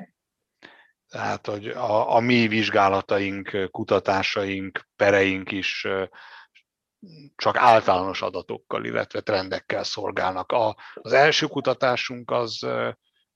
Tehát, 1.11 1.47
hogy 1.47 1.69
a, 1.69 2.15
a 2.15 2.21
mi 2.21 2.49
vizsgálataink, 2.49 3.69
kutatásaink, 3.71 4.89
pereink 4.97 5.51
is 5.51 5.87
csak 7.37 7.57
általános 7.57 8.23
adatokkal, 8.23 8.85
illetve 8.85 9.21
trendekkel 9.21 9.85
szolgálnak. 9.85 10.53
A, 10.53 10.77
az 10.95 11.13
első 11.13 11.47
kutatásunk 11.47 12.31
az 12.31 12.63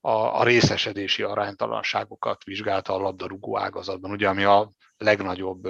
a, 0.00 0.40
a 0.40 0.44
részesedési 0.44 1.22
aránytalanságokat 1.22 2.44
vizsgálta 2.44 2.94
a 2.94 2.98
labdarúgó 2.98 3.58
ágazatban, 3.58 4.10
ugye, 4.10 4.28
ami 4.28 4.44
a 4.44 4.70
legnagyobb 4.96 5.68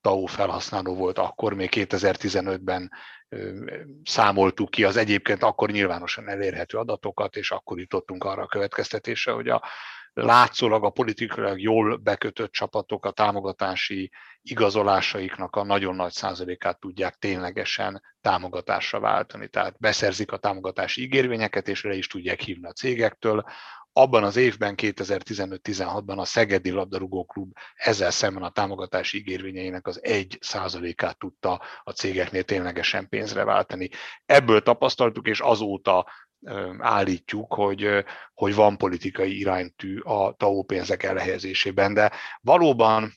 TAO 0.00 0.26
felhasználó 0.26 0.94
volt 0.94 1.18
akkor, 1.18 1.54
még 1.54 1.68
2015-ben 1.72 2.90
számoltuk 4.04 4.70
ki 4.70 4.84
az 4.84 4.96
egyébként 4.96 5.42
akkor 5.42 5.70
nyilvánosan 5.70 6.28
elérhető 6.28 6.78
adatokat, 6.78 7.36
és 7.36 7.50
akkor 7.50 7.78
jutottunk 7.78 8.24
arra 8.24 8.42
a 8.42 8.46
következtetésre, 8.46 9.32
hogy 9.32 9.48
a 9.48 9.62
látszólag 10.14 10.84
a 10.84 10.90
politikailag 10.90 11.60
jól 11.60 11.96
bekötött 11.96 12.52
csapatok 12.52 13.04
a 13.04 13.10
támogatási 13.10 14.10
igazolásaiknak 14.42 15.56
a 15.56 15.64
nagyon 15.64 15.94
nagy 15.94 16.12
százalékát 16.12 16.80
tudják 16.80 17.14
ténylegesen 17.14 18.02
támogatásra 18.20 19.00
váltani. 19.00 19.48
Tehát 19.48 19.78
beszerzik 19.78 20.32
a 20.32 20.36
támogatási 20.36 21.02
ígérvényeket, 21.02 21.68
és 21.68 21.82
le 21.82 21.94
is 21.94 22.06
tudják 22.06 22.40
hívni 22.40 22.66
a 22.66 22.72
cégektől, 22.72 23.44
abban 23.96 24.24
az 24.24 24.36
évben, 24.36 24.74
2015-16-ban 24.76 26.16
a 26.16 26.24
Szegedi 26.24 26.70
Labdarúgó 26.70 27.24
Klub 27.24 27.52
ezzel 27.74 28.10
szemben 28.10 28.42
a 28.42 28.50
támogatási 28.50 29.18
ígérvényeinek 29.18 29.86
az 29.86 30.02
egy 30.02 30.38
százalékát 30.40 31.18
tudta 31.18 31.62
a 31.84 31.90
cégeknél 31.90 32.42
ténylegesen 32.42 33.08
pénzre 33.08 33.44
váltani. 33.44 33.90
Ebből 34.26 34.62
tapasztaltuk, 34.62 35.26
és 35.26 35.40
azóta 35.40 36.06
állítjuk, 36.78 37.54
hogy, 37.54 38.04
hogy 38.34 38.54
van 38.54 38.76
politikai 38.76 39.38
iránytű 39.38 39.98
a 39.98 40.32
TAO 40.32 40.62
pénzek 40.62 41.02
elhelyezésében, 41.02 41.94
de 41.94 42.12
valóban 42.40 43.12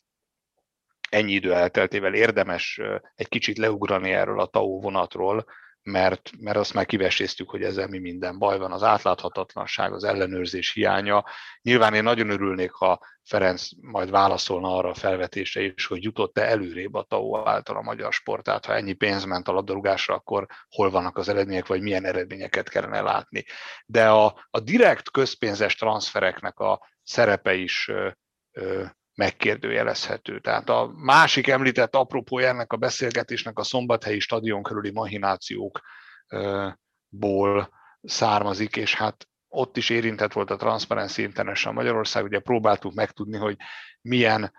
ennyi 1.09 1.31
idő 1.31 1.53
elteltével 1.53 2.13
érdemes 2.13 2.81
egy 3.15 3.27
kicsit 3.27 3.57
leugrani 3.57 4.11
erről 4.11 4.39
a 4.39 4.45
TAO 4.45 4.79
vonatról, 4.79 5.45
mert, 5.87 6.29
mert 6.39 6.57
azt 6.57 6.73
már 6.73 6.85
kiveséztük, 6.85 7.49
hogy 7.49 7.63
ezzel 7.63 7.87
mi 7.87 7.97
minden 7.97 8.37
baj 8.37 8.57
van, 8.57 8.71
az 8.71 8.83
átláthatatlanság, 8.83 9.93
az 9.93 10.03
ellenőrzés 10.03 10.73
hiánya. 10.73 11.25
Nyilván 11.61 11.93
én 11.93 12.03
nagyon 12.03 12.29
örülnék, 12.29 12.71
ha 12.71 12.99
Ferenc 13.23 13.67
majd 13.81 14.09
válaszolna 14.09 14.75
arra 14.77 14.89
a 14.89 14.93
felvetésre 14.93 15.61
is, 15.61 15.85
hogy 15.85 16.03
jutott-e 16.03 16.41
előrébb 16.41 16.93
a 16.93 17.03
TAO 17.03 17.47
által 17.47 17.77
a 17.77 17.81
magyar 17.81 18.13
sport, 18.13 18.43
tehát 18.43 18.65
ha 18.65 18.75
ennyi 18.75 18.93
pénz 18.93 19.23
ment 19.23 19.47
a 19.47 19.51
labdarúgásra, 19.51 20.15
akkor 20.15 20.45
hol 20.69 20.89
vannak 20.89 21.17
az 21.17 21.29
eredmények, 21.29 21.67
vagy 21.67 21.81
milyen 21.81 22.05
eredményeket 22.05 22.69
kellene 22.69 23.01
látni. 23.01 23.45
De 23.85 24.09
a, 24.09 24.47
a 24.49 24.59
direkt 24.59 25.11
közpénzes 25.11 25.75
transfereknek 25.75 26.59
a 26.59 26.89
szerepe 27.03 27.53
is 27.53 27.87
ö, 27.87 28.09
ö, 28.51 28.83
megkérdőjelezhető. 29.17 30.39
Tehát 30.39 30.69
a 30.69 30.91
másik 30.95 31.47
említett 31.47 31.95
apropója 31.95 32.47
ennek 32.47 32.73
a 32.73 32.77
beszélgetésnek 32.77 33.59
a 33.59 33.63
szombathelyi 33.63 34.19
stadion 34.19 34.63
körüli 34.63 34.91
mahinációkból 34.91 37.69
származik, 38.01 38.75
és 38.75 38.95
hát 38.95 39.27
ott 39.47 39.77
is 39.77 39.89
érintett 39.89 40.33
volt 40.33 40.51
a 40.51 40.55
Transparency 40.55 41.21
International 41.21 41.75
Magyarország, 41.75 42.23
ugye 42.23 42.39
próbáltuk 42.39 42.93
megtudni, 42.93 43.37
hogy 43.37 43.57
milyen 44.01 44.53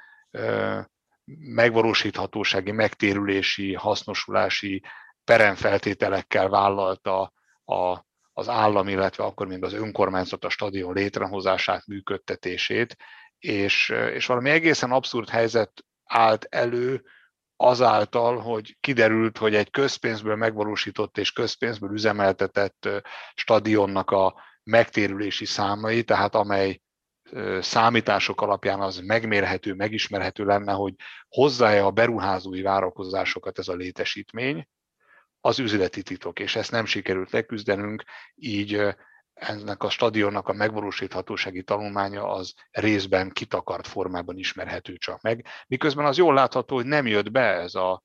megvalósíthatósági, 1.39 2.71
megtérülési, 2.71 3.75
hasznosulási 3.75 4.83
peremfeltételekkel 5.25 6.49
vállalta 6.49 7.33
a, 7.65 8.07
az 8.33 8.49
állam, 8.49 8.89
illetve 8.89 9.25
akkor 9.25 9.47
még 9.47 9.65
az 9.65 9.73
önkormányzat 9.73 10.45
a 10.45 10.49
stadion 10.49 10.95
létrehozását, 10.95 11.87
működtetését, 11.87 12.97
és, 13.39 13.89
és 13.89 14.27
valami 14.27 14.51
egészen 14.51 14.91
abszurd 14.91 15.29
helyzet 15.29 15.85
állt 16.05 16.47
elő 16.49 17.05
azáltal, 17.57 18.39
hogy 18.39 18.77
kiderült, 18.81 19.39
hogy 19.39 19.55
egy 19.55 19.71
közpénzből 19.71 20.37
megvalósított 20.37 21.19
és 21.19 21.33
közpénzből 21.33 21.93
üzemeltetett 21.93 22.89
stadionnak 23.35 24.11
a 24.11 24.35
megtérülési 24.63 25.45
számai, 25.45 26.05
tehát 26.05 26.35
amely 26.35 26.81
számítások 27.61 28.41
alapján 28.41 28.81
az 28.81 28.99
megmérhető, 28.99 29.75
megismerhető 29.75 30.45
lenne, 30.45 30.73
hogy 30.73 30.95
hozzája 31.29 31.87
a 31.87 31.91
beruházói 31.91 32.63
várakozásokat 32.63 33.59
ez 33.59 33.69
a 33.69 33.75
létesítmény, 33.75 34.69
az 35.41 35.59
üzleti 35.59 36.03
titok, 36.03 36.39
és 36.39 36.57
ezt 36.57 36.71
nem 36.71 36.85
sikerült 36.85 37.31
leküzdenünk, 37.31 38.05
így 38.35 38.97
ennek 39.39 39.83
a 39.83 39.91
stadionnak 39.91 40.49
a 40.49 40.53
megvalósíthatósági 40.53 41.63
tanulmánya 41.63 42.29
az 42.29 42.55
részben 42.71 43.31
kitakart 43.31 43.87
formában 43.87 44.39
ismerhető 44.39 44.97
csak 44.97 45.23
meg, 45.23 45.47
miközben 45.67 46.07
az 46.07 46.17
jól 46.17 46.35
látható, 46.35 46.75
hogy 46.75 46.87
nem 46.87 47.07
jött 47.07 47.31
be 47.31 47.41
ez 47.41 47.75
a 47.75 48.03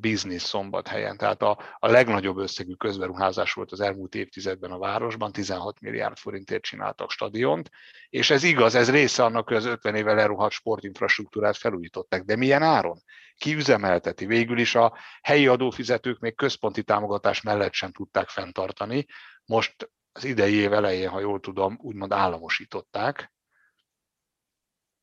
biznisz 0.00 0.44
szombathelyen. 0.44 1.16
Tehát 1.16 1.42
a, 1.42 1.58
a 1.78 1.88
legnagyobb 1.88 2.36
összegű 2.36 2.72
közberuházás 2.72 3.52
volt 3.52 3.72
az 3.72 3.80
elmúlt 3.80 4.14
évtizedben 4.14 4.70
a 4.70 4.78
városban, 4.78 5.32
16 5.32 5.80
milliárd 5.80 6.16
forintért 6.16 6.62
csináltak 6.62 7.10
stadiont, 7.10 7.70
és 8.08 8.30
ez 8.30 8.42
igaz, 8.42 8.74
ez 8.74 8.90
része 8.90 9.24
annak, 9.24 9.48
hogy 9.48 9.56
az 9.56 9.64
50 9.64 9.94
éve 9.94 10.12
leruhat 10.12 10.50
sportinfrastruktúrát 10.50 11.56
felújították. 11.56 12.22
De 12.22 12.36
milyen 12.36 12.62
áron? 12.62 13.02
Ki 13.36 13.54
üzemelteti? 13.54 14.26
Végül 14.26 14.58
is 14.58 14.74
a 14.74 14.96
helyi 15.22 15.46
adófizetők 15.46 16.18
még 16.18 16.34
központi 16.34 16.82
támogatás 16.82 17.40
mellett 17.42 17.72
sem 17.72 17.92
tudták 17.92 18.28
fenntartani. 18.28 19.06
Most 19.44 19.90
az 20.12 20.24
idei 20.24 20.54
év 20.54 20.72
elején, 20.72 21.08
ha 21.08 21.20
jól 21.20 21.40
tudom, 21.40 21.78
úgymond 21.80 22.12
államosították. 22.12 23.32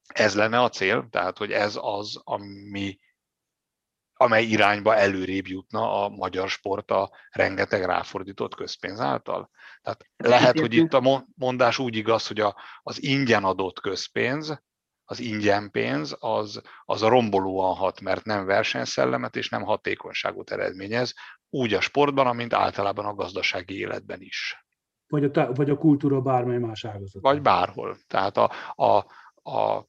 Ez 0.08 0.36
lenne 0.36 0.62
a 0.62 0.70
cél, 0.70 1.08
tehát 1.10 1.38
hogy 1.38 1.52
ez 1.52 1.78
az, 1.82 2.22
ami 2.24 3.00
amely 4.20 4.44
irányba 4.44 4.96
előrébb 4.96 5.48
jutna 5.48 6.04
a 6.04 6.10
magyar 6.10 6.50
sport 6.50 6.92
a 6.92 7.12
rengeteg 7.30 7.84
ráfordított 7.84 8.56
közpénz 8.56 9.00
által. 9.00 9.50
Tehát 9.82 10.06
lehet, 10.18 10.60
hogy 10.60 10.74
itt 10.74 10.94
a 10.94 11.26
mondás 11.36 11.80
úgy 11.80 11.96
igaz, 11.96 12.28
hogy 12.28 12.40
a, 12.40 12.56
az 12.82 13.04
ingyen 13.04 13.44
adott 13.44 13.80
közpénz, 13.80 14.62
az 15.06 15.20
ingyen 15.20 15.72
pénz, 15.72 16.16
az, 16.20 16.62
az 16.86 17.02
a 17.02 17.08
rombolóan 17.08 17.76
hat, 17.76 18.02
mert 18.02 18.26
nem 18.26 18.46
versenyszellemet 18.46 19.36
és 19.36 19.50
nem 19.50 19.64
hatékonyságot 19.64 20.52
eredményez, 20.52 21.14
úgy 21.50 21.74
a 21.74 21.82
sportban, 21.82 22.28
amint 22.28 22.54
általában 22.54 23.06
a 23.06 23.14
gazdasági 23.14 23.80
életben 23.80 24.22
is. 24.22 24.67
Vagy 25.08 25.24
a, 25.24 25.54
vagy 25.54 25.70
a 25.70 25.78
kultúra 25.78 26.22
bármely 26.22 26.58
más 26.58 26.86
ágazat. 26.86 27.22
Vagy 27.22 27.42
bárhol. 27.42 27.98
Tehát 28.08 28.38
a, 28.38 28.52
a, 28.76 29.06
a 29.52 29.88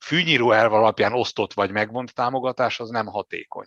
fűnyíró 0.00 0.50
elv 0.50 0.72
alapján 0.72 1.12
osztott 1.12 1.52
vagy 1.52 1.70
megvont 1.70 2.14
támogatás 2.14 2.80
az 2.80 2.88
nem 2.88 3.06
hatékony. 3.06 3.66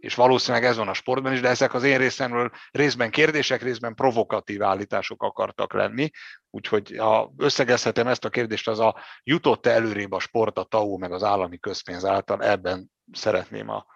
És 0.00 0.14
valószínűleg 0.14 0.64
ez 0.64 0.76
van 0.76 0.88
a 0.88 0.94
sportban 0.94 1.32
is, 1.32 1.40
de 1.40 1.48
ezek 1.48 1.74
az 1.74 1.82
én 1.82 1.98
részemről 1.98 2.50
részben 2.70 3.10
kérdések, 3.10 3.62
részben 3.62 3.94
provokatív 3.94 4.62
állítások 4.62 5.22
akartak 5.22 5.72
lenni. 5.72 6.10
Úgyhogy 6.50 6.96
ha 6.96 7.32
összegezhetem 7.36 8.06
ezt 8.06 8.24
a 8.24 8.28
kérdést, 8.28 8.68
az 8.68 8.78
a 8.78 8.96
jutott-e 9.22 9.70
előrébb 9.70 10.12
a 10.12 10.18
sport, 10.18 10.58
a 10.58 10.64
TAO 10.64 10.96
meg 10.96 11.12
az 11.12 11.22
állami 11.22 11.58
közpénz 11.58 12.04
által, 12.04 12.42
ebben 12.42 12.90
szeretném 13.12 13.68
a 13.68 13.86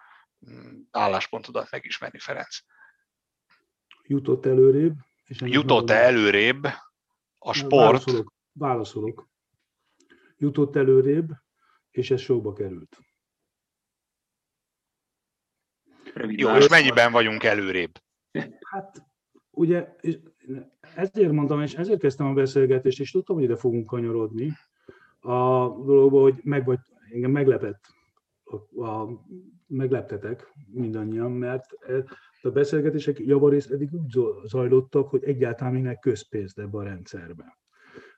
mm, 0.49 0.79
álláspontodat 0.91 1.71
megismerni, 1.71 2.19
Ferenc. 2.19 2.57
Jutott 4.03 4.45
előrébb? 4.45 4.93
Jutott-e 5.39 5.93
előrébb 5.93 6.63
a 7.37 7.53
sport? 7.53 8.03
Válaszolok. 8.03 8.33
Válaszolok. 8.51 9.29
Jutott 10.37 10.75
előrébb, 10.75 11.29
és 11.91 12.11
ez 12.11 12.21
sokba 12.21 12.53
került. 12.53 12.97
Rövid 16.13 16.39
Jó, 16.39 16.55
és 16.55 16.69
mennyiben 16.69 17.11
vagyunk 17.11 17.43
előrébb? 17.43 17.91
Hát, 18.59 19.03
ugye, 19.49 19.95
ezért 20.95 21.31
mondtam, 21.31 21.61
és 21.61 21.73
ezért 21.73 21.99
kezdtem 21.99 22.27
a 22.27 22.33
beszélgetést, 22.33 22.99
és 22.99 23.11
tudtam, 23.11 23.35
hogy 23.35 23.43
ide 23.43 23.55
fogunk 23.55 23.85
kanyarodni 23.85 24.53
a 25.19 25.67
dologba, 25.67 26.21
hogy 26.21 26.39
meg 26.43 26.65
vagy, 26.65 26.79
engem 27.11 27.31
meglepett, 27.31 27.87
a, 28.43 28.83
a, 28.83 29.09
megleptetek 29.67 30.53
mindannyian, 30.71 31.31
mert 31.31 31.65
a 32.43 32.49
beszélgetések 32.49 33.19
javarészt 33.19 33.71
eddig 33.71 33.89
úgy 33.93 34.19
zajlottak, 34.45 35.09
hogy 35.09 35.23
egyáltalán 35.23 35.73
minek 35.73 35.99
közpénzt 35.99 36.59
ebbe 36.59 36.77
a 36.77 36.83
rendszerbe 36.83 37.59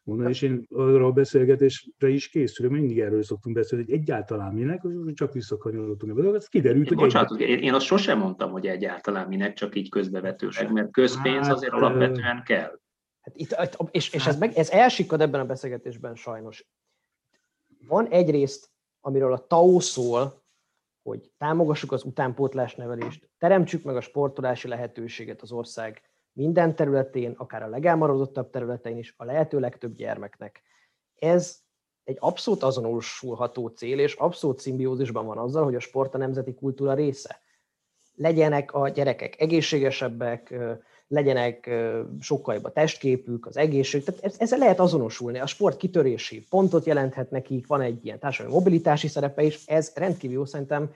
mondani, 0.04 0.30
és 0.30 0.42
én 0.42 0.68
arra 0.70 1.06
a 1.06 1.12
beszélgetésre 1.12 2.10
is 2.10 2.30
készülök, 2.30 2.72
mindig 2.72 3.00
erről 3.00 3.24
szoktunk 3.24 3.56
beszélni, 3.56 3.86
hogy 3.86 3.94
egyáltalán 3.94 4.54
minek, 4.54 4.82
csak 5.14 5.34
visszakanyarodtunk 5.34 6.20
ebbe. 6.20 6.36
Ez 6.36 6.48
kiderült, 6.48 6.88
hogy... 6.88 6.98
Bocsánat, 6.98 7.42
egy... 7.42 7.62
én 7.62 7.74
azt 7.74 7.86
sosem 7.86 8.18
mondtam, 8.18 8.52
hogy 8.52 8.68
egyáltalán 8.68 9.28
minek, 9.28 9.54
csak 9.54 9.76
így 9.76 9.90
közbevetőség, 9.90 10.70
mert 10.70 10.92
közpénz 10.92 11.46
hát, 11.48 11.56
azért 11.56 11.74
alapvetően 11.74 12.44
kell. 12.44 12.80
Hát 13.22 13.36
itt, 13.36 13.56
és 13.92 14.14
és 14.14 14.26
ez, 14.26 14.38
meg, 14.38 14.54
ez 14.56 14.70
elsikad 14.70 15.22
ebben 15.22 15.40
a 15.40 15.46
beszélgetésben 15.46 16.16
sajnos. 16.16 16.68
Van 17.88 18.08
egyrészt, 18.08 18.72
amiről 19.02 19.34
a 19.34 19.48
TAO 19.48 19.80
szól, 19.80 20.43
hogy 21.04 21.32
támogassuk 21.38 21.92
az 21.92 22.04
utánpótlás 22.04 22.76
nevelést, 22.76 23.30
teremtsük 23.38 23.84
meg 23.84 23.96
a 23.96 24.02
sportolási 24.02 24.68
lehetőséget 24.68 25.42
az 25.42 25.52
ország 25.52 26.02
minden 26.34 26.76
területén, 26.76 27.32
akár 27.32 27.64
a 27.64 27.68
legelmaradottabb 27.68 28.50
területein 28.50 28.98
is, 28.98 29.14
a 29.18 29.26
lehető 29.26 29.60
legtöbb 29.60 29.96
gyermeknek. 29.96 30.62
Ez 31.16 31.62
egy 32.04 32.18
abszolút 32.20 32.64
azonosulható 32.64 33.68
cél, 33.68 34.00
és 34.00 34.14
abszolút 34.14 34.60
szimbiózisban 34.60 35.26
van 35.26 35.38
azzal, 35.38 35.64
hogy 35.64 35.76
a 35.76 35.80
sport 35.80 36.16
a 36.16 36.18
nemzeti 36.18 36.54
kultúra 36.54 36.94
része. 36.94 37.42
Legyenek 38.16 38.74
a 38.74 38.90
gyerekek 38.90 39.42
egészségesebbek, 39.42 40.56
legyenek 41.08 41.70
sokkal 42.20 42.54
jobb 42.54 42.64
a 42.64 42.72
testképük, 42.72 43.46
az 43.46 43.58
egészség, 43.58 44.04
tehát 44.04 44.36
ezzel 44.42 44.60
lehet 44.60 44.80
azonosulni. 44.80 45.40
A 45.40 45.46
sport 45.46 45.78
kitörési 45.78 46.46
pontot 46.50 46.86
jelenthet 46.86 47.32
nekik, 47.32 47.68
van 47.68 47.82
egy 47.82 48.06
ilyen 48.06 48.20
társadalmi 48.20 48.58
mobilitási 48.58 49.08
szerepe 49.08 49.44
is, 49.44 49.66
ez 49.66 49.92
rendkívül 49.96 50.36
jó, 50.36 50.46
szerintem 50.46 50.94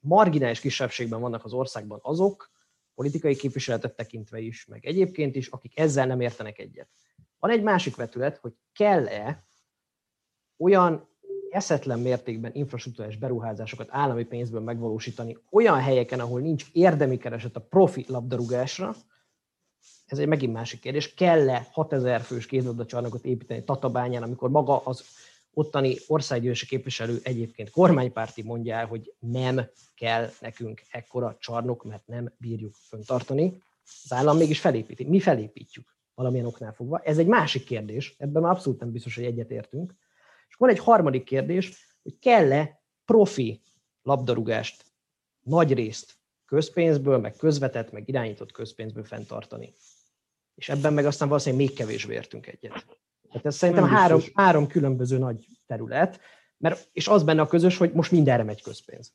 marginális 0.00 0.60
kisebbségben 0.60 1.20
vannak 1.20 1.44
az 1.44 1.52
országban 1.52 1.98
azok, 2.02 2.50
politikai 2.94 3.36
képviseletet 3.36 3.96
tekintve 3.96 4.38
is, 4.38 4.66
meg 4.66 4.86
egyébként 4.86 5.36
is, 5.36 5.48
akik 5.48 5.78
ezzel 5.78 6.06
nem 6.06 6.20
értenek 6.20 6.58
egyet. 6.58 6.88
Van 7.38 7.50
egy 7.50 7.62
másik 7.62 7.96
vetület, 7.96 8.38
hogy 8.38 8.52
kell-e 8.72 9.44
olyan 10.58 11.08
eszetlen 11.50 11.98
mértékben 11.98 12.54
infrastruktúrás 12.54 13.16
beruházásokat 13.16 13.88
állami 13.90 14.24
pénzből 14.24 14.60
megvalósítani 14.60 15.38
olyan 15.50 15.80
helyeken, 15.80 16.20
ahol 16.20 16.40
nincs 16.40 16.64
érdemi 16.72 17.16
kereset 17.16 17.56
a 17.56 17.60
profi 17.60 18.04
labdarúgásra, 18.08 18.94
ez 20.10 20.18
egy 20.18 20.26
megint 20.26 20.52
másik 20.52 20.80
kérdés, 20.80 21.14
kell-e 21.14 21.68
6000 21.72 22.20
fős 22.20 22.46
kézlabdacsarnokot 22.46 23.24
építeni 23.24 23.64
Tatabányán, 23.64 24.22
amikor 24.22 24.50
maga 24.50 24.82
az 24.84 25.04
ottani 25.54 25.96
országgyűlési 26.06 26.66
képviselő 26.66 27.20
egyébként 27.22 27.70
kormánypárti 27.70 28.42
mondja 28.42 28.76
el, 28.76 28.86
hogy 28.86 29.14
nem 29.18 29.68
kell 29.94 30.30
nekünk 30.40 30.82
ekkora 30.90 31.36
csarnok, 31.40 31.84
mert 31.84 32.06
nem 32.06 32.32
bírjuk 32.36 32.74
föntartani. 32.74 33.62
Az 34.04 34.12
állam 34.12 34.36
mégis 34.36 34.60
felépíti. 34.60 35.04
Mi 35.04 35.20
felépítjük 35.20 35.94
valamilyen 36.14 36.46
oknál 36.46 36.72
fogva. 36.72 36.98
Ez 36.98 37.18
egy 37.18 37.26
másik 37.26 37.64
kérdés, 37.64 38.14
ebben 38.18 38.42
már 38.42 38.52
abszolút 38.52 38.80
nem 38.80 38.92
biztos, 38.92 39.14
hogy 39.14 39.24
egyetértünk. 39.24 39.94
És 40.48 40.54
van 40.54 40.70
egy 40.70 40.78
harmadik 40.78 41.24
kérdés, 41.24 41.96
hogy 42.02 42.18
kell-e 42.18 42.80
profi 43.04 43.60
labdarúgást 44.02 44.84
nagy 45.40 45.72
részt 45.72 46.18
közpénzből, 46.46 47.18
meg 47.18 47.36
közvetett, 47.36 47.92
meg 47.92 48.08
irányított 48.08 48.52
közpénzből 48.52 49.04
fenntartani. 49.04 49.74
És 50.60 50.68
ebben 50.68 50.92
meg 50.92 51.06
aztán 51.06 51.28
valószínűleg 51.28 51.66
még 51.66 51.76
kevésbé 51.76 52.14
értünk 52.14 52.46
egyet. 52.46 52.86
Tehát 53.28 53.46
ez 53.46 53.56
szerintem 53.56 53.88
három, 53.88 54.20
három 54.34 54.66
különböző 54.66 55.18
nagy 55.18 55.46
terület, 55.66 56.20
mert, 56.56 56.88
és 56.92 57.08
az 57.08 57.22
benne 57.22 57.40
a 57.40 57.46
közös, 57.46 57.76
hogy 57.76 57.92
most 57.92 58.10
mindenre 58.10 58.42
megy 58.42 58.62
közpénz. 58.62 59.12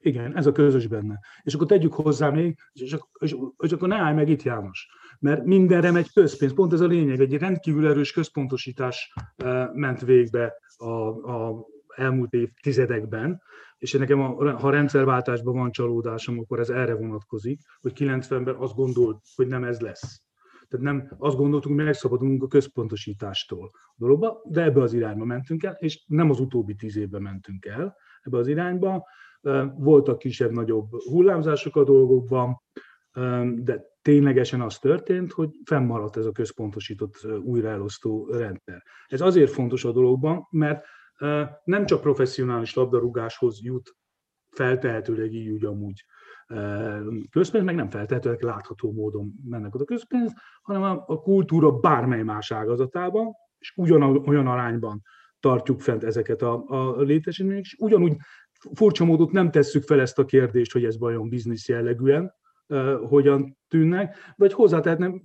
Igen, 0.00 0.36
ez 0.36 0.46
a 0.46 0.52
közös 0.52 0.86
benne. 0.86 1.20
És 1.42 1.54
akkor 1.54 1.66
tegyük 1.66 1.94
hozzá 1.94 2.30
még, 2.30 2.58
és, 2.72 2.92
akkor, 2.92 3.08
és, 3.18 3.36
és 3.58 3.72
akkor 3.72 3.88
ne 3.88 3.96
állj 3.96 4.14
meg 4.14 4.28
itt, 4.28 4.42
János, 4.42 4.88
mert 5.18 5.44
mindenre 5.44 5.90
megy 5.90 6.12
közpénz. 6.12 6.54
Pont 6.54 6.72
ez 6.72 6.80
a 6.80 6.86
lényeg, 6.86 7.20
egy 7.20 7.34
rendkívül 7.34 7.88
erős 7.88 8.12
központosítás 8.12 9.14
eh, 9.36 9.68
ment 9.72 10.00
végbe 10.00 10.54
a, 10.76 10.90
a 11.32 11.66
elmúlt 11.94 12.32
évtizedekben, 12.32 13.42
és 13.78 13.92
nekem, 13.92 14.20
a, 14.20 14.58
ha 14.58 14.70
rendszerváltásban 14.70 15.56
van 15.56 15.70
csalódásom, 15.70 16.38
akkor 16.38 16.58
ez 16.60 16.68
erre 16.68 16.94
vonatkozik, 16.94 17.60
hogy 17.80 17.92
90-ben 17.94 18.54
azt 18.54 18.74
gondolt, 18.74 19.22
hogy 19.34 19.46
nem 19.46 19.64
ez 19.64 19.80
lesz. 19.80 20.22
Tehát 20.68 20.86
nem 20.86 21.10
azt 21.18 21.36
gondoltuk, 21.36 21.72
hogy 21.74 21.84
megszabadulunk 21.84 22.42
a 22.42 22.46
központosítástól 22.46 23.70
a 23.72 23.94
dologba, 23.96 24.42
de 24.44 24.62
ebbe 24.62 24.82
az 24.82 24.92
irányba 24.92 25.24
mentünk 25.24 25.62
el, 25.62 25.76
és 25.78 26.04
nem 26.06 26.30
az 26.30 26.40
utóbbi 26.40 26.74
tíz 26.74 26.96
évben 26.96 27.22
mentünk 27.22 27.64
el 27.64 27.96
ebbe 28.22 28.38
az 28.38 28.48
irányba. 28.48 29.06
Voltak 29.76 30.18
kisebb-nagyobb 30.18 30.90
hullámzások 30.90 31.76
a 31.76 31.84
dolgokban, 31.84 32.62
de 33.54 33.84
ténylegesen 34.02 34.60
az 34.60 34.78
történt, 34.78 35.32
hogy 35.32 35.50
fennmaradt 35.64 36.16
ez 36.16 36.26
a 36.26 36.32
központosított 36.32 37.26
újraelosztó 37.42 38.26
rendszer. 38.30 38.82
Ez 39.06 39.20
azért 39.20 39.50
fontos 39.50 39.84
a 39.84 39.92
dologban, 39.92 40.46
mert 40.50 40.84
nem 41.64 41.86
csak 41.86 42.00
professzionális 42.00 42.74
labdarúgáshoz 42.74 43.60
jut 43.62 43.96
feltehetőleg 44.50 45.32
így 45.32 45.48
úgy 45.48 45.64
amúgy 45.64 46.04
közpénz, 47.30 47.64
meg 47.64 47.74
nem 47.74 47.88
feltehetőleg 47.90 48.42
látható 48.42 48.92
módon 48.92 49.32
mennek 49.44 49.74
oda 49.74 49.84
közpénz, 49.84 50.32
hanem 50.62 50.82
a, 50.82 51.20
kultúra 51.20 51.72
bármely 51.72 52.22
más 52.22 52.50
ágazatában, 52.50 53.32
és 53.58 53.72
ugyanolyan 53.76 54.46
arányban 54.46 55.02
tartjuk 55.40 55.80
fent 55.80 56.04
ezeket 56.04 56.42
a, 56.42 56.64
a 56.66 57.00
létesítményeket, 57.00 57.64
és 57.64 57.76
ugyanúgy 57.78 58.16
furcsa 58.74 59.04
módon 59.04 59.28
nem 59.32 59.50
tesszük 59.50 59.82
fel 59.82 60.00
ezt 60.00 60.18
a 60.18 60.24
kérdést, 60.24 60.72
hogy 60.72 60.84
ez 60.84 60.98
vajon 60.98 61.28
biznisz 61.28 61.68
jellegűen, 61.68 62.34
hogyan 63.08 63.58
tűnnek, 63.68 64.16
vagy 64.36 64.52
hozzátehetnem, 64.52 65.22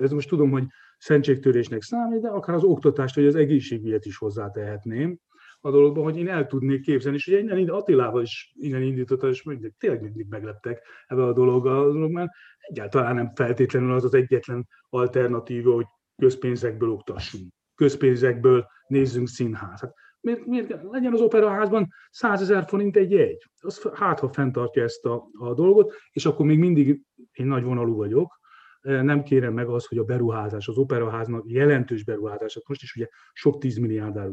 ez 0.00 0.10
most 0.10 0.28
tudom, 0.28 0.50
hogy 0.50 0.64
szentségtörésnek 0.98 1.82
számít, 1.82 2.20
de 2.20 2.28
akár 2.28 2.56
az 2.56 2.64
oktatást, 2.64 3.14
vagy 3.14 3.26
az 3.26 3.34
egészségügyet 3.34 4.04
is 4.04 4.16
hozzátehetném 4.16 5.18
a 5.66 5.70
dologban, 5.70 6.04
hogy 6.04 6.18
én 6.18 6.28
el 6.28 6.46
tudnék 6.46 6.80
képzelni, 6.80 7.16
és 7.16 7.26
ugye 7.26 7.38
innen 7.38 7.68
Attilával 7.68 8.22
is 8.22 8.52
innen 8.54 8.82
indítottam, 8.82 9.30
és 9.30 9.42
mindig, 9.42 9.72
tényleg 9.78 10.02
mindig 10.02 10.26
megleptek 10.28 10.82
ebbe 11.06 11.22
a 11.24 11.32
dologgal, 11.32 12.08
mert 12.08 12.30
egyáltalán 12.58 13.14
nem 13.14 13.34
feltétlenül 13.34 13.92
az 13.92 14.04
az 14.04 14.14
egyetlen 14.14 14.68
alternatíva, 14.88 15.74
hogy 15.74 15.86
közpénzekből 16.16 16.90
oktassunk, 16.90 17.52
közpénzekből 17.74 18.66
nézzünk 18.86 19.28
színház. 19.28 19.80
Hát 19.80 19.94
miért, 20.20 20.46
miért 20.46 20.82
legyen 20.90 21.12
az 21.12 21.20
operaházban 21.20 21.88
100 22.10 22.40
ezer 22.40 22.64
forint 22.68 22.96
egy 22.96 23.10
jegy? 23.10 23.46
Az 23.60 23.90
hát, 23.94 24.20
ha 24.20 24.28
fenntartja 24.28 24.82
ezt 24.82 25.04
a, 25.04 25.28
a 25.38 25.54
dolgot, 25.54 25.92
és 26.12 26.26
akkor 26.26 26.46
még 26.46 26.58
mindig 26.58 27.00
én 27.32 27.46
nagy 27.46 27.64
vonalú 27.64 27.96
vagyok, 27.96 28.40
nem 28.86 29.22
kérem 29.22 29.52
meg 29.52 29.68
az, 29.68 29.86
hogy 29.86 29.98
a 29.98 30.04
beruházás, 30.04 30.68
az 30.68 30.76
operaháznak 30.76 31.44
jelentős 31.46 32.04
beruházás, 32.04 32.60
most 32.66 32.82
is 32.82 32.94
ugye 32.96 33.08
sok 33.32 33.58
tízmilliárdára 33.58 34.30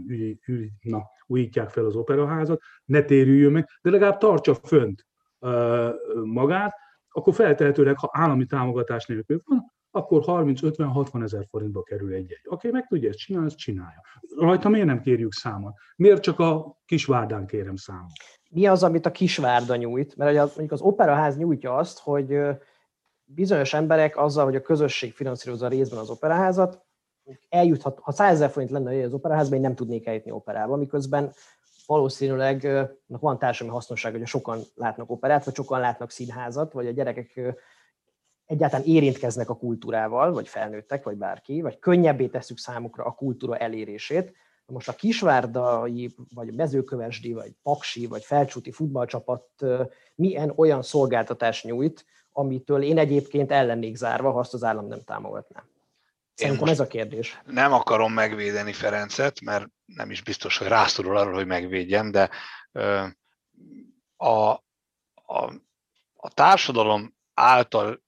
na, 0.81 1.01
újítják 1.27 1.69
fel 1.69 1.85
az 1.85 1.95
operaházat, 1.95 2.61
ne 2.85 3.01
térüljön 3.01 3.51
meg, 3.51 3.69
de 3.81 3.89
legalább 3.89 4.17
tartsa 4.17 4.53
fönt 4.53 5.07
magát, 6.23 6.73
akkor 7.09 7.33
feltehetőleg, 7.33 7.97
ha 7.97 8.09
állami 8.11 8.45
támogatás 8.45 9.05
nélkül 9.05 9.41
van, 9.45 9.71
akkor 9.91 10.23
30-50-60 10.25 11.23
ezer 11.23 11.45
forintba 11.49 11.83
kerül 11.83 12.13
egy-egy. 12.13 12.41
Aki 12.43 12.71
meg 12.71 12.87
tudja 12.87 13.09
ezt 13.09 13.17
csinálni, 13.17 13.47
azt 13.47 13.57
csinálja. 13.57 14.01
Rajta 14.37 14.69
miért 14.69 14.85
nem 14.85 15.01
kérjük 15.01 15.33
számot? 15.33 15.73
Miért 15.95 16.21
csak 16.21 16.39
a 16.39 16.77
kisvárdán 16.85 17.47
kérem 17.47 17.75
számot? 17.75 18.11
Mi 18.49 18.65
az, 18.65 18.83
amit 18.83 19.05
a 19.05 19.11
kisvárda 19.11 19.75
nyújt? 19.75 20.15
Mert 20.15 20.35
mondjuk 20.35 20.71
az 20.71 20.81
operaház 20.81 21.37
nyújtja 21.37 21.75
azt, 21.75 21.99
hogy 21.99 22.39
bizonyos 23.35 23.73
emberek 23.73 24.17
azzal, 24.17 24.45
hogy 24.45 24.55
a 24.55 24.61
közösség 24.61 25.13
finanszírozza 25.13 25.67
részben 25.67 25.99
az 25.99 26.09
operaházat, 26.09 26.81
eljuthat, 27.49 27.99
ha 28.01 28.11
100 28.11 28.33
ezer 28.33 28.49
forint 28.49 28.71
lenne 28.71 29.03
az 29.03 29.13
operaházban, 29.13 29.55
én 29.55 29.63
nem 29.63 29.75
tudnék 29.75 30.07
eljutni 30.07 30.31
operába, 30.31 30.75
miközben 30.75 31.33
valószínűleg 31.85 32.87
van 33.07 33.39
társadalmi 33.39 33.79
hasznosság, 33.79 34.11
hogy 34.11 34.25
sokan 34.25 34.59
látnak 34.75 35.09
operát, 35.09 35.45
vagy 35.45 35.55
sokan 35.55 35.79
látnak 35.79 36.11
színházat, 36.11 36.73
vagy 36.73 36.87
a 36.87 36.91
gyerekek 36.91 37.55
egyáltalán 38.45 38.85
érintkeznek 38.85 39.49
a 39.49 39.57
kultúrával, 39.57 40.31
vagy 40.31 40.47
felnőttek, 40.47 41.03
vagy 41.03 41.15
bárki, 41.15 41.61
vagy 41.61 41.79
könnyebbé 41.79 42.27
tesszük 42.27 42.57
számukra 42.57 43.03
a 43.03 43.11
kultúra 43.11 43.57
elérését. 43.57 44.33
Most 44.65 44.89
a 44.89 44.93
kisvárdai, 44.93 46.15
vagy 46.33 46.53
mezőkövesdi, 46.53 47.33
vagy 47.33 47.55
paksi, 47.63 48.07
vagy 48.07 48.23
felcsúti 48.23 48.71
futballcsapat 48.71 49.47
milyen 50.15 50.53
olyan 50.55 50.81
szolgáltatás 50.81 51.63
nyújt, 51.63 52.05
amitől 52.33 52.81
én 52.81 52.97
egyébként 52.97 53.51
ellennék 53.51 53.95
zárva, 53.95 54.31
ha 54.31 54.39
azt 54.39 54.53
az 54.53 54.63
állam 54.63 54.87
nem 54.87 55.03
támogatná. 55.03 55.63
Szerintem 56.33 56.67
ez 56.67 56.79
a 56.79 56.87
kérdés. 56.87 57.41
Nem 57.45 57.73
akarom 57.73 58.13
megvédeni 58.13 58.73
Ferencet, 58.73 59.41
mert 59.41 59.67
nem 59.85 60.11
is 60.11 60.21
biztos, 60.21 60.57
hogy 60.57 60.67
rászorul 60.67 61.17
arról, 61.17 61.33
hogy 61.33 61.45
megvédjem, 61.45 62.11
de 62.11 62.29
a, 64.17 64.49
a, 65.25 65.53
a 66.15 66.33
társadalom 66.33 67.15
által 67.33 68.03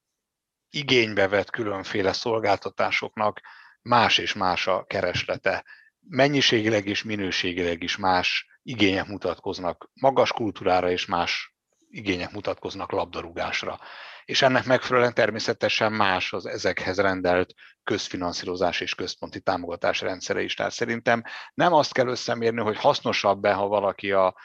igénybe 0.69 1.27
vett 1.27 1.49
különféle 1.49 2.13
szolgáltatásoknak 2.13 3.41
más 3.81 4.17
és 4.17 4.33
más 4.33 4.67
a 4.67 4.83
kereslete. 4.83 5.65
Mennyiségileg 5.99 6.87
és 6.87 7.03
minőségileg 7.03 7.83
is 7.83 7.97
más 7.97 8.45
igények 8.63 9.07
mutatkoznak 9.07 9.89
magas 9.93 10.31
kultúrára, 10.31 10.89
és 10.89 11.05
más 11.05 11.55
igények 11.89 12.31
mutatkoznak 12.31 12.91
labdarúgásra 12.91 13.79
és 14.25 14.41
ennek 14.41 14.65
megfelelően 14.65 15.13
természetesen 15.13 15.93
más 15.93 16.33
az 16.33 16.45
ezekhez 16.45 16.97
rendelt 16.97 17.53
közfinanszírozás 17.83 18.81
és 18.81 18.95
központi 18.95 19.39
támogatás 19.39 20.01
rendszere 20.01 20.41
is. 20.41 20.53
Tehát 20.53 20.71
szerintem 20.71 21.23
nem 21.53 21.73
azt 21.73 21.93
kell 21.93 22.07
összemérni, 22.07 22.61
hogy 22.61 22.77
hasznosabb-e, 22.77 23.53
ha 23.53 23.67
valaki 23.67 24.11
a 24.11 24.35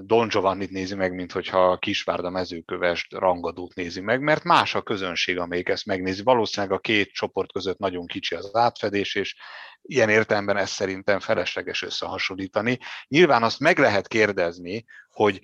Don 0.00 0.28
Giovanni 0.28 0.66
nézi 0.70 0.94
meg, 0.94 1.14
mint 1.14 1.32
hogyha 1.32 1.70
a 1.70 1.78
Kisvárda 1.78 2.30
mezőkövest 2.30 3.12
rangadót 3.12 3.74
nézi 3.74 4.00
meg, 4.00 4.20
mert 4.20 4.44
más 4.44 4.74
a 4.74 4.82
közönség, 4.82 5.38
amelyik 5.38 5.68
ezt 5.68 5.86
megnézi. 5.86 6.22
Valószínűleg 6.22 6.76
a 6.76 6.80
két 6.80 7.12
csoport 7.12 7.52
között 7.52 7.78
nagyon 7.78 8.06
kicsi 8.06 8.34
az 8.34 8.50
átfedés, 8.56 9.14
és 9.14 9.36
ilyen 9.82 10.08
értelemben 10.08 10.56
ezt 10.56 10.72
szerintem 10.72 11.20
felesleges 11.20 11.82
összehasonlítani. 11.82 12.78
Nyilván 13.08 13.42
azt 13.42 13.58
meg 13.58 13.78
lehet 13.78 14.08
kérdezni, 14.08 14.84
hogy 15.14 15.40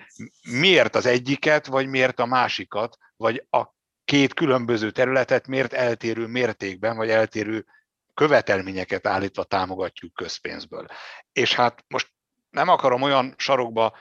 miért 0.50 0.94
az 0.94 1.06
egyiket, 1.06 1.66
vagy 1.66 1.86
miért 1.86 2.20
a 2.20 2.26
másikat, 2.26 2.96
vagy 3.16 3.46
a 3.50 3.66
két 4.04 4.34
különböző 4.34 4.90
területet 4.90 5.46
miért 5.46 5.72
eltérő 5.72 6.26
mértékben, 6.26 6.96
vagy 6.96 7.10
eltérő 7.10 7.66
követelményeket 8.14 9.06
állítva 9.06 9.44
támogatjuk 9.44 10.14
közpénzből. 10.14 10.86
És 11.32 11.54
hát 11.54 11.84
most 11.88 12.12
nem 12.50 12.68
akarom 12.68 13.02
olyan 13.02 13.34
sarokba 13.36 13.96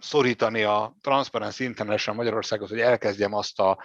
szorítani 0.00 0.62
a 0.62 0.96
Transparency 1.00 1.64
International 1.64 2.16
Magyarországot, 2.16 2.68
hogy 2.68 2.80
elkezdjem 2.80 3.34
azt 3.34 3.60
a 3.60 3.84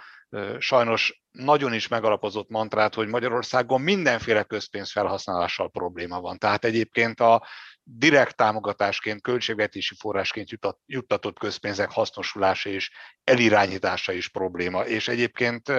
sajnos 0.58 1.22
nagyon 1.30 1.72
is 1.72 1.88
megalapozott 1.88 2.48
mantrát, 2.48 2.94
hogy 2.94 3.08
Magyarországon 3.08 3.80
mindenféle 3.80 4.42
közpénz 4.42 4.90
felhasználással 4.90 5.70
probléma 5.70 6.20
van. 6.20 6.38
Tehát 6.38 6.64
egyébként 6.64 7.20
a 7.20 7.46
direkt 7.84 8.36
támogatásként, 8.36 9.22
költségvetési 9.22 9.94
forrásként 9.98 10.48
juttatott 10.86 11.38
közpénzek 11.38 11.90
hasznosulása 11.90 12.70
és 12.70 12.90
elirányítása 13.24 14.12
is 14.12 14.28
probléma. 14.28 14.84
És 14.84 15.08
egyébként 15.08 15.72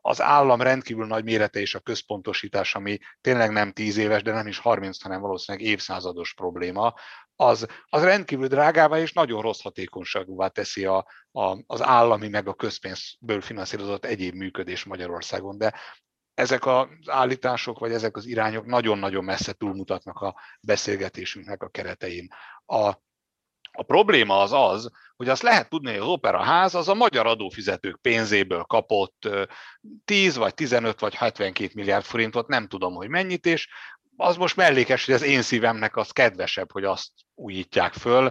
az 0.00 0.20
állam 0.20 0.60
rendkívül 0.60 1.06
nagy 1.06 1.24
mérete 1.24 1.60
és 1.60 1.74
a 1.74 1.80
központosítás, 1.80 2.74
ami 2.74 2.98
tényleg 3.20 3.50
nem 3.50 3.72
tíz 3.72 3.96
éves, 3.96 4.22
de 4.22 4.32
nem 4.32 4.46
is 4.46 4.58
30, 4.58 5.02
hanem 5.02 5.20
valószínűleg 5.20 5.66
évszázados 5.66 6.34
probléma, 6.34 6.94
az, 7.40 7.66
az 7.88 8.02
rendkívül 8.02 8.46
drágává 8.46 8.98
és 8.98 9.12
nagyon 9.12 9.42
rossz 9.42 9.60
hatékonyságúvá 9.60 10.48
teszi 10.48 10.84
a, 10.84 11.06
a, 11.32 11.58
az 11.66 11.82
állami 11.82 12.28
meg 12.28 12.48
a 12.48 12.54
közpénzből 12.54 13.40
finanszírozott 13.40 14.04
egyéb 14.04 14.34
működés 14.34 14.84
Magyarországon. 14.84 15.58
De 15.58 15.74
ezek 16.40 16.66
az 16.66 16.86
állítások, 17.06 17.78
vagy 17.78 17.92
ezek 17.92 18.16
az 18.16 18.26
irányok 18.26 18.66
nagyon-nagyon 18.66 19.24
messze 19.24 19.52
túlmutatnak 19.52 20.20
a 20.20 20.34
beszélgetésünknek 20.60 21.62
a 21.62 21.68
keretein. 21.68 22.28
A, 22.66 22.88
a 23.72 23.82
probléma 23.86 24.40
az 24.40 24.52
az, 24.52 24.90
hogy 25.16 25.28
azt 25.28 25.42
lehet 25.42 25.68
tudni, 25.68 25.90
hogy 25.90 26.00
az 26.00 26.06
operaház 26.06 26.74
az 26.74 26.88
a 26.88 26.94
magyar 26.94 27.26
adófizetők 27.26 27.96
pénzéből 28.00 28.62
kapott 28.62 29.28
10 30.04 30.36
vagy 30.36 30.54
15 30.54 31.00
vagy 31.00 31.14
72 31.14 31.70
milliárd 31.74 32.04
forintot, 32.04 32.48
nem 32.48 32.66
tudom, 32.66 32.94
hogy 32.94 33.08
mennyit, 33.08 33.46
és 33.46 33.68
az 34.16 34.36
most 34.36 34.56
mellékes, 34.56 35.04
hogy 35.04 35.14
az 35.14 35.22
én 35.22 35.42
szívemnek 35.42 35.96
az 35.96 36.10
kedvesebb, 36.10 36.72
hogy 36.72 36.84
azt 36.84 37.10
újítják 37.34 37.92
föl. 37.92 38.30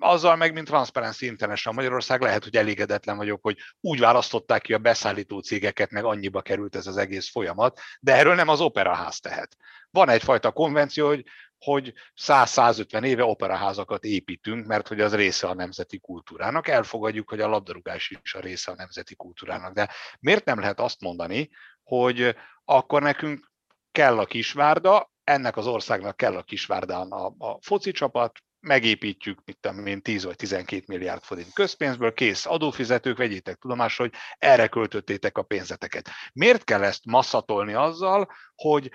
Azzal 0.00 0.36
meg, 0.36 0.52
mint 0.52 0.66
Transparency 0.66 1.26
International 1.26 1.78
Magyarország, 1.78 2.20
lehet, 2.20 2.44
hogy 2.44 2.56
elégedetlen 2.56 3.16
vagyok, 3.16 3.42
hogy 3.42 3.56
úgy 3.80 3.98
választották 3.98 4.62
ki 4.62 4.74
a 4.74 4.78
beszállító 4.78 5.38
cégeket, 5.38 5.90
meg 5.90 6.04
annyiba 6.04 6.42
került 6.42 6.76
ez 6.76 6.86
az 6.86 6.96
egész 6.96 7.30
folyamat, 7.30 7.80
de 8.00 8.14
erről 8.14 8.34
nem 8.34 8.48
az 8.48 8.60
operaház 8.60 9.20
tehet. 9.20 9.56
Van 9.90 10.08
egyfajta 10.08 10.50
konvenció, 10.50 11.06
hogy 11.06 11.24
hogy 11.64 11.92
100-150 12.22 13.04
éve 13.04 13.24
operaházakat 13.24 14.04
építünk, 14.04 14.66
mert 14.66 14.88
hogy 14.88 15.00
az 15.00 15.14
része 15.14 15.46
a 15.46 15.54
nemzeti 15.54 15.98
kultúrának. 15.98 16.68
Elfogadjuk, 16.68 17.28
hogy 17.28 17.40
a 17.40 17.48
labdarúgás 17.48 18.10
is 18.22 18.34
a 18.34 18.40
része 18.40 18.70
a 18.70 18.74
nemzeti 18.74 19.14
kultúrának. 19.14 19.72
De 19.72 19.88
miért 20.20 20.44
nem 20.44 20.58
lehet 20.58 20.80
azt 20.80 21.00
mondani, 21.00 21.50
hogy 21.82 22.36
akkor 22.64 23.02
nekünk 23.02 23.52
kell 23.92 24.18
a 24.18 24.24
Kisvárda, 24.26 25.12
ennek 25.24 25.56
az 25.56 25.66
országnak 25.66 26.16
kell 26.16 26.36
a 26.36 26.42
Kisvárdán 26.42 27.10
a, 27.10 27.34
a 27.38 27.58
foci 27.60 27.90
csapat, 27.90 28.38
megépítjük, 28.60 29.38
mit 29.44 29.58
tudom 29.60 29.86
én, 29.86 30.02
10 30.02 30.24
vagy 30.24 30.36
12 30.36 30.84
milliárd 30.86 31.22
forint 31.22 31.52
közpénzből, 31.52 32.12
kész 32.12 32.46
adófizetők, 32.46 33.16
vegyétek 33.16 33.56
tudomásra, 33.56 34.04
hogy 34.04 34.12
erre 34.38 34.66
költöttétek 34.66 35.38
a 35.38 35.42
pénzeteket. 35.42 36.10
Miért 36.32 36.64
kell 36.64 36.82
ezt 36.82 37.04
masszatolni 37.04 37.72
azzal, 37.72 38.30
hogy 38.54 38.90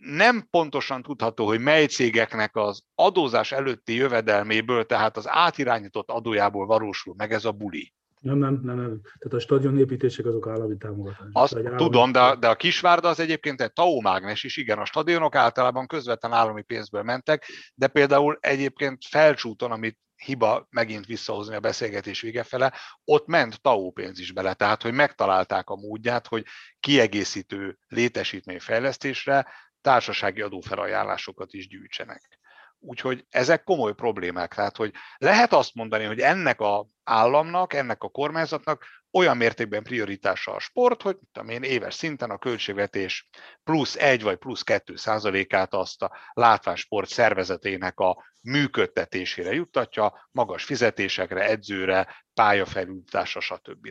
nem 0.00 0.46
pontosan 0.50 1.02
tudható, 1.02 1.46
hogy 1.46 1.60
mely 1.60 1.86
cégeknek 1.86 2.56
az 2.56 2.82
adózás 2.94 3.52
előtti 3.52 3.94
jövedelméből, 3.94 4.86
tehát 4.86 5.16
az 5.16 5.28
átirányított 5.28 6.10
adójából 6.10 6.66
valósul 6.66 7.14
meg 7.16 7.32
ez 7.32 7.44
a 7.44 7.52
buli. 7.52 7.94
Nem, 8.20 8.38
nem, 8.38 8.60
nem, 8.62 8.76
nem. 8.76 9.00
Tehát 9.18 9.36
a 9.36 9.38
stadionépítések 9.38 10.26
azok 10.26 10.48
állami 10.48 10.76
támogatások. 10.76 11.30
Azt 11.32 11.56
állami... 11.56 11.76
tudom, 11.76 12.12
de, 12.12 12.36
de 12.36 12.48
a 12.48 12.54
Kisvárda 12.54 13.08
az 13.08 13.20
egyébként 13.20 13.60
egy 13.60 13.72
TAO 13.72 14.00
mágnes 14.00 14.44
is, 14.44 14.56
igen, 14.56 14.78
a 14.78 14.84
stadionok 14.84 15.34
általában 15.34 15.86
közvetlen 15.86 16.32
állami 16.32 16.62
pénzből 16.62 17.02
mentek, 17.02 17.44
de 17.74 17.86
például 17.86 18.38
egyébként 18.40 19.04
felcsúton, 19.08 19.70
amit 19.70 19.98
hiba 20.16 20.66
megint 20.70 21.06
visszahozni 21.06 21.54
a 21.54 21.60
beszélgetés 21.60 22.20
vége 22.20 22.42
fele, 22.42 22.72
ott 23.04 23.26
ment 23.26 23.62
TAO 23.62 23.90
pénz 23.90 24.18
is 24.18 24.32
bele, 24.32 24.54
tehát 24.54 24.82
hogy 24.82 24.92
megtalálták 24.92 25.68
a 25.68 25.76
módját, 25.76 26.26
hogy 26.26 26.44
kiegészítő 26.80 27.78
létesítményfejlesztésre 27.88 29.46
társasági 29.80 30.40
adófelajánlásokat 30.40 31.52
is 31.52 31.68
gyűjtsenek. 31.68 32.38
Úgyhogy 32.86 33.26
ezek 33.30 33.64
komoly 33.64 33.94
problémák. 33.94 34.54
Tehát, 34.54 34.76
hogy 34.76 34.92
lehet 35.16 35.52
azt 35.52 35.74
mondani, 35.74 36.04
hogy 36.04 36.20
ennek 36.20 36.60
a 36.60 36.86
államnak, 37.04 37.72
ennek 37.72 38.02
a 38.02 38.08
kormányzatnak 38.08 38.84
olyan 39.10 39.36
mértékben 39.36 39.82
prioritása 39.82 40.54
a 40.54 40.58
sport, 40.58 41.02
hogy 41.02 41.16
tudom 41.32 41.48
én, 41.48 41.62
éves 41.62 41.94
szinten 41.94 42.30
a 42.30 42.38
költségvetés 42.38 43.28
plusz 43.64 43.96
egy 43.96 44.22
vagy 44.22 44.36
plusz 44.36 44.62
kettő 44.62 44.96
százalékát 44.96 45.74
azt 45.74 46.02
a 46.02 46.16
látványsport 46.32 47.08
szervezetének 47.08 47.98
a 47.98 48.24
működtetésére 48.42 49.52
juttatja, 49.52 50.28
magas 50.30 50.64
fizetésekre, 50.64 51.44
edzőre, 51.44 52.24
pályafelújításra, 52.34 53.40
stb. 53.40 53.88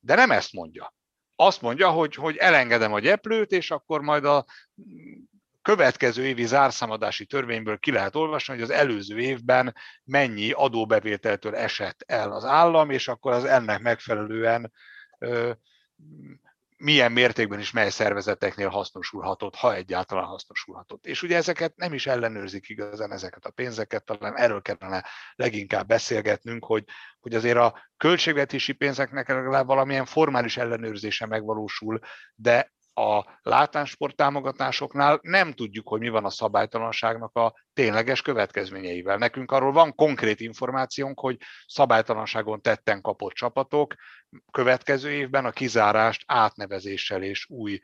De 0.00 0.14
nem 0.14 0.30
ezt 0.30 0.52
mondja. 0.52 0.94
Azt 1.36 1.60
mondja, 1.60 1.90
hogy, 1.90 2.14
hogy 2.14 2.36
elengedem 2.36 2.92
a 2.92 2.98
gyeplőt, 2.98 3.50
és 3.50 3.70
akkor 3.70 4.00
majd 4.00 4.24
a 4.24 4.44
következő 5.64 6.26
évi 6.26 6.46
zárszámadási 6.46 7.26
törvényből 7.26 7.78
ki 7.78 7.92
lehet 7.92 8.16
olvasni, 8.16 8.54
hogy 8.54 8.62
az 8.62 8.70
előző 8.70 9.18
évben 9.18 9.74
mennyi 10.04 10.50
adóbevételtől 10.50 11.56
esett 11.56 12.02
el 12.06 12.32
az 12.32 12.44
állam, 12.44 12.90
és 12.90 13.08
akkor 13.08 13.32
az 13.32 13.44
ennek 13.44 13.80
megfelelően 13.80 14.72
milyen 16.76 17.12
mértékben 17.12 17.58
is 17.58 17.70
mely 17.70 17.90
szervezeteknél 17.90 18.68
hasznosulhatott, 18.68 19.54
ha 19.54 19.74
egyáltalán 19.74 20.24
hasznosulhatott. 20.24 21.06
És 21.06 21.22
ugye 21.22 21.36
ezeket 21.36 21.76
nem 21.76 21.92
is 21.92 22.06
ellenőrzik 22.06 22.68
igazán 22.68 23.12
ezeket 23.12 23.44
a 23.44 23.50
pénzeket, 23.50 24.04
talán 24.04 24.36
erről 24.36 24.62
kellene 24.62 25.04
leginkább 25.34 25.86
beszélgetnünk, 25.86 26.64
hogy, 26.64 26.84
hogy 27.20 27.34
azért 27.34 27.56
a 27.56 27.88
költségvetési 27.96 28.72
pénzeknek 28.72 29.28
legalább 29.28 29.66
valamilyen 29.66 30.04
formális 30.04 30.56
ellenőrzése 30.56 31.26
megvalósul, 31.26 32.00
de 32.34 32.72
a 32.94 33.38
látánsport 33.42 34.16
támogatásoknál 34.16 35.18
nem 35.22 35.52
tudjuk, 35.52 35.88
hogy 35.88 36.00
mi 36.00 36.08
van 36.08 36.24
a 36.24 36.30
szabálytalanságnak 36.30 37.36
a 37.36 37.54
tényleges 37.72 38.22
következményeivel. 38.22 39.16
Nekünk 39.16 39.50
arról 39.50 39.72
van 39.72 39.94
konkrét 39.94 40.40
információnk, 40.40 41.20
hogy 41.20 41.36
szabálytalanságon 41.66 42.60
tetten 42.60 43.00
kapott 43.00 43.32
csapatok 43.32 43.94
következő 44.50 45.10
évben 45.10 45.44
a 45.44 45.50
kizárást 45.50 46.22
átnevezéssel 46.26 47.22
és 47.22 47.46
új, 47.48 47.80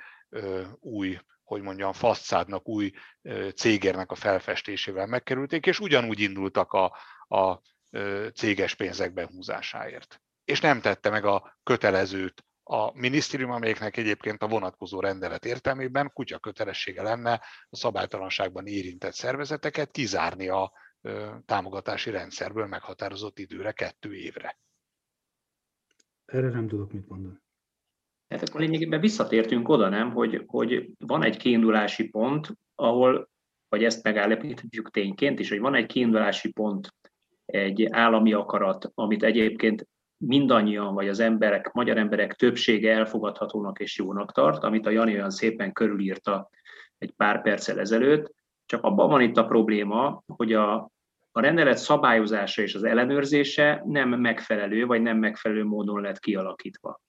új 0.80 1.18
hogy 1.44 1.62
mondjam, 1.62 1.92
faszádnak, 1.92 2.68
új 2.68 2.90
cégérnek 3.54 4.10
a 4.10 4.14
felfestésével 4.14 5.06
megkerülték, 5.06 5.66
és 5.66 5.80
ugyanúgy 5.80 6.20
indultak 6.20 6.72
a, 6.72 6.96
a 7.36 7.60
céges 8.34 8.74
pénzek 8.74 9.12
behúzásáért. 9.12 10.20
És 10.44 10.60
nem 10.60 10.80
tette 10.80 11.10
meg 11.10 11.24
a 11.24 11.58
kötelezőt 11.62 12.44
a 12.72 12.92
minisztérium, 12.94 13.50
amelyeknek 13.50 13.96
egyébként 13.96 14.42
a 14.42 14.48
vonatkozó 14.48 15.00
rendelet 15.00 15.44
értelmében 15.44 16.10
kutya 16.12 16.38
kötelessége 16.38 17.02
lenne 17.02 17.32
a 17.70 17.76
szabálytalanságban 17.76 18.66
érintett 18.66 19.12
szervezeteket 19.12 19.90
kizárni 19.90 20.48
a 20.48 20.72
támogatási 21.46 22.10
rendszerből 22.10 22.66
meghatározott 22.66 23.38
időre, 23.38 23.72
kettő 23.72 24.14
évre. 24.14 24.58
Erre 26.24 26.48
nem 26.48 26.68
tudok 26.68 26.92
mit 26.92 27.08
mondani. 27.08 27.34
Hát 28.28 28.48
akkor 28.48 28.60
lényegében 28.60 29.00
visszatértünk 29.00 29.68
oda, 29.68 29.88
nem, 29.88 30.10
hogy, 30.10 30.42
hogy 30.46 30.90
van 30.98 31.22
egy 31.22 31.36
kiindulási 31.36 32.08
pont, 32.08 32.56
ahol, 32.74 33.30
vagy 33.68 33.84
ezt 33.84 34.02
megállapítjuk 34.02 34.90
tényként 34.90 35.38
is, 35.38 35.48
hogy 35.48 35.60
van 35.60 35.74
egy 35.74 35.86
kiindulási 35.86 36.52
pont, 36.52 36.94
egy 37.44 37.86
állami 37.90 38.32
akarat, 38.32 38.90
amit 38.94 39.22
egyébként 39.22 39.88
mindannyian, 40.26 40.94
vagy 40.94 41.08
az 41.08 41.20
emberek, 41.20 41.72
magyar 41.72 41.98
emberek 41.98 42.34
többsége 42.34 42.92
elfogadhatónak 42.92 43.78
és 43.78 43.98
jónak 43.98 44.32
tart, 44.32 44.64
amit 44.64 44.86
a 44.86 44.90
Jani 44.90 45.12
olyan 45.12 45.30
szépen 45.30 45.72
körülírta 45.72 46.50
egy 46.98 47.12
pár 47.16 47.42
perccel 47.42 47.78
ezelőtt, 47.78 48.34
csak 48.66 48.84
abban 48.84 49.08
van 49.08 49.20
itt 49.20 49.36
a 49.36 49.46
probléma, 49.46 50.22
hogy 50.26 50.52
a, 50.52 50.74
a 51.32 51.40
rendelet 51.40 51.78
szabályozása 51.78 52.62
és 52.62 52.74
az 52.74 52.84
ellenőrzése 52.84 53.82
nem 53.86 54.08
megfelelő, 54.08 54.86
vagy 54.86 55.02
nem 55.02 55.18
megfelelő 55.18 55.64
módon 55.64 56.00
lett 56.00 56.18
kialakítva. 56.18 57.00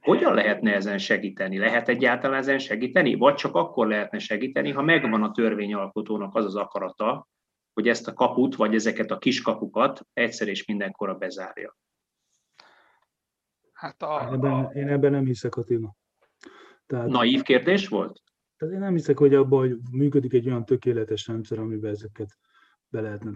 Hogyan 0.00 0.34
lehetne 0.34 0.74
ezen 0.74 0.98
segíteni? 0.98 1.58
Lehet 1.58 1.88
egyáltalán 1.88 2.38
ezen 2.38 2.58
segíteni? 2.58 3.14
Vagy 3.14 3.34
csak 3.34 3.54
akkor 3.54 3.86
lehetne 3.86 4.18
segíteni, 4.18 4.70
ha 4.70 4.82
megvan 4.82 5.22
a 5.22 5.30
törvényalkotónak 5.30 6.34
az 6.34 6.44
az 6.44 6.56
akarata, 6.56 7.28
hogy 7.72 7.88
ezt 7.88 8.08
a 8.08 8.12
kaput, 8.12 8.54
vagy 8.54 8.74
ezeket 8.74 9.10
a 9.10 9.18
kiskapukat 9.18 10.06
egyszer 10.12 10.48
és 10.48 10.64
mindenkorra 10.64 11.14
bezárja. 11.14 11.76
Hát 13.82 14.02
a, 14.02 14.32
ebben, 14.32 14.52
a... 14.52 14.70
Én 14.74 14.88
ebben 14.88 15.10
nem 15.10 15.24
hiszek, 15.24 15.56
Attila. 15.56 15.96
Tehát, 16.86 17.08
Naív 17.08 17.42
kérdés 17.42 17.88
volt? 17.88 18.22
Tehát 18.56 18.74
én 18.74 18.80
nem 18.80 18.94
hiszek, 18.94 19.18
hogy 19.18 19.34
abban 19.34 19.58
hogy 19.58 19.78
működik 19.90 20.32
egy 20.32 20.46
olyan 20.46 20.64
tökéletes 20.64 21.26
rendszer, 21.26 21.58
amiben 21.58 21.90
ezeket 21.90 22.38
be 22.88 23.00
lehetne 23.00 23.30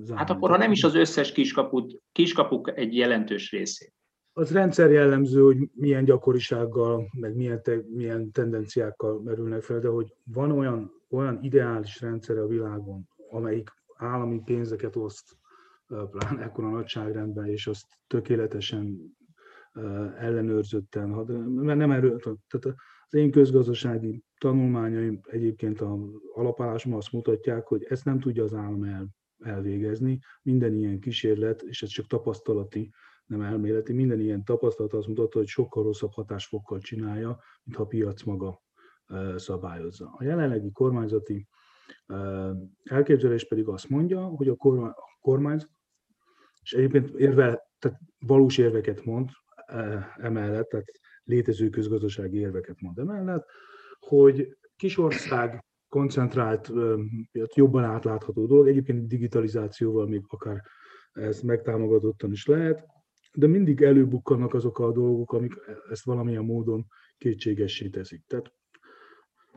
zárni. 0.00 0.16
Hát 0.16 0.30
akkor, 0.30 0.50
ha 0.50 0.56
nem 0.56 0.70
is 0.70 0.84
az 0.84 0.94
összes 0.94 1.32
kiskaput, 1.32 2.02
kiskapuk 2.12 2.76
egy 2.76 2.96
jelentős 2.96 3.50
részét. 3.50 3.92
Az 4.32 4.52
rendszer 4.52 4.90
jellemző, 4.90 5.42
hogy 5.42 5.70
milyen 5.74 6.04
gyakorisággal, 6.04 7.08
meg 7.20 7.34
milyen, 7.34 7.62
te, 7.62 7.80
milyen 7.88 8.30
tendenciákkal 8.30 9.20
merülnek 9.22 9.62
fel, 9.62 9.78
de 9.78 9.88
hogy 9.88 10.14
van 10.24 10.50
olyan, 10.50 10.92
olyan 11.10 11.38
ideális 11.42 12.00
rendszer 12.00 12.38
a 12.38 12.46
világon, 12.46 13.08
amelyik 13.30 13.70
állami 13.96 14.42
pénzeket 14.44 14.96
oszt, 14.96 15.36
pláne 15.86 16.42
ekkora 16.42 16.70
nagyságrendben, 16.70 17.46
és 17.46 17.66
azt 17.66 17.86
tökéletesen 18.06 19.16
ellenőrzötten, 20.18 21.08
mert 21.08 21.78
nem 21.78 21.90
erről, 21.90 22.20
tehát 22.20 22.78
az 23.06 23.14
én 23.14 23.30
közgazdasági 23.30 24.24
tanulmányaim 24.40 25.20
egyébként 25.26 25.80
a 25.80 25.98
alapállásomban 26.34 27.00
azt 27.00 27.12
mutatják, 27.12 27.66
hogy 27.66 27.84
ezt 27.88 28.04
nem 28.04 28.20
tudja 28.20 28.44
az 28.44 28.54
állam 28.54 28.84
el, 28.84 29.08
elvégezni. 29.38 30.18
Minden 30.42 30.74
ilyen 30.74 31.00
kísérlet, 31.00 31.62
és 31.62 31.82
ez 31.82 31.88
csak 31.88 32.06
tapasztalati, 32.06 32.90
nem 33.26 33.40
elméleti, 33.40 33.92
minden 33.92 34.20
ilyen 34.20 34.44
tapasztalat 34.44 34.92
azt 34.92 35.06
mutatta, 35.06 35.38
hogy 35.38 35.46
sokkal 35.46 35.82
rosszabb 35.82 36.12
hatásfokkal 36.12 36.78
csinálja, 36.78 37.40
mint 37.62 37.78
a 37.78 37.86
piac 37.86 38.22
maga 38.22 38.62
szabályozza. 39.36 40.14
A 40.18 40.24
jelenlegi 40.24 40.72
kormányzati 40.72 41.48
elképzelés 42.84 43.48
pedig 43.48 43.68
azt 43.68 43.88
mondja, 43.88 44.24
hogy 44.24 44.48
a 44.48 44.56
kormányzat, 45.20 45.70
és 46.62 46.72
egyébként 46.72 47.08
érve, 47.08 47.68
tehát 47.78 48.00
valós 48.18 48.58
érveket 48.58 49.04
mond, 49.04 49.28
emellett, 50.16 50.68
tehát 50.68 50.90
létező 51.24 51.68
közgazdasági 51.68 52.38
érveket 52.38 52.80
mond 52.80 52.98
emellett, 52.98 53.46
hogy 53.98 54.56
kisország 54.76 55.64
koncentrált, 55.88 56.72
jobban 57.54 57.84
átlátható 57.84 58.46
dolog, 58.46 58.68
egyébként 58.68 59.06
digitalizációval 59.06 60.06
még 60.06 60.24
akár 60.26 60.62
ez 61.12 61.40
megtámogatottan 61.40 62.32
is 62.32 62.46
lehet, 62.46 62.86
de 63.32 63.46
mindig 63.46 63.82
előbukkannak 63.82 64.54
azok 64.54 64.78
a 64.78 64.92
dolgok, 64.92 65.32
amik 65.32 65.54
ezt 65.90 66.04
valamilyen 66.04 66.44
módon 66.44 66.86
kétségessé 67.18 67.88
teszik. 67.88 68.24
Tehát, 68.26 68.52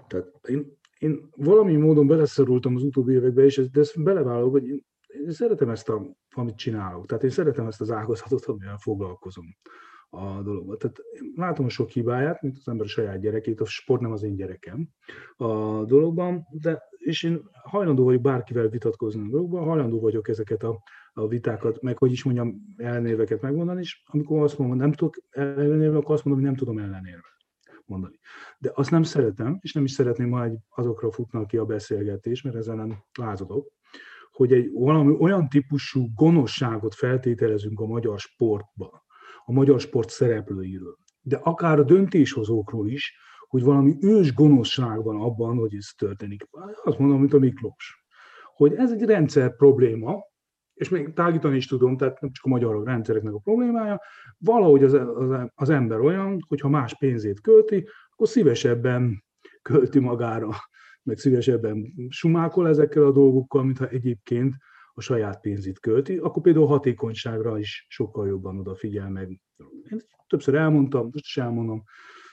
tehát 0.08 0.28
én, 0.48 0.78
én 1.00 1.30
valami 1.36 1.76
módon 1.76 2.08
beleszorultam 2.08 2.76
az 2.76 2.84
utóbbi 2.84 3.14
évekbe, 3.14 3.44
és 3.44 3.70
de 3.70 3.80
ezt 3.80 4.04
belevállalok, 4.04 4.52
hogy 4.52 4.68
én, 4.68 4.86
én 5.08 5.32
szeretem 5.32 5.70
ezt, 5.70 5.90
a, 5.90 6.16
amit 6.30 6.58
csinálok. 6.58 7.06
Tehát 7.06 7.24
én 7.24 7.30
szeretem 7.30 7.68
ezt 7.68 7.82
az 7.82 7.92
ágazatot, 7.92 8.46
amivel 8.46 8.78
foglalkozom 8.78 9.46
a 10.14 10.42
dologban. 10.42 10.78
Tehát 10.78 10.98
látom 11.36 11.66
a 11.66 11.70
sok 11.70 11.90
hibáját, 11.90 12.42
mint 12.42 12.58
az 12.58 12.68
ember 12.68 12.86
a 12.86 12.90
saját 12.90 13.20
gyerekét, 13.20 13.62
a 13.62 13.66
sport 13.66 14.02
nem 14.02 14.12
az 14.12 14.24
én 14.24 14.36
gyerekem 14.36 14.90
a 15.36 15.84
dologban, 15.86 16.48
de 16.50 16.82
és 16.98 17.24
én 17.24 17.42
hajlandó 17.64 18.04
vagyok 18.04 18.22
bárkivel 18.22 18.68
vitatkozni 18.68 19.22
a 19.22 19.30
dologban, 19.30 19.64
hajlandó 19.64 20.00
vagyok 20.00 20.28
ezeket 20.28 20.64
a, 20.64 20.82
a 21.14 21.28
vitákat, 21.28 21.82
meg 21.82 21.98
hogy 21.98 22.12
is 22.12 22.24
mondjam, 22.24 22.62
ellenérveket 22.78 23.42
megmondani, 23.42 23.80
és 23.80 24.04
amikor 24.06 24.44
azt 24.44 24.58
mondom, 24.58 24.78
nem 24.78 24.92
tudok 24.92 25.18
ellenérve, 25.30 25.98
akkor 25.98 26.14
azt 26.14 26.26
mondom, 26.26 26.44
hogy 26.44 26.52
nem 26.52 26.60
tudom 26.60 26.78
ellenérve 26.78 27.28
mondani. 27.86 28.20
De 28.60 28.72
azt 28.74 28.92
nem 28.92 29.04
szeretem, 29.04 29.58
és 29.62 29.74
nem 29.74 29.84
is 29.84 29.92
szeretném 29.92 30.30
majd 30.30 30.58
azokra 30.70 31.12
futnak 31.12 31.48
ki 31.48 31.58
a 31.58 31.66
beszélgetés, 31.66 32.42
mert 32.42 32.56
ezzel 32.56 32.76
nem 32.76 33.04
lázadok, 33.20 33.72
hogy 34.32 34.54
egy 34.54 34.72
valami 34.72 35.16
olyan 35.20 35.50
típusú 35.50 36.14
gonoszságot 36.16 36.96
feltételezünk 36.96 37.80
a 37.80 37.86
magyar 37.86 38.20
sportban, 38.20 39.01
a 39.46 39.52
magyar 39.52 39.80
sport 39.80 40.10
szereplőiről, 40.10 40.98
de 41.22 41.36
akár 41.36 41.80
a 41.80 41.84
döntéshozókról 41.84 42.88
is, 42.88 43.14
hogy 43.48 43.64
valami 43.64 43.98
ős 44.02 44.34
gonoszság 44.34 45.04
van 45.04 45.22
abban, 45.22 45.58
hogy 45.58 45.76
ez 45.76 45.88
történik. 45.98 46.44
Azt 46.84 47.00
mondom, 47.00 47.20
mint 47.20 47.34
a 47.34 47.40
Miklós, 47.40 48.06
hogy 48.56 48.74
ez 48.74 48.92
egy 48.92 49.04
rendszer 49.04 49.56
probléma, 49.56 50.30
és 50.74 50.90
még 50.90 51.14
tágítani 51.14 51.56
is 51.56 51.68
tudom, 51.68 51.98
tehát 51.98 52.22
nem 52.22 52.32
csak 52.32 52.46
a 52.46 52.50
magyar 52.50 52.84
rendszereknek 52.84 53.34
a 53.34 53.40
problémája, 53.40 54.02
valahogy 54.38 54.84
az, 54.84 54.94
az, 54.94 55.50
az 55.56 55.70
ember 55.70 56.00
olyan, 56.00 56.46
hogy 56.48 56.60
ha 56.60 56.70
más 56.70 56.98
pénzét 56.98 57.42
költi, 57.42 57.88
akkor 58.10 58.28
szívesebben 58.28 59.24
költi 59.62 60.00
magára, 60.00 60.50
meg 61.04 61.18
szívesebben 61.18 61.94
sumákol 62.10 62.68
ezekkel 62.68 63.04
a 63.04 63.12
dolgokkal, 63.12 63.64
mintha 63.64 63.88
egyébként 63.88 64.56
a 64.94 65.02
saját 65.02 65.40
pénzét 65.40 65.80
költi, 65.80 66.18
akkor 66.18 66.42
például 66.42 66.68
hatékonyságra 66.68 67.60
is 67.60 67.86
sokkal 67.90 68.28
jobban 68.28 68.60
odafigyel 68.60 69.10
meg. 69.10 69.40
Én 69.90 70.02
többször 70.28 70.56
elmondtam, 70.56 71.04
most 71.04 71.26
is 71.26 71.38
elmondom, 71.38 71.84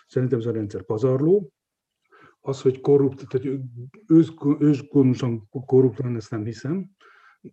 szerintem 0.06 0.38
ez 0.38 0.46
a 0.46 0.52
rendszer 0.52 0.84
pazarló, 0.84 1.52
az, 2.40 2.61
hogy 2.61 2.80
korrupt, 2.80 3.26
tehát 3.28 3.59
ősgonosan 4.59 5.48
korrupt 5.48 5.98
lenne, 5.98 6.16
ezt 6.16 6.30
nem 6.30 6.44
hiszem. 6.44 6.90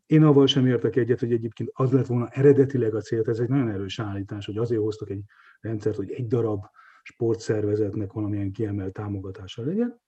Én 0.06 0.24
avval 0.24 0.48
sem 0.48 0.66
értek 0.66 0.96
egyet, 0.96 1.20
hogy 1.20 1.32
egyébként 1.32 1.70
az 1.74 1.92
lett 1.92 2.06
volna 2.06 2.28
eredetileg 2.30 2.96
a 2.96 3.02
cél, 3.02 3.22
ez 3.26 3.40
egy 3.40 3.50
nagyon 3.50 3.70
erős 3.70 4.00
állítás, 4.00 4.46
hogy 4.46 4.58
azért 4.58 4.82
hoztak 4.82 5.10
egy 5.10 5.24
rendszert, 5.60 5.96
hogy 5.96 6.12
egy 6.12 6.28
darab 6.28 6.64
sportszervezetnek 7.04 8.12
valamilyen 8.12 8.52
kiemelt 8.52 8.94
támogatása 8.94 9.66
legyen. 9.66 10.02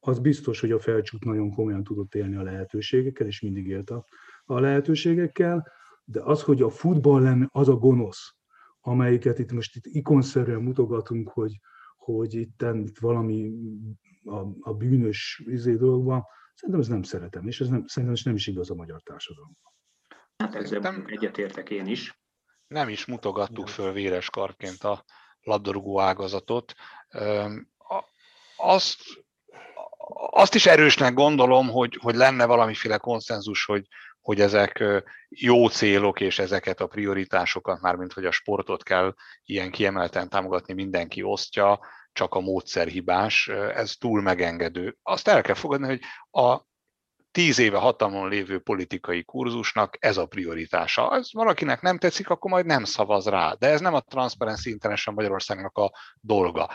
Az 0.00 0.18
biztos, 0.18 0.60
hogy 0.60 0.70
a 0.72 0.78
felcsút 0.78 1.24
nagyon 1.24 1.50
komolyan 1.50 1.84
tudott 1.84 2.14
élni 2.14 2.36
a 2.36 2.42
lehetőségekkel, 2.42 3.26
és 3.26 3.40
mindig 3.40 3.66
élt 3.66 3.90
a, 3.90 4.04
a 4.44 4.60
lehetőségekkel, 4.60 5.72
de 6.04 6.22
az, 6.22 6.42
hogy 6.42 6.62
a 6.62 6.70
futball 6.70 7.22
lenne 7.22 7.48
az 7.52 7.68
a 7.68 7.74
gonosz, 7.74 8.34
amelyiket 8.80 9.38
itt 9.38 9.52
most 9.52 9.76
itt 9.76 9.86
ikonszerűen 9.86 10.62
mutogatunk, 10.62 11.28
hogy, 11.28 11.60
hogy 11.96 12.34
itt, 12.34 12.62
itt 12.62 12.98
valami 12.98 13.52
a, 14.24 14.38
a 14.60 14.74
bűnös 14.74 15.42
izé 15.46 15.74
dologban, 15.74 16.24
szerintem 16.54 16.82
ez 16.82 16.88
nem 16.88 17.02
szeretem, 17.02 17.46
és 17.46 17.60
ez 17.60 17.68
nem, 17.68 17.86
szerintem 17.86 18.18
ez 18.18 18.24
nem 18.24 18.34
is 18.34 18.46
igaz 18.46 18.70
a 18.70 18.74
magyar 18.74 19.02
társadalomban. 19.02 19.72
Hát 20.36 20.54
ezzel 20.54 21.04
egyetértek 21.06 21.70
én 21.70 21.86
is. 21.86 22.20
Nem 22.66 22.88
is 22.88 23.06
mutogattuk 23.06 23.68
föl 23.68 23.92
véres 23.92 24.30
karként 24.30 24.82
a 24.82 25.04
labdarúgó 25.40 26.00
ágazatot. 26.00 26.74
Azt, 28.56 29.02
azt 30.30 30.54
is 30.54 30.66
erősnek 30.66 31.14
gondolom, 31.14 31.68
hogy, 31.68 31.98
hogy 32.00 32.14
lenne 32.14 32.44
valamiféle 32.44 32.98
konszenzus, 32.98 33.64
hogy, 33.64 33.86
hogy 34.24 34.40
ezek 34.40 34.84
jó 35.28 35.68
célok, 35.68 36.20
és 36.20 36.38
ezeket 36.38 36.80
a 36.80 36.86
prioritásokat, 36.86 37.80
mármint 37.80 38.12
hogy 38.12 38.24
a 38.24 38.30
sportot 38.30 38.82
kell 38.82 39.14
ilyen 39.44 39.70
kiemelten 39.70 40.28
támogatni, 40.28 40.74
mindenki 40.74 41.22
osztja, 41.22 41.80
csak 42.12 42.34
a 42.34 42.40
módszer 42.40 42.86
hibás, 42.86 43.48
ez 43.48 43.92
túl 43.92 44.22
megengedő. 44.22 44.96
Azt 45.02 45.28
el 45.28 45.42
kell 45.42 45.54
fogadni, 45.54 45.86
hogy 45.86 46.00
a 46.42 46.62
tíz 47.30 47.58
éve 47.58 47.78
hatalmon 47.78 48.28
lévő 48.28 48.58
politikai 48.58 49.24
kurzusnak 49.24 49.96
ez 50.00 50.16
a 50.16 50.26
prioritása. 50.26 51.16
Ez 51.16 51.32
valakinek 51.32 51.80
nem 51.80 51.98
tetszik, 51.98 52.28
akkor 52.28 52.50
majd 52.50 52.66
nem 52.66 52.84
szavaz 52.84 53.26
rá. 53.26 53.52
De 53.52 53.66
ez 53.68 53.80
nem 53.80 53.94
a 53.94 54.00
Transparency 54.00 54.70
International 54.70 55.20
Magyarországnak 55.20 55.76
a 55.76 55.92
dolga. 56.20 56.70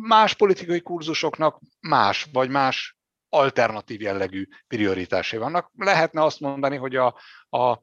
Más 0.00 0.34
politikai 0.34 0.80
kurzusoknak 0.80 1.60
más, 1.80 2.28
vagy 2.32 2.48
más 2.50 2.99
alternatív 3.30 4.00
jellegű 4.00 4.46
prioritásai 4.66 5.38
vannak. 5.38 5.70
Lehetne 5.76 6.22
azt 6.22 6.40
mondani, 6.40 6.76
hogy 6.76 6.96
a, 6.96 7.06
a 7.50 7.78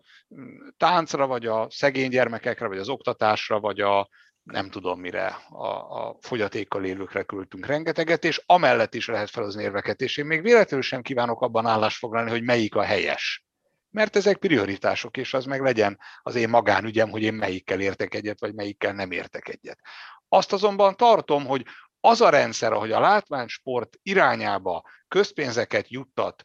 táncra, 0.78 1.28
vagy 1.28 1.46
a 1.46 1.68
szegény 1.70 2.10
gyermekekre, 2.10 2.68
vagy 2.68 2.78
az 2.78 2.90
oktatásra, 2.90 3.60
vagy 3.60 3.80
a 3.80 4.10
nem 4.44 4.70
tudom 4.70 5.00
mire, 5.00 5.28
a, 5.50 5.68
a 5.68 6.18
fogyatékkal 6.20 6.86
élőkre 6.86 7.24
költünk 7.24 7.66
rengeteget, 7.66 8.24
és 8.24 8.42
amellett 8.46 8.94
is 8.94 9.08
lehet 9.08 9.30
felhozni 9.30 9.64
érveket, 9.64 10.02
és 10.02 10.18
én 10.18 10.26
még 10.26 10.42
véletlenül 10.42 10.82
sem 10.82 11.02
kívánok 11.02 11.42
abban 11.42 11.66
állást 11.66 11.98
foglalni, 11.98 12.30
hogy 12.30 12.44
melyik 12.44 12.76
a 12.76 12.84
helyes. 12.84 13.46
Mert 13.90 14.16
ezek 14.16 14.38
prioritások, 14.38 15.18
és 15.18 15.34
az 15.34 15.46
meg 15.46 15.62
legyen 15.62 16.00
az 16.22 16.36
én 16.36 16.50
magánügyem, 16.50 17.10
hogy 17.10 17.22
én 17.22 17.34
melyikkel 17.34 17.80
értek 17.80 18.14
egyet, 18.14 18.40
vagy 18.40 18.54
melyikkel 18.54 18.94
nem 18.94 19.12
értek 19.12 19.48
egyet. 19.48 19.80
Azt 20.28 20.54
azonban 20.54 20.96
tartom, 20.96 21.46
hogy 21.46 21.66
az 22.00 22.22
a 22.22 22.30
rendszer, 22.30 22.74
ahogy 22.74 22.92
a 22.92 23.00
látványsport 23.00 23.98
irányába 24.04 24.84
közpénzeket 25.08 25.90
juttat 25.90 26.44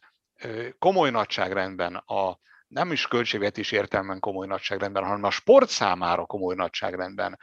komoly 0.79 1.09
nagyságrendben 1.09 1.95
a 1.95 2.39
nem 2.67 2.91
is 2.91 3.07
költségvetés 3.07 3.71
értelmen 3.71 4.19
komoly 4.19 4.47
nagyságrendben, 4.47 5.03
hanem 5.03 5.23
a 5.23 5.31
sport 5.31 5.69
számára 5.69 6.25
komoly 6.25 6.55
nagyságrendben 6.55 7.39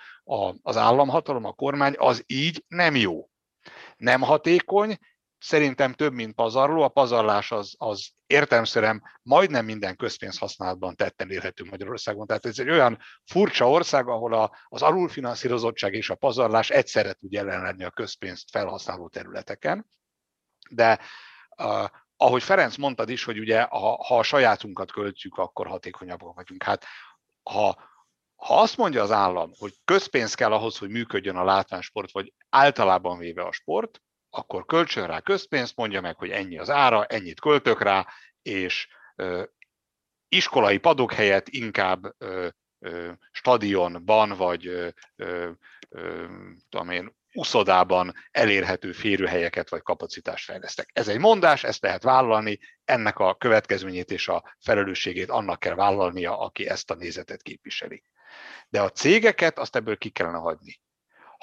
az 0.63 0.77
államhatalom, 0.77 1.45
a 1.45 1.53
kormány, 1.53 1.95
az 1.99 2.25
így 2.27 2.65
nem 2.69 2.97
jó. 2.97 3.29
Nem 3.97 4.21
hatékony, 4.21 4.99
szerintem 5.41 5.93
több, 5.93 6.13
mint 6.13 6.35
pazarló. 6.35 6.83
A 6.83 6.89
pazarlás 6.89 7.53
az, 7.53 7.75
az 7.79 8.11
értelmszerűen 8.27 9.03
majdnem 9.23 9.65
minden 9.65 9.97
közpénz 9.97 10.39
használatban 10.39 10.97
tetten 10.97 11.31
érhető 11.31 11.65
Magyarországon. 11.65 12.27
Tehát 12.27 12.47
ez 12.47 12.59
egy 12.59 12.71
olyan 12.71 12.99
furcsa 13.25 13.71
ország, 13.71 14.09
ahol 14.09 14.35
a, 14.35 14.57
az 14.69 14.83
alulfinanszírozottság 14.83 15.95
és 15.95 16.11
a 16.11 16.15
pazarlás 16.15 16.71
egyszerre 16.71 17.13
tud 17.13 17.33
jelen 17.33 17.63
lenni 17.63 17.85
a 17.85 17.91
közpénzt 17.91 18.51
felhasználó 18.51 19.09
területeken. 19.09 19.87
De 20.71 21.01
ahogy 22.17 22.43
Ferenc 22.43 22.77
mondtad 22.77 23.09
is, 23.09 23.25
hogy 23.25 23.39
ugye 23.39 23.63
ha, 23.63 24.05
ha 24.07 24.19
a 24.19 24.23
sajátunkat 24.23 24.93
költjük, 24.93 25.37
akkor 25.37 25.67
hatékonyabbak 25.67 26.35
vagyunk. 26.35 26.63
Hát 26.63 26.85
ha, 27.43 27.89
ha 28.37 28.61
azt 28.61 28.77
mondja 28.77 29.03
az 29.03 29.11
állam, 29.11 29.51
hogy 29.59 29.75
közpénz 29.85 30.35
kell 30.35 30.53
ahhoz, 30.53 30.79
hogy 30.79 30.89
működjön 30.89 31.37
a 31.37 31.45
látványsport, 31.45 32.13
vagy 32.13 32.33
általában 32.49 33.19
véve 33.19 33.43
a 33.43 33.53
sport, 33.53 34.01
akkor 34.31 34.67
költsön 34.67 35.07
rá 35.07 35.21
közpénzt, 35.21 35.77
mondja 35.77 36.01
meg, 36.01 36.17
hogy 36.17 36.31
ennyi 36.31 36.59
az 36.59 36.71
ára, 36.71 37.05
ennyit 37.05 37.41
költök 37.41 37.83
rá, 37.83 38.07
és 38.43 38.89
iskolai 40.29 40.79
padok 40.79 41.13
helyett 41.13 41.49
inkább 41.49 42.17
stadionban, 43.31 44.37
vagy 44.37 44.95
tudom 46.69 46.91
én, 46.91 47.19
uszodában 47.33 48.15
elérhető 48.31 48.93
férőhelyeket 48.93 49.71
vagy 49.71 49.83
kapacitást 49.83 50.45
fejlesztek. 50.45 50.91
Ez 50.93 51.09
egy 51.09 51.19
mondás, 51.19 51.65
ezt 51.65 51.83
lehet 51.83 52.03
vállalni, 52.03 52.59
ennek 52.85 53.19
a 53.19 53.35
következményét 53.35 54.11
és 54.11 54.29
a 54.29 54.57
felelősségét 54.59 55.31
annak 55.31 55.61
kell 55.61 55.75
vállalnia, 55.75 56.39
aki 56.39 56.69
ezt 56.69 56.91
a 56.91 56.95
nézetet 56.95 57.43
képviseli. 57.43 58.03
De 58.69 58.83
a 58.83 58.91
cégeket 58.91 59.59
azt 59.59 59.77
ebből 59.77 59.97
ki 59.97 60.11
kellene 60.11 60.39
hagyni. 60.39 60.81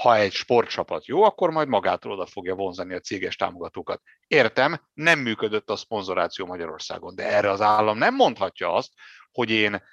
Ha 0.02 0.16
egy 0.16 0.32
sportcsapat 0.32 1.06
jó, 1.06 1.24
akkor 1.24 1.50
majd 1.50 1.68
magától 1.68 2.12
oda 2.12 2.26
fogja 2.26 2.56
vonzani 2.56 2.94
a 2.94 3.00
céges 3.00 3.36
támogatókat. 3.36 4.02
Értem, 4.28 4.82
nem 4.94 5.20
működött 5.20 5.70
a 5.70 5.76
szponzoráció 5.76 6.46
Magyarországon, 6.46 7.16
de 7.16 7.24
erre 7.24 7.50
az 7.50 7.62
állam 7.62 7.98
nem 7.98 8.16
mondhatja 8.16 8.74
azt, 8.74 8.92
hogy 9.32 9.50
én 9.50 9.84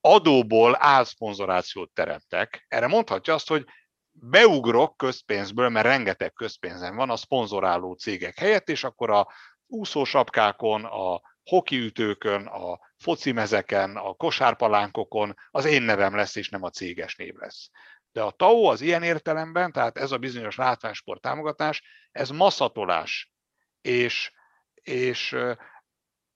adóból 0.00 0.76
álszponzorációt 0.78 1.90
teremtek. 1.90 2.64
Erre 2.68 2.86
mondhatja 2.86 3.34
azt, 3.34 3.48
hogy 3.48 3.64
beugrok 4.10 4.96
közpénzből, 4.96 5.68
mert 5.68 5.86
rengeteg 5.86 6.32
közpénzem 6.32 6.96
van 6.96 7.10
a 7.10 7.16
szponzoráló 7.16 7.92
cégek 7.92 8.38
helyett, 8.38 8.68
és 8.68 8.84
akkor 8.84 9.10
a 9.10 9.28
úszósapkákon, 9.66 10.84
a 10.84 11.20
hokiütőkön, 11.44 12.46
a 12.46 12.78
focimezeken, 12.96 13.96
a 13.96 14.12
kosárpalánkokon 14.12 15.34
az 15.50 15.64
én 15.64 15.82
nevem 15.82 16.16
lesz, 16.16 16.36
és 16.36 16.48
nem 16.48 16.62
a 16.62 16.70
céges 16.70 17.16
név 17.16 17.34
lesz. 17.34 17.70
De 18.12 18.22
a 18.22 18.30
TAO 18.30 18.64
az 18.64 18.80
ilyen 18.80 19.02
értelemben, 19.02 19.72
tehát 19.72 19.98
ez 19.98 20.12
a 20.12 20.18
bizonyos 20.18 20.56
látványsport 20.56 21.20
támogatás, 21.20 21.82
ez 22.10 22.30
maszatolás. 22.30 23.32
És, 23.80 24.32
és 24.74 25.32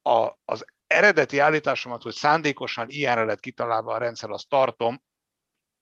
a, 0.02 0.32
az 0.44 0.64
eredeti 0.86 1.38
állításomat, 1.38 2.02
hogy 2.02 2.14
szándékosan 2.14 2.88
ilyenre 2.88 3.24
lett 3.24 3.40
kitalálva 3.40 3.94
a 3.94 3.98
rendszer, 3.98 4.30
azt 4.30 4.48
tartom, 4.48 5.02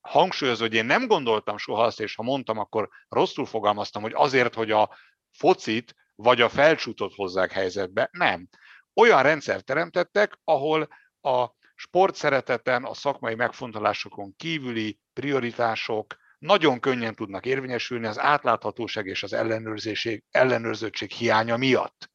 hangsúlyozó, 0.00 0.62
hogy 0.62 0.74
én 0.74 0.84
nem 0.84 1.06
gondoltam 1.06 1.58
soha 1.58 1.82
azt, 1.82 2.00
és 2.00 2.14
ha 2.14 2.22
mondtam, 2.22 2.58
akkor 2.58 2.88
rosszul 3.08 3.46
fogalmaztam, 3.46 4.02
hogy 4.02 4.12
azért, 4.14 4.54
hogy 4.54 4.70
a 4.70 4.96
focit 5.30 5.94
vagy 6.14 6.40
a 6.40 6.48
felcsútot 6.48 7.14
hozzák 7.14 7.52
helyzetbe. 7.52 8.08
Nem. 8.12 8.48
Olyan 8.94 9.22
rendszer 9.22 9.60
teremtettek, 9.60 10.38
ahol 10.44 10.88
a 11.20 11.46
sportszereteten, 11.82 12.84
a 12.84 12.94
szakmai 12.94 13.34
megfontolásokon 13.34 14.36
kívüli 14.36 14.98
prioritások 15.12 16.16
nagyon 16.38 16.80
könnyen 16.80 17.14
tudnak 17.14 17.46
érvényesülni 17.46 18.06
az 18.06 18.18
átláthatóság 18.18 19.06
és 19.06 19.22
az 19.22 19.32
ellenőrzőség 20.30 21.10
hiánya 21.10 21.56
miatt. 21.56 22.10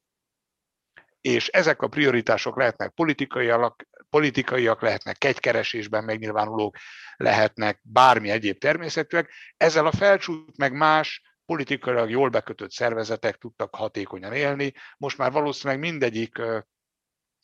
És 1.22 1.48
ezek 1.48 1.82
a 1.82 1.88
prioritások 1.88 2.58
lehetnek 2.58 2.94
politikaiak, 2.94 3.88
politikaiak 4.10 4.82
lehetnek, 4.82 5.18
kegykeresésben 5.18 6.04
megnyilvánulók 6.04 6.78
lehetnek, 7.16 7.80
bármi 7.84 8.30
egyéb 8.30 8.58
természetűek. 8.58 9.32
Ezzel 9.58 9.86
a 9.86 9.92
felcsút 9.92 10.58
meg 10.58 10.74
más 10.74 11.22
politikailag 11.46 12.10
jól 12.10 12.30
bekötött 12.30 12.72
szervezetek 12.72 13.36
tudtak 13.36 13.76
hatékonyan 13.76 14.34
élni. 14.34 14.74
Most 14.98 15.18
már 15.18 15.32
valószínűleg 15.32 15.80
mindegyik 15.80 16.42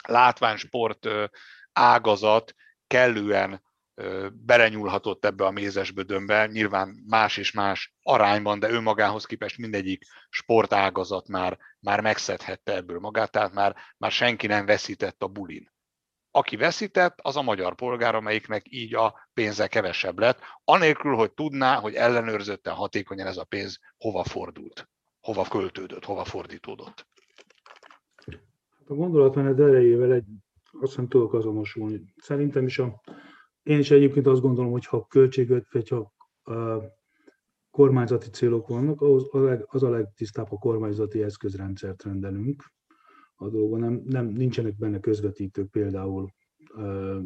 látványsport 0.07 1.07
ágazat 1.74 2.53
kellően 2.88 3.61
belenyúlhatott 4.32 5.26
ebbe 5.26 5.45
a 5.45 5.51
mézes 5.51 5.91
bödönbe, 5.91 6.45
nyilván 6.45 7.03
más 7.07 7.38
és 7.38 7.51
más 7.51 7.93
arányban, 8.01 8.59
de 8.59 8.69
önmagához 8.69 9.26
képest 9.26 9.57
mindegyik 9.57 10.03
sportágazat 10.30 11.28
már, 11.28 11.57
már 11.80 12.01
megszedhette 12.01 12.76
ebből 12.76 12.99
magát, 12.99 13.32
tehát 13.32 13.53
már, 13.53 13.76
már 13.97 14.11
senki 14.11 14.47
nem 14.47 14.65
veszített 14.65 15.24
a 15.24 15.28
bulin 15.28 15.71
aki 16.36 16.55
veszített, 16.55 17.19
az 17.21 17.36
a 17.36 17.41
magyar 17.41 17.76
polgár, 17.76 18.15
amelyiknek 18.15 18.65
így 18.69 18.95
a 18.95 19.28
pénze 19.34 19.67
kevesebb 19.67 20.19
lett, 20.19 20.39
anélkül, 20.63 21.15
hogy 21.15 21.34
tudná, 21.34 21.80
hogy 21.80 21.93
ellenőrzötten, 21.93 22.74
hatékonyan 22.74 23.28
ez 23.28 23.38
a 23.38 23.43
pénz 23.43 23.80
hova 23.97 24.24
fordult, 24.24 24.89
hova 25.21 25.43
költődött, 25.43 26.05
hova 26.05 26.24
fordítódott. 26.24 27.07
Hát 28.26 28.88
a 28.88 28.93
gondolatmenet 28.93 29.59
erejével 29.59 30.13
egy, 30.13 30.26
azt 30.80 30.91
hiszem 30.91 31.07
tudok 31.07 31.34
azonosulni. 31.34 32.13
Szerintem 32.15 32.65
is 32.65 32.80
a, 32.80 33.01
én 33.63 33.80
is 33.80 33.91
egyébként 33.91 34.28
azt 34.28 34.41
gondolom, 34.41 34.71
hogy 34.71 34.86
ha 34.86 35.05
költségvet, 35.05 35.71
vagy 35.71 35.89
ha 35.89 36.13
a 36.53 36.82
kormányzati 37.71 38.30
célok 38.30 38.67
vannak, 38.67 39.01
az 39.01 39.28
a, 39.32 39.39
leg, 39.39 39.65
az 39.67 39.84
a 39.84 39.89
legtisztább, 39.89 40.51
a 40.51 40.57
kormányzati 40.57 41.24
eszközrendszert 41.24 42.03
rendelünk 42.03 42.63
a 43.36 43.49
dolgon. 43.49 43.80
Nem, 43.80 44.01
nem, 44.05 44.26
nincsenek 44.26 44.78
benne 44.78 44.99
közvetítők, 44.99 45.69
például 45.71 46.30
uh, 46.76 47.24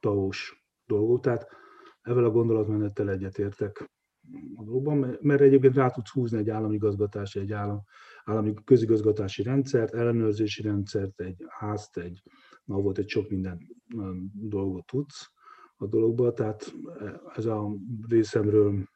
taós 0.00 0.66
dolgok. 0.86 1.20
Tehát 1.20 1.46
ezzel 2.00 2.24
a 2.24 2.30
gondolatmenettel 2.30 3.10
egyetértek 3.10 3.90
a 4.56 4.64
dolgokban, 4.64 5.18
mert 5.20 5.40
egyébként 5.40 5.74
rá 5.74 5.90
tudsz 5.90 6.10
húzni 6.10 6.38
egy 6.38 6.50
állami 6.50 6.74
igazgatási, 6.74 7.38
egy 7.40 7.52
állam, 7.52 7.82
állami 8.24 8.54
közigazgatási 8.64 9.42
rendszert, 9.42 9.94
ellenőrzési 9.94 10.62
rendszert, 10.62 11.20
egy 11.20 11.44
házt, 11.48 11.96
egy, 11.96 12.22
volt 12.76 12.98
egy 12.98 13.08
sok 13.08 13.28
minden 13.28 13.58
dolgot 14.32 14.86
tudsz 14.86 15.30
a 15.76 15.86
dologba, 15.86 16.32
tehát 16.32 16.74
ez 17.34 17.46
a 17.46 17.76
részemről 18.08 18.88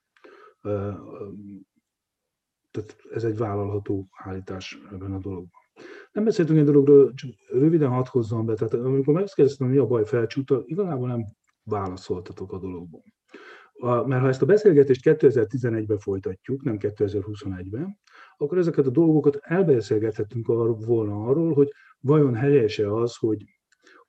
tehát 2.73 2.97
ez 3.11 3.25
egy 3.25 3.37
vállalható 3.37 4.09
állítás 4.11 4.79
ebben 4.93 5.13
a 5.13 5.19
dologban. 5.19 5.61
Nem 6.13 6.25
beszéltünk 6.25 6.59
egy 6.59 6.65
dologról, 6.65 7.13
csak 7.15 7.31
röviden 7.49 7.91
hadd 7.91 8.07
hozzam 8.09 8.47
be, 8.47 8.55
tehát 8.55 8.75
amikor 8.75 9.15
megkérdeztem, 9.15 9.69
mi 9.69 9.77
a 9.77 9.87
baj 9.87 10.05
felcsúta, 10.05 10.63
igazából 10.65 11.09
nem 11.09 11.25
válaszoltatok 11.63 12.53
a 12.53 12.59
dologban. 12.59 13.03
A, 13.73 14.07
mert 14.07 14.23
ha 14.23 14.29
ezt 14.29 14.43
a 14.43 14.47
beszélgetést 14.47 15.01
2011-ben 15.05 15.99
folytatjuk, 15.99 16.63
nem 16.63 16.77
2021-ben, 16.79 17.99
akkor 18.37 18.59
ezeket 18.59 18.87
a 18.87 18.91
dolgokat 18.91 19.37
elbeszélgethetünk 19.37 20.49
arról, 20.49 20.75
volna 20.75 21.25
arról, 21.25 21.53
hogy 21.53 21.73
vajon 22.01 22.35
helyese 22.35 22.95
az, 22.95 23.17
hogy, 23.17 23.45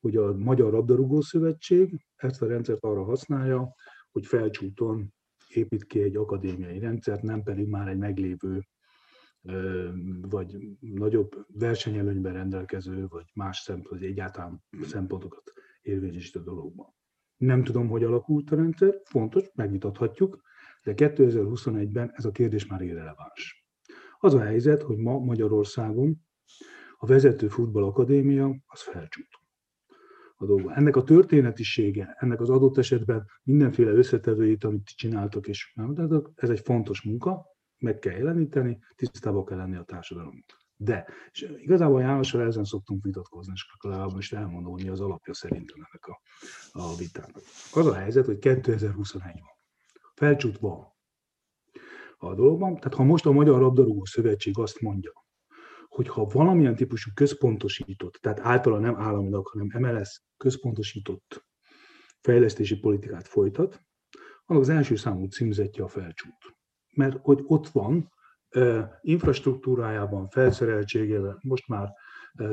hogy 0.03 0.15
a 0.15 0.33
Magyar 0.37 0.71
Labdarúgó 0.71 1.21
Szövetség 1.21 2.05
ezt 2.15 2.41
a 2.41 2.47
rendszert 2.47 2.83
arra 2.83 3.03
használja, 3.03 3.73
hogy 4.11 4.25
felcsúton 4.25 5.13
épít 5.49 5.85
ki 5.85 6.01
egy 6.01 6.15
akadémiai 6.15 6.79
rendszert, 6.79 7.21
nem 7.21 7.43
pedig 7.43 7.67
már 7.67 7.87
egy 7.87 7.97
meglévő 7.97 8.61
vagy 10.21 10.57
nagyobb 10.79 11.45
versenyelőnyben 11.47 12.33
rendelkező, 12.33 13.07
vagy 13.07 13.25
más 13.33 13.57
szempont, 13.57 13.87
vagy 13.87 14.03
egyáltalán 14.03 14.63
szempontokat 14.81 15.53
érvényesít 15.81 16.35
a 16.35 16.43
dologban. 16.43 16.93
Nem 17.37 17.63
tudom, 17.63 17.87
hogy 17.87 18.03
alakult 18.03 18.51
a 18.51 18.55
rendszer, 18.55 19.01
fontos, 19.03 19.43
megvitathatjuk, 19.53 20.41
de 20.83 20.93
2021-ben 20.95 22.11
ez 22.13 22.25
a 22.25 22.31
kérdés 22.31 22.65
már 22.65 22.81
irreleváns. 22.81 23.67
Az 24.19 24.33
a 24.33 24.41
helyzet, 24.41 24.81
hogy 24.81 24.97
ma 24.97 25.19
Magyarországon 25.19 26.25
a 26.97 27.05
vezető 27.05 27.47
futballakadémia 27.47 28.55
az 28.65 28.81
felcsút 28.81 29.41
a 30.43 30.45
dolga. 30.45 30.73
Ennek 30.73 30.95
a 30.95 31.03
történetisége, 31.03 32.15
ennek 32.19 32.41
az 32.41 32.49
adott 32.49 32.77
esetben 32.77 33.25
mindenféle 33.43 33.91
összetevőit, 33.91 34.63
amit 34.63 34.85
csináltak, 34.85 35.47
és 35.47 35.73
ez 36.35 36.49
egy 36.49 36.59
fontos 36.59 37.01
munka, 37.01 37.45
meg 37.77 37.99
kell 37.99 38.13
jeleníteni, 38.13 38.79
tisztába 38.95 39.43
kell 39.43 39.57
lenni 39.57 39.75
a 39.75 39.83
társadalom. 39.83 40.43
De, 40.75 41.05
és 41.31 41.53
igazából 41.57 42.01
Jánossal 42.01 42.41
ezen 42.41 42.63
szoktunk 42.63 43.03
vitatkozni, 43.03 43.53
és 43.55 43.65
legalább 43.81 44.13
most 44.13 44.33
elmondom, 44.33 44.71
hogy 44.71 44.87
az 44.87 44.99
alapja 44.99 45.33
szerintem 45.33 45.77
ennek 45.77 46.05
a, 46.05 46.21
a 46.71 46.95
vitának. 46.95 47.41
Az 47.73 47.85
a 47.85 47.93
helyzet, 47.93 48.25
hogy 48.25 48.37
2021 48.37 49.33
van. 49.33 49.57
Felcsút 50.15 50.57
van 50.57 50.93
a 52.17 52.35
dologban. 52.35 52.75
Tehát 52.75 52.93
ha 52.93 53.03
most 53.03 53.25
a 53.25 53.31
Magyar 53.31 53.59
Labdarúgó 53.59 54.05
Szövetség 54.05 54.57
azt 54.57 54.81
mondja, 54.81 55.11
hogy 55.93 56.07
ha 56.07 56.25
valamilyen 56.25 56.75
típusú 56.75 57.11
központosított, 57.13 58.13
tehát 58.13 58.39
általában 58.39 58.83
nem 58.83 58.95
államilag, 58.95 59.47
hanem 59.47 59.81
MLS 59.81 60.21
központosított 60.37 61.45
fejlesztési 62.21 62.79
politikát 62.79 63.27
folytat, 63.27 63.81
annak 64.45 64.61
az 64.61 64.69
első 64.69 64.95
számú 64.95 65.25
címzetje 65.25 65.83
a 65.83 65.87
felcsút. 65.87 66.55
Mert 66.95 67.17
hogy 67.21 67.39
ott 67.43 67.67
van, 67.67 68.11
infrastruktúrájában, 69.01 70.27
felszereltségében, 70.27 71.37
most 71.41 71.67
már 71.67 71.89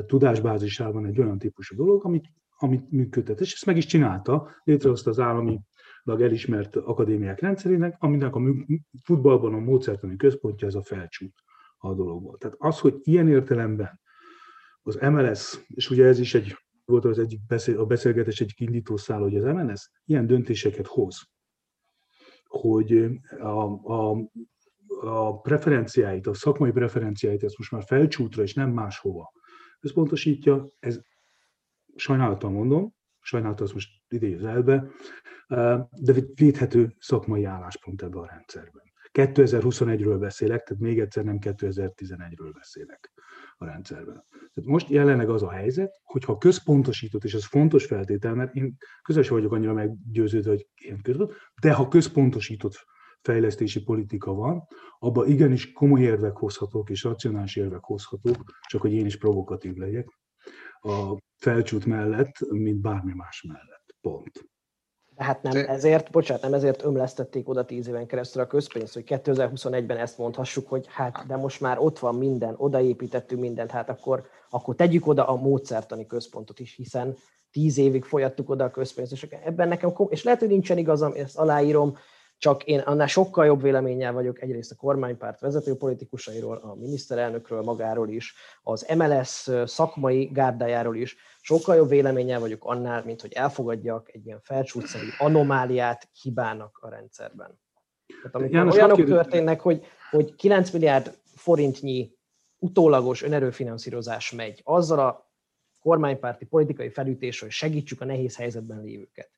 tudásbázisában 0.05 1.05
egy 1.05 1.19
olyan 1.19 1.37
típusú 1.37 1.75
dolog, 1.75 2.05
amit, 2.05 2.25
amit 2.57 2.91
működtet. 2.91 3.39
És 3.39 3.53
ezt 3.53 3.65
meg 3.65 3.77
is 3.77 3.85
csinálta, 3.85 4.49
létrehozta 4.63 5.09
az 5.09 5.19
állami 5.19 5.59
elismert 6.03 6.75
akadémiák 6.75 7.39
rendszerének, 7.39 7.95
aminek 7.99 8.35
a 8.35 8.41
futballban 9.03 9.53
a 9.53 9.59
módszertani 9.59 10.15
központja 10.15 10.67
ez 10.67 10.75
a 10.75 10.83
felcsút 10.83 11.33
a 11.81 11.93
dologból. 11.93 12.37
Tehát 12.37 12.55
az, 12.59 12.79
hogy 12.79 12.95
ilyen 13.03 13.27
értelemben 13.27 13.99
az 14.81 14.95
MLS, 14.95 15.65
és 15.67 15.89
ugye 15.89 16.05
ez 16.05 16.19
is 16.19 16.33
egy 16.33 16.55
volt 16.85 17.05
az 17.05 17.19
egyik 17.19 17.45
beszél, 17.47 17.79
a 17.79 17.85
beszélgetés 17.85 18.41
egyik 18.41 18.59
indítószál, 18.59 19.19
hogy 19.19 19.35
az 19.35 19.43
MLS 19.43 19.89
ilyen 20.05 20.27
döntéseket 20.27 20.87
hoz, 20.87 21.29
hogy 22.45 23.09
a, 23.39 23.93
a, 23.93 24.29
a 25.01 25.39
preferenciáit, 25.39 26.27
a 26.27 26.33
szakmai 26.33 26.71
preferenciáit, 26.71 27.43
ezt 27.43 27.57
most 27.57 27.71
már 27.71 27.83
felcsútra 27.83 28.43
és 28.43 28.53
nem 28.53 28.69
máshova 28.69 29.31
összpontosítja, 29.79 30.67
ez 30.79 30.99
sajnálattal 31.95 32.49
mondom, 32.49 32.93
sajnálattal 33.19 33.65
azt 33.65 33.73
most 33.73 33.89
idéz 34.07 34.43
elbe, 34.43 34.87
de 35.89 36.13
védhető 36.35 36.95
szakmai 36.99 37.43
álláspont 37.43 38.01
ebben 38.01 38.21
a 38.21 38.25
rendszerben. 38.25 38.90
2021-ről 39.13 40.17
beszélek, 40.19 40.63
tehát 40.63 40.83
még 40.83 40.99
egyszer 40.99 41.23
nem 41.23 41.37
2011-ről 41.41 42.51
beszélek 42.53 43.11
a 43.57 43.65
rendszerben. 43.65 44.25
Tehát 44.29 44.69
most 44.69 44.89
jelenleg 44.89 45.29
az 45.29 45.43
a 45.43 45.51
helyzet, 45.51 45.99
hogy 46.03 46.23
ha 46.23 46.37
központosított, 46.37 47.23
és 47.23 47.33
ez 47.33 47.45
fontos 47.45 47.85
feltétel, 47.85 48.35
mert 48.35 48.55
én 48.55 48.77
közös 49.01 49.29
vagyok 49.29 49.51
annyira 49.51 49.73
meggyőződve, 49.73 50.49
hogy 50.49 50.67
én 50.75 51.01
között, 51.01 51.33
de 51.61 51.73
ha 51.73 51.87
központosított 51.87 52.85
fejlesztési 53.21 53.83
politika 53.83 54.33
van, 54.33 54.67
abban 54.99 55.27
igenis 55.27 55.71
komoly 55.71 56.01
érvek 56.01 56.37
hozhatók 56.37 56.89
és 56.89 57.03
racionális 57.03 57.55
érvek 57.55 57.83
hozhatók, 57.83 58.43
csak 58.67 58.81
hogy 58.81 58.93
én 58.93 59.05
is 59.05 59.17
provokatív 59.17 59.75
legyek, 59.75 60.19
a 60.81 61.17
felcsút 61.37 61.85
mellett, 61.85 62.39
mint 62.49 62.81
bármi 62.81 63.13
más 63.13 63.41
mellett. 63.47 63.95
Pont. 64.01 64.49
Hát 65.21 65.41
nem 65.43 65.65
ezért, 65.67 66.11
bocsánat, 66.11 66.41
nem 66.41 66.53
ezért 66.53 66.83
ömlesztették 66.83 67.49
oda 67.49 67.65
tíz 67.65 67.87
éven 67.87 68.07
keresztül 68.07 68.41
a 68.41 68.47
közpénzt, 68.47 68.93
hogy 68.93 69.03
2021-ben 69.07 69.97
ezt 69.97 70.17
mondhassuk, 70.17 70.67
hogy 70.67 70.85
hát 70.89 71.23
de 71.27 71.35
most 71.35 71.61
már 71.61 71.79
ott 71.79 71.99
van 71.99 72.15
minden, 72.15 72.53
odaépítettünk 72.57 73.41
mindent, 73.41 73.71
hát 73.71 73.89
akkor, 73.89 74.23
akkor 74.49 74.75
tegyük 74.75 75.07
oda 75.07 75.27
a 75.27 75.35
módszertani 75.35 76.05
központot 76.05 76.59
is, 76.59 76.75
hiszen 76.75 77.15
tíz 77.51 77.77
évig 77.77 78.03
folyattuk 78.03 78.49
oda 78.49 78.63
a 78.63 78.71
közpénzt, 78.71 79.11
és 79.11 79.27
ebben 79.43 79.67
nekem, 79.67 79.93
és 80.09 80.23
lehet, 80.23 80.39
hogy 80.39 80.49
nincsen 80.49 80.77
igazam, 80.77 81.13
ezt 81.15 81.37
aláírom, 81.37 81.97
csak 82.41 82.63
én 82.63 82.79
annál 82.79 83.07
sokkal 83.07 83.45
jobb 83.45 83.61
véleménnyel 83.61 84.13
vagyok 84.13 84.41
egyrészt 84.41 84.71
a 84.71 84.75
kormánypárt 84.75 85.39
vezető 85.39 85.75
politikusairól, 85.75 86.57
a 86.57 86.75
miniszterelnökről 86.75 87.61
magáról 87.61 88.09
is, 88.09 88.33
az 88.63 88.87
MLS 88.97 89.49
szakmai 89.65 90.25
gárdájáról 90.25 90.95
is, 90.95 91.15
sokkal 91.41 91.75
jobb 91.75 91.89
véleménnyel 91.89 92.39
vagyok 92.39 92.65
annál, 92.65 93.03
mint 93.05 93.21
hogy 93.21 93.33
elfogadjak 93.33 94.13
egy 94.13 94.25
ilyen 94.25 94.39
felcsútszerű 94.41 95.07
anomáliát, 95.17 96.09
hibának 96.21 96.79
a 96.81 96.89
rendszerben. 96.89 97.59
Tehát 98.21 98.35
amikor 98.35 98.55
János, 98.55 98.75
olyanok 98.75 99.03
történnek, 99.03 99.59
hogy, 99.59 99.85
hogy 100.09 100.35
9 100.35 100.71
milliárd 100.71 101.17
forintnyi 101.35 102.11
utólagos 102.57 103.23
önerőfinanszírozás 103.23 104.31
megy, 104.31 104.61
azzal 104.63 104.99
a 104.99 105.31
kormánypárti 105.79 106.45
politikai 106.45 106.89
felütés, 106.89 107.39
hogy 107.39 107.51
segítsük 107.51 108.01
a 108.01 108.05
nehéz 108.05 108.35
helyzetben 108.35 108.81
lévőket 108.81 109.29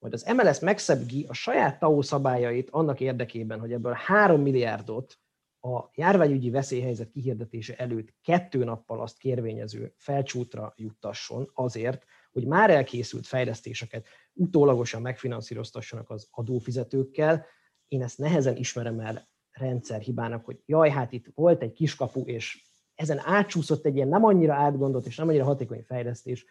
majd 0.00 0.12
az 0.14 0.32
MLS 0.36 0.58
megszebgi 0.58 1.26
a 1.28 1.32
saját 1.32 1.78
TAO 1.78 2.02
szabályait 2.02 2.70
annak 2.70 3.00
érdekében, 3.00 3.60
hogy 3.60 3.72
ebből 3.72 3.92
3 3.92 4.42
milliárdot 4.42 5.18
a 5.60 5.90
járványügyi 5.94 6.50
veszélyhelyzet 6.50 7.10
kihirdetése 7.10 7.76
előtt 7.76 8.14
kettő 8.22 8.64
nappal 8.64 9.00
azt 9.00 9.18
kérvényező 9.18 9.94
felcsútra 9.96 10.72
juttasson 10.76 11.50
azért, 11.54 12.04
hogy 12.32 12.46
már 12.46 12.70
elkészült 12.70 13.26
fejlesztéseket 13.26 14.06
utólagosan 14.32 15.02
megfinanszíroztassanak 15.02 16.10
az 16.10 16.28
adófizetőkkel. 16.30 17.46
Én 17.88 18.02
ezt 18.02 18.18
nehezen 18.18 18.56
ismerem 18.56 19.00
el 19.00 19.28
rendszerhibának, 19.50 20.44
hogy 20.44 20.62
jaj, 20.66 20.90
hát 20.90 21.12
itt 21.12 21.26
volt 21.34 21.62
egy 21.62 21.72
kiskapu, 21.72 22.20
és 22.20 22.64
ezen 22.94 23.20
átsúszott 23.24 23.86
egy 23.86 23.96
ilyen 23.96 24.08
nem 24.08 24.24
annyira 24.24 24.54
átgondolt 24.54 25.06
és 25.06 25.16
nem 25.16 25.28
annyira 25.28 25.44
hatékony 25.44 25.82
fejlesztés, 25.82 26.44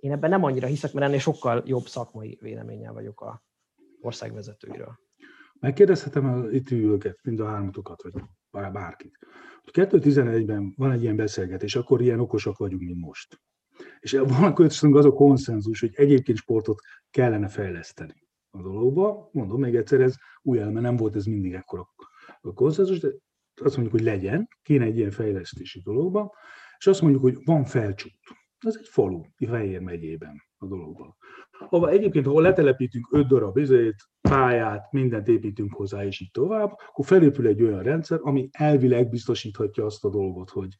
én 0.00 0.12
ebben 0.12 0.30
nem 0.30 0.44
annyira 0.44 0.66
hiszek, 0.66 0.92
mert 0.92 1.06
ennél 1.06 1.18
sokkal 1.18 1.62
jobb 1.66 1.86
szakmai 1.86 2.38
véleménnyel 2.40 2.92
vagyok 2.92 3.20
a 3.20 3.42
ország 4.00 4.32
vezetőiről. 4.32 4.98
Megkérdezhetem 5.60 6.48
itt 6.52 6.70
ülőket, 6.70 7.18
mind 7.22 7.40
a 7.40 7.46
hármatokat, 7.46 8.02
vagy 8.50 8.72
bárkit. 8.72 9.18
2011-ben 9.72 10.74
van 10.76 10.90
egy 10.90 11.02
ilyen 11.02 11.16
beszélgetés, 11.16 11.76
akkor 11.76 12.00
ilyen 12.00 12.20
okosak 12.20 12.56
vagyunk, 12.56 12.82
mint 12.82 13.00
most. 13.00 13.40
És 14.00 14.12
van 14.12 14.54
köztünk 14.54 14.96
az 14.96 15.04
a 15.04 15.12
konszenzus, 15.12 15.80
hogy 15.80 15.92
egyébként 15.94 16.38
sportot 16.38 16.80
kellene 17.10 17.48
fejleszteni 17.48 18.28
a 18.50 18.62
dologba. 18.62 19.28
Mondom 19.32 19.60
még 19.60 19.74
egyszer, 19.74 20.00
ez 20.00 20.14
új 20.42 20.58
elme 20.58 20.80
nem 20.80 20.96
volt 20.96 21.16
ez 21.16 21.24
mindig 21.24 21.54
ekkora 21.54 21.88
a 22.40 22.52
konszenzus, 22.52 22.98
de 22.98 23.08
azt 23.60 23.76
mondjuk, 23.76 23.96
hogy 23.96 24.04
legyen, 24.04 24.48
kéne 24.62 24.84
egy 24.84 24.96
ilyen 24.96 25.10
fejlesztési 25.10 25.80
dologba, 25.80 26.34
és 26.78 26.86
azt 26.86 27.00
mondjuk, 27.00 27.22
hogy 27.22 27.38
van 27.44 27.64
felcsút. 27.64 28.18
Ez 28.66 28.76
egy 28.78 28.88
falu, 28.88 29.22
Fejér 29.46 29.80
megyében 29.80 30.42
a 30.58 30.66
dologban. 30.66 31.16
Ahol 31.68 31.90
egyébként, 31.90 32.26
ahol 32.26 32.42
letelepítünk 32.42 33.08
öt 33.12 33.26
darab 33.26 33.56
izét, 33.56 33.94
pályát, 34.20 34.92
mindent 34.92 35.28
építünk 35.28 35.74
hozzá, 35.74 36.04
és 36.04 36.20
így 36.20 36.30
tovább, 36.30 36.70
akkor 36.88 37.04
felépül 37.04 37.46
egy 37.46 37.62
olyan 37.62 37.82
rendszer, 37.82 38.18
ami 38.22 38.48
elvileg 38.52 39.08
biztosíthatja 39.08 39.84
azt 39.84 40.04
a 40.04 40.10
dolgot, 40.10 40.50
hogy, 40.50 40.76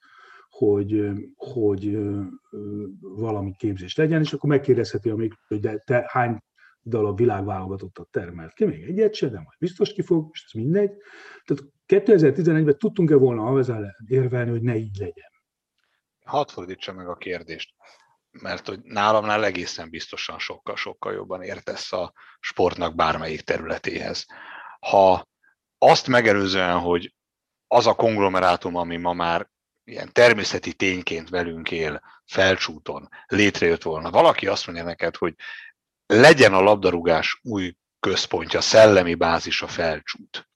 hogy, 0.49 1.11
hogy 1.37 1.99
valami 3.01 3.55
képzés 3.59 3.97
legyen, 3.97 4.21
és 4.21 4.33
akkor 4.33 4.51
megkérdezheti 4.51 5.11
a 5.11 5.17
még, 5.17 5.33
hogy 5.49 5.61
de 5.61 5.77
te 5.77 6.05
hány 6.07 6.39
darab 6.85 7.19
világválogatottat 7.19 8.09
termelt 8.11 8.53
ki, 8.53 8.65
még 8.65 8.83
egyet 8.83 9.15
se, 9.15 9.29
de 9.29 9.37
majd 9.37 9.59
biztos 9.59 9.93
ki 9.93 10.03
fog, 10.03 10.29
és 10.33 10.45
ez 10.47 10.61
mindegy. 10.61 10.91
Tehát 11.45 11.65
2011-ben 11.87 12.79
tudtunk-e 12.79 13.17
volna 13.17 13.45
azzal 13.45 13.97
érvelni, 14.07 14.51
hogy 14.51 14.63
ne 14.63 14.77
így 14.77 14.97
legyen? 14.99 15.31
Hadd 16.29 16.49
fordítsa 16.49 16.93
meg 16.93 17.09
a 17.09 17.17
kérdést, 17.17 17.75
mert 18.31 18.69
hogy 18.69 18.81
nálamnál 18.83 19.45
egészen 19.45 19.91
biztosan 19.91 20.39
sokkal-sokkal 20.39 21.13
jobban 21.13 21.43
értesz 21.43 21.93
a 21.93 22.13
sportnak 22.41 22.95
bármelyik 22.95 23.41
területéhez. 23.41 24.27
Ha 24.81 25.29
azt 25.79 26.07
megelőzően, 26.07 26.79
hogy 26.79 27.15
az 27.67 27.87
a 27.87 27.95
konglomerátum, 27.95 28.77
ami 28.77 28.97
ma 28.97 29.13
már 29.13 29.49
ilyen 29.85 30.13
természeti 30.13 30.73
tényként 30.73 31.29
velünk 31.29 31.71
él, 31.71 32.03
felcsúton, 32.25 33.09
létrejött 33.27 33.83
volna. 33.83 34.11
Valaki 34.11 34.47
azt 34.47 34.67
mondja 34.67 34.85
neked, 34.85 35.17
hogy 35.17 35.35
legyen 36.07 36.55
a 36.55 36.61
labdarúgás 36.61 37.41
új 37.43 37.77
központja, 38.01 38.61
szellemi 38.61 39.15
bázis 39.15 39.63
a 39.63 39.67
felcsút. 39.67 40.49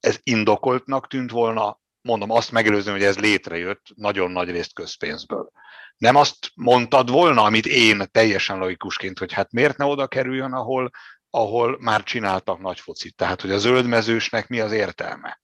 Ez 0.00 0.18
indokoltnak 0.22 1.06
tűnt 1.06 1.30
volna, 1.30 1.82
mondom, 2.04 2.30
azt 2.30 2.52
megelőzni, 2.52 2.90
hogy 2.90 3.02
ez 3.02 3.18
létrejött 3.18 3.86
nagyon 3.94 4.30
nagy 4.30 4.50
részt 4.50 4.74
közpénzből. 4.74 5.50
Nem 5.96 6.16
azt 6.16 6.50
mondtad 6.54 7.10
volna, 7.10 7.42
amit 7.42 7.66
én 7.66 8.02
teljesen 8.10 8.58
laikusként, 8.58 9.18
hogy 9.18 9.32
hát 9.32 9.52
miért 9.52 9.76
ne 9.76 9.84
oda 9.84 10.06
kerüljön, 10.06 10.52
ahol, 10.52 10.90
ahol 11.30 11.78
már 11.80 12.02
csináltak 12.02 12.60
nagy 12.60 12.80
focit. 12.80 13.16
Tehát, 13.16 13.40
hogy 13.40 13.50
a 13.50 13.58
zöldmezősnek 13.58 14.48
mi 14.48 14.60
az 14.60 14.72
értelme? 14.72 15.40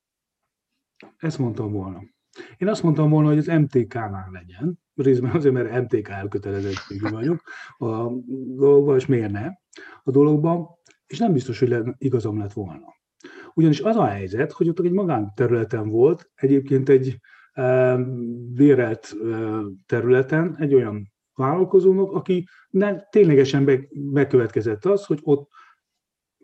Ezt 1.16 1.38
mondtam 1.38 1.72
volna. 1.72 2.02
Én 2.56 2.68
azt 2.68 2.82
mondtam 2.82 3.10
volna, 3.10 3.28
hogy 3.28 3.38
az 3.38 3.46
MTK-nál 3.46 4.28
legyen, 4.30 4.80
részben 4.94 5.30
azért, 5.30 5.54
mert 5.54 5.82
MTK 5.82 6.08
elkötelezettségű 6.08 7.08
vagyok 7.08 7.42
a 7.78 8.10
dologban, 8.56 8.96
és 8.96 9.06
miért 9.06 9.30
ne 9.30 9.46
a 10.02 10.10
dologban, 10.10 10.68
és 11.06 11.18
nem 11.18 11.32
biztos, 11.32 11.58
hogy 11.58 11.74
igazam 11.98 12.38
lett 12.38 12.52
volna. 12.52 12.99
Ugyanis 13.54 13.80
az 13.80 13.96
a 13.96 14.04
helyzet, 14.04 14.52
hogy 14.52 14.68
ott 14.68 14.80
egy 14.80 14.92
magánterületen 14.92 15.88
volt, 15.88 16.30
egyébként 16.34 16.88
egy 16.88 17.16
e, 17.52 17.96
bérelt 18.54 19.16
e, 19.24 19.36
területen 19.86 20.56
egy 20.58 20.74
olyan 20.74 21.12
vállalkozónak, 21.34 22.12
aki 22.12 22.48
ne, 22.70 23.00
ténylegesen 23.00 23.64
be, 23.64 23.78
bekövetkezett 23.90 24.84
az, 24.84 25.04
hogy 25.04 25.18
ott 25.22 25.48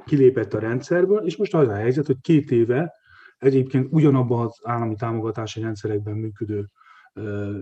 kilépett 0.04 0.54
a 0.54 0.58
rendszerből, 0.58 1.26
és 1.26 1.36
most 1.36 1.54
az 1.54 1.68
a 1.68 1.74
helyzet, 1.74 2.06
hogy 2.06 2.20
két 2.20 2.50
éve 2.50 2.94
egyébként 3.38 3.88
ugyanabban 3.90 4.44
az 4.46 4.60
állami 4.62 4.94
támogatási 4.94 5.60
rendszerekben 5.60 6.16
működő 6.16 6.70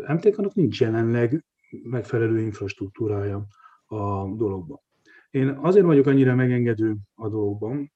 MTK-nak 0.07 0.55
nincs 0.55 0.81
jelenleg 0.81 1.45
megfelelő 1.83 2.41
infrastruktúrája 2.41 3.47
a 3.87 4.35
dologban. 4.37 4.81
Én 5.31 5.49
azért 5.49 5.85
vagyok 5.85 6.07
annyira 6.07 6.35
megengedő 6.35 6.97
a 7.15 7.29
dologban, 7.29 7.93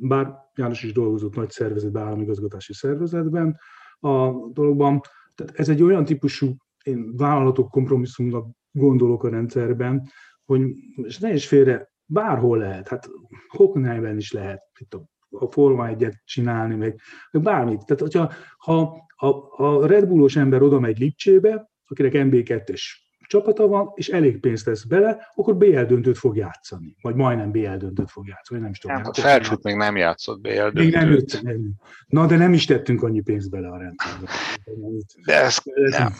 bár 0.00 0.34
János 0.54 0.82
is 0.82 0.92
dolgozott 0.92 1.34
nagy 1.34 1.50
szervezetben, 1.50 2.02
államigazgatási 2.02 2.72
szervezetben 2.72 3.58
a 4.00 4.30
dologban, 4.52 5.00
tehát 5.34 5.58
ez 5.58 5.68
egy 5.68 5.82
olyan 5.82 6.04
típusú 6.04 6.56
én 6.84 7.16
vállalatok 7.16 7.70
kompromisszumnak 7.70 8.48
gondolok 8.70 9.24
a 9.24 9.28
rendszerben, 9.28 10.08
hogy 10.44 10.62
és 10.94 11.18
ne 11.18 11.32
is 11.32 11.46
félre, 11.46 11.90
bárhol 12.06 12.58
lehet, 12.58 12.88
hát 12.88 13.08
Hockenheimben 13.48 14.16
is 14.16 14.32
lehet, 14.32 14.62
itt 14.78 14.94
a 14.94 15.04
a 15.38 15.50
Forma 15.50 15.88
egyet 15.88 16.22
csinálni, 16.24 16.74
meg, 16.74 17.00
meg 17.30 17.42
bármit. 17.42 17.84
Tehát, 17.84 18.02
hogyha 18.02 18.32
ha 18.56 19.06
a, 19.16 19.26
a 19.64 19.86
Red 19.86 20.06
Bullos 20.06 20.36
ember 20.36 20.62
oda 20.62 20.80
megy 20.80 20.98
Lipcsébe, 20.98 21.70
akinek 21.86 22.12
MB2-es 22.14 22.82
csapata 23.30 23.66
van, 23.66 23.92
és 23.94 24.08
elég 24.08 24.40
pénzt 24.40 24.64
tesz 24.64 24.84
bele, 24.84 25.30
akkor 25.34 25.56
BL 25.56 25.80
döntőt 25.80 26.18
fog 26.18 26.36
játszani. 26.36 26.96
Vagy 27.00 27.14
majdnem 27.14 27.50
BL 27.50 27.76
döntőt 27.76 28.10
fog 28.10 28.26
játszani, 28.26 28.60
nem 28.60 28.70
is 28.70 28.78
tudom. 28.78 28.96
Hát, 28.96 29.18
felcsút 29.18 29.62
még 29.62 29.76
nem 29.76 29.96
játszott 29.96 30.40
BL 30.40 30.48
döntőt. 30.48 30.74
Még 30.74 30.92
nem 30.92 31.10
jött, 31.10 31.42
nem. 31.42 31.72
Na, 32.06 32.26
de 32.26 32.36
nem 32.36 32.52
is 32.52 32.64
tettünk 32.64 33.02
annyi 33.02 33.20
pénzt 33.20 33.50
bele 33.50 33.68
a 33.68 33.78
rendszerbe. 33.78 34.30
De, 35.24 35.42
ez, 35.42 35.58
nem. 35.74 36.12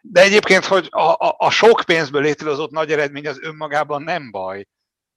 de 0.00 0.20
egyébként, 0.20 0.64
hogy 0.64 0.86
a, 0.90 1.00
a, 1.00 1.34
a 1.38 1.50
sok 1.50 1.82
pénzből 1.86 2.22
létrehozott 2.22 2.70
nagy 2.70 2.90
eredmény 2.90 3.26
az 3.26 3.40
önmagában 3.42 4.02
nem 4.02 4.30
baj. 4.30 4.66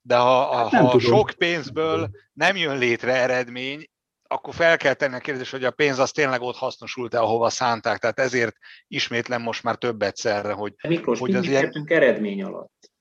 De 0.02 0.16
ha, 0.16 0.56
hát 0.56 0.82
ha 0.82 0.88
a 0.88 1.00
sok 1.00 1.32
pénzből 1.38 2.10
nem 2.34 2.56
jön 2.56 2.78
létre 2.78 3.14
eredmény, 3.14 3.90
akkor 4.36 4.54
fel 4.54 4.78
kell 4.78 4.94
tenni 4.94 5.16
a 5.16 5.20
kérdés, 5.20 5.52
hogy 5.52 5.64
a 5.64 5.72
pénz 5.72 6.00
az 6.00 6.12
tényleg 6.12 6.42
ott 6.42 6.56
hasznosult-e, 6.56 7.20
ahova 7.20 7.50
szánták. 7.50 7.98
Tehát 7.98 8.20
ezért 8.20 8.56
ismétlem 8.88 9.42
most 9.42 9.64
már 9.64 9.76
több 9.76 10.02
egyszerre, 10.02 10.52
hogy... 10.52 10.74
De 10.82 10.90
Miklós, 10.90 11.20
hogy 11.20 11.36
az 11.36 11.48
ilyen... 11.48 11.72
eredmény 11.86 12.44
alatt. 12.44 12.92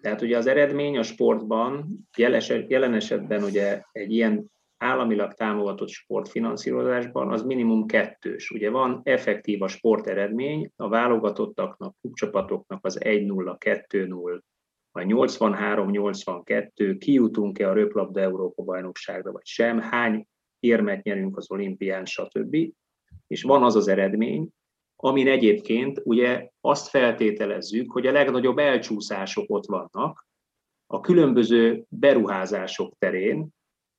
Tehát 0.00 0.22
ugye 0.22 0.36
az 0.36 0.46
eredmény 0.46 0.98
a 0.98 1.02
sportban, 1.02 1.86
jelen 2.68 2.94
esetben 2.94 3.42
ugye 3.42 3.82
egy 3.92 4.12
ilyen 4.12 4.50
államilag 4.76 5.32
támogatott 5.32 5.88
sportfinanszírozásban 5.88 7.32
az 7.32 7.42
minimum 7.42 7.86
kettős. 7.86 8.50
Ugye 8.50 8.70
van 8.70 9.00
effektív 9.04 9.62
a 9.62 9.68
sporteredmény, 9.68 10.70
a 10.76 10.88
válogatottaknak, 10.88 11.94
klubcsapatoknak 12.00 12.84
az 12.84 12.98
1-0, 13.04 13.56
2-0, 13.58 14.40
a 14.92 15.00
83-82, 15.00 16.96
kijutunk-e 16.98 17.68
a 17.68 17.72
röplabda 17.72 18.20
Európa 18.20 18.62
bajnokságra, 18.62 19.32
vagy 19.32 19.46
sem, 19.46 19.80
hány 19.80 20.26
érmet 20.60 21.02
nyerünk 21.02 21.36
az 21.36 21.50
olimpián, 21.50 22.04
stb. 22.04 22.56
És 23.26 23.42
van 23.42 23.62
az 23.62 23.76
az 23.76 23.88
eredmény, 23.88 24.48
amin 24.96 25.28
egyébként 25.28 26.00
ugye 26.04 26.48
azt 26.60 26.88
feltételezzük, 26.88 27.92
hogy 27.92 28.06
a 28.06 28.12
legnagyobb 28.12 28.58
elcsúszások 28.58 29.44
ott 29.48 29.66
vannak 29.66 30.28
a 30.86 31.00
különböző 31.00 31.84
beruházások 31.88 32.94
terén, 32.98 33.48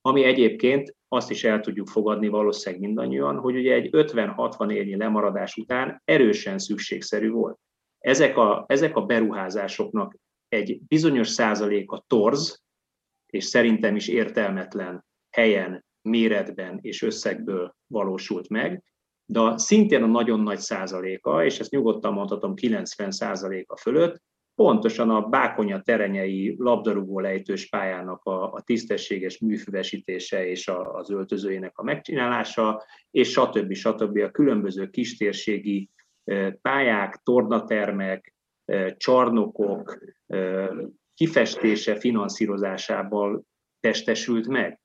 ami 0.02 0.24
egyébként 0.24 0.96
azt 1.08 1.30
is 1.30 1.44
el 1.44 1.60
tudjuk 1.60 1.88
fogadni 1.88 2.28
valószínűleg 2.28 2.86
mindannyian, 2.86 3.40
hogy 3.40 3.56
ugye 3.56 3.74
egy 3.74 3.90
50-60 3.92 4.72
évnyi 4.72 4.96
lemaradás 4.96 5.56
után 5.56 6.02
erősen 6.06 6.58
szükségszerű 6.58 7.30
volt. 7.30 7.60
Ezek 8.00 8.38
a, 8.38 8.66
ezek 8.68 8.96
a 8.96 9.06
beruházásoknak 9.06 10.16
egy 10.48 10.82
bizonyos 10.88 11.28
százaléka 11.28 12.04
torz, 12.08 12.64
és 13.26 13.44
szerintem 13.44 13.96
is 13.96 14.08
értelmetlen 14.08 15.06
helyen, 15.30 15.86
méretben 16.02 16.80
és 16.82 17.02
összegből 17.02 17.76
valósult 17.88 18.50
meg, 18.50 18.84
de 19.26 19.58
szintén 19.58 20.04
a 20.04 20.08
nagyon 20.08 20.40
nagy 20.40 20.60
százaléka, 20.60 21.46
és 21.46 21.60
ezt 21.60 21.72
nyugodtan 21.72 22.14
mondhatom 22.14 22.56
90 22.56 23.12
százaléka 23.12 23.76
fölött, 23.76 24.22
pontosan 24.56 25.10
a 25.10 25.22
Bákonya 25.22 25.82
terenyei 25.82 26.56
labdarúgó 26.58 27.20
lejtős 27.20 27.70
pályának 27.70 28.24
a, 28.24 28.52
a 28.52 28.62
tisztességes 28.62 29.40
műfüvesítése 29.40 30.48
és 30.48 30.68
a, 30.68 30.94
az 30.94 31.10
öltözőjének 31.10 31.78
a 31.78 31.84
megcsinálása, 31.84 32.84
és 33.12 33.30
stb. 33.30 33.74
stb. 33.74 34.18
a 34.18 34.32
különböző 34.32 34.90
kistérségi 34.90 35.90
pályák, 36.62 37.22
tornatermek, 37.24 38.34
csarnokok 38.98 39.98
kifestése 41.14 41.96
finanszírozásával 41.96 43.44
testesült 43.80 44.48
meg. 44.48 44.80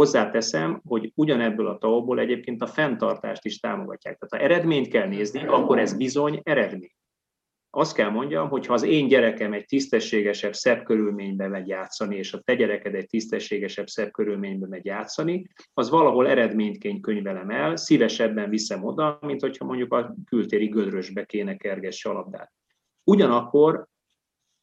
Hozzáteszem, 0.00 0.80
hogy 0.84 1.12
ugyanebből 1.14 1.66
a 1.66 1.78
tavból 1.78 2.18
egyébként 2.18 2.62
a 2.62 2.66
fenntartást 2.66 3.44
is 3.44 3.58
támogatják. 3.58 4.18
Tehát 4.18 4.46
ha 4.46 4.52
eredményt 4.52 4.88
kell 4.88 5.06
nézni, 5.06 5.46
akkor 5.46 5.78
ez 5.78 5.96
bizony 5.96 6.40
eredmény. 6.42 6.92
Azt 7.70 7.94
kell 7.94 8.08
mondjam, 8.08 8.48
hogy 8.48 8.66
ha 8.66 8.74
az 8.74 8.82
én 8.82 9.08
gyerekem 9.08 9.52
egy 9.52 9.64
tisztességesebb, 9.64 10.52
szebb 10.52 10.82
körülményben 10.82 11.50
megy 11.50 11.68
játszani, 11.68 12.16
és 12.16 12.32
a 12.32 12.40
te 12.40 12.54
gyereked 12.54 12.94
egy 12.94 13.06
tisztességesebb, 13.06 13.86
szebb 13.86 14.10
körülményben 14.10 14.68
megy 14.68 14.84
játszani, 14.84 15.46
az 15.74 15.90
valahol 15.90 16.28
eredményként 16.28 17.02
könyvelem 17.02 17.50
el, 17.50 17.76
szívesebben 17.76 18.48
viszem 18.48 18.84
oda, 18.84 19.18
mint 19.20 19.40
hogyha 19.40 19.64
mondjuk 19.64 19.92
a 19.92 20.14
kültéri 20.26 20.66
gödrösbe 20.66 21.24
kéne 21.24 21.56
kergesse 21.56 22.10
a 22.10 22.12
labdát. 22.12 22.52
Ugyanakkor 23.04 23.86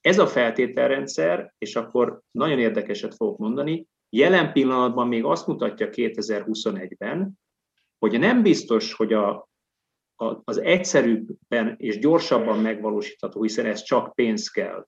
ez 0.02 0.20
a 0.20 0.28
feltételrendszer, 0.28 1.54
és 1.58 1.76
akkor 1.76 2.22
nagyon 2.32 2.60
érdekeset 2.60 3.16
fogok 3.16 3.38
mondani, 3.38 3.88
jelen 4.10 4.52
pillanatban 4.52 5.08
még 5.08 5.24
azt 5.24 5.48
mutatja 5.48 5.88
2021-ben, 5.92 7.32
hogy 7.98 8.20
nem 8.20 8.42
biztos, 8.42 8.94
hogy 8.94 9.14
a 9.14 9.48
az 10.44 10.58
egyszerűbben 10.58 11.76
és 11.78 12.00
gyorsabban 12.00 12.60
megvalósítható, 12.60 13.42
hiszen 13.42 13.66
ez 13.66 13.82
csak 13.82 14.16
pénz 14.16 14.48
kell, 14.48 14.88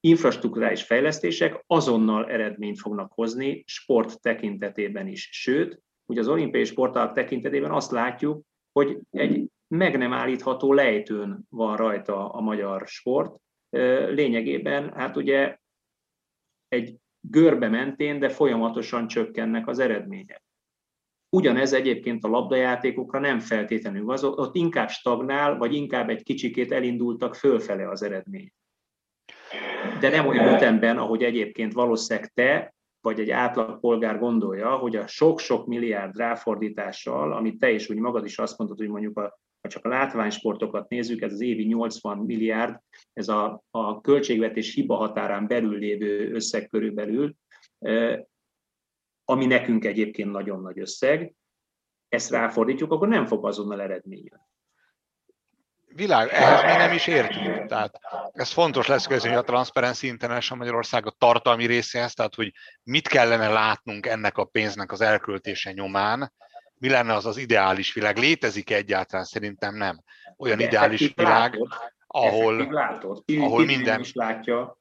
infrastruktúrális 0.00 0.82
fejlesztések 0.82 1.64
azonnal 1.66 2.30
eredményt 2.30 2.80
fognak 2.80 3.12
hozni 3.12 3.64
sport 3.66 4.20
tekintetében 4.20 5.06
is. 5.06 5.28
Sőt, 5.32 5.82
ugye 6.06 6.20
az 6.20 6.28
olimpiai 6.28 6.64
sportág 6.64 7.12
tekintetében 7.12 7.70
azt 7.70 7.90
látjuk, 7.90 8.42
hogy 8.72 8.98
egy 9.10 9.46
meg 9.66 9.96
nem 9.98 10.12
állítható 10.12 10.72
lejtőn 10.72 11.46
van 11.48 11.76
rajta 11.76 12.28
a 12.28 12.40
magyar 12.40 12.86
sport. 12.86 13.40
Lényegében, 14.10 14.92
hát 14.94 15.16
ugye 15.16 15.58
egy 16.68 16.96
görbe 17.20 17.68
mentén, 17.68 18.18
de 18.18 18.28
folyamatosan 18.28 19.06
csökkennek 19.06 19.66
az 19.66 19.78
eredmények. 19.78 20.42
Ugyanez 21.36 21.72
egyébként 21.72 22.24
a 22.24 22.28
labdajátékokra 22.28 23.18
nem 23.18 23.38
feltétlenül 23.38 24.10
az, 24.10 24.24
ott 24.24 24.54
inkább 24.54 24.90
stagnál, 24.90 25.56
vagy 25.56 25.74
inkább 25.74 26.08
egy 26.08 26.22
kicsikét 26.22 26.72
elindultak 26.72 27.34
fölfele 27.34 27.88
az 27.88 28.02
eredmény. 28.02 28.52
De 30.00 30.08
nem 30.08 30.26
olyan 30.26 30.54
ütemben, 30.54 30.98
ahogy 30.98 31.22
egyébként 31.22 31.72
valószínűleg 31.72 32.32
te, 32.32 32.74
vagy 33.00 33.20
egy 33.20 33.30
átlag 33.30 33.80
polgár 33.80 34.18
gondolja, 34.18 34.76
hogy 34.76 34.96
a 34.96 35.06
sok-sok 35.06 35.66
milliárd 35.66 36.16
ráfordítással, 36.16 37.32
amit 37.32 37.58
te 37.58 37.70
is 37.70 37.90
úgy 37.90 37.98
magad 37.98 38.24
is 38.24 38.38
azt 38.38 38.58
mondod, 38.58 38.78
hogy 38.78 38.88
mondjuk 38.88 39.18
a, 39.18 39.38
ha 39.60 39.68
csak 39.68 39.84
a 39.84 39.88
látványsportokat 39.88 40.88
nézzük, 40.88 41.22
ez 41.22 41.32
az 41.32 41.40
évi 41.40 41.64
80 41.64 42.18
milliárd, 42.18 42.80
ez 43.12 43.28
a, 43.28 43.62
a 43.70 44.00
költségvetés 44.00 44.74
hiba 44.74 44.96
határán 44.96 45.46
belül 45.46 45.78
lévő 45.78 46.32
összeg 46.32 46.68
körülbelül, 46.68 47.34
ami 49.24 49.46
nekünk 49.46 49.84
egyébként 49.84 50.30
nagyon 50.30 50.60
nagy 50.60 50.78
összeg, 50.78 51.34
ezt 52.08 52.30
ráfordítjuk, 52.30 52.92
akkor 52.92 53.08
nem 53.08 53.26
fog 53.26 53.46
azonnal 53.46 53.80
eredmény 53.80 54.28
Világ, 55.94 56.28
ehhez 56.28 56.62
mi 56.62 56.76
nem 56.76 56.92
is 56.92 57.06
értünk. 57.06 57.66
Tehát 57.66 57.98
ez 58.32 58.50
fontos 58.50 58.86
lesz 58.86 59.06
közben 59.06 59.36
a 59.36 59.42
Transparency 59.42 60.06
International 60.06 60.58
Magyarország 60.58 61.06
a 61.06 61.14
tartalmi 61.18 61.66
részéhez, 61.66 62.14
tehát 62.14 62.34
hogy 62.34 62.52
mit 62.82 63.08
kellene 63.08 63.48
látnunk 63.48 64.06
ennek 64.06 64.36
a 64.36 64.44
pénznek 64.44 64.92
az 64.92 65.00
elköltése 65.00 65.72
nyomán, 65.72 66.32
mi 66.78 66.88
lenne 66.88 67.14
az 67.14 67.26
az 67.26 67.36
ideális 67.36 67.92
világ? 67.92 68.16
Létezik 68.16 68.70
egyáltalán? 68.70 69.24
Szerintem 69.24 69.76
nem. 69.76 70.02
Olyan 70.36 70.58
De 70.58 70.64
ideális 70.64 71.12
világ, 71.14 71.52
látod, 71.52 71.68
ahol, 72.06 72.72
látod. 72.72 73.24
ahol 73.38 73.64
minden... 73.64 74.00
is 74.00 74.12
látja. 74.12 74.78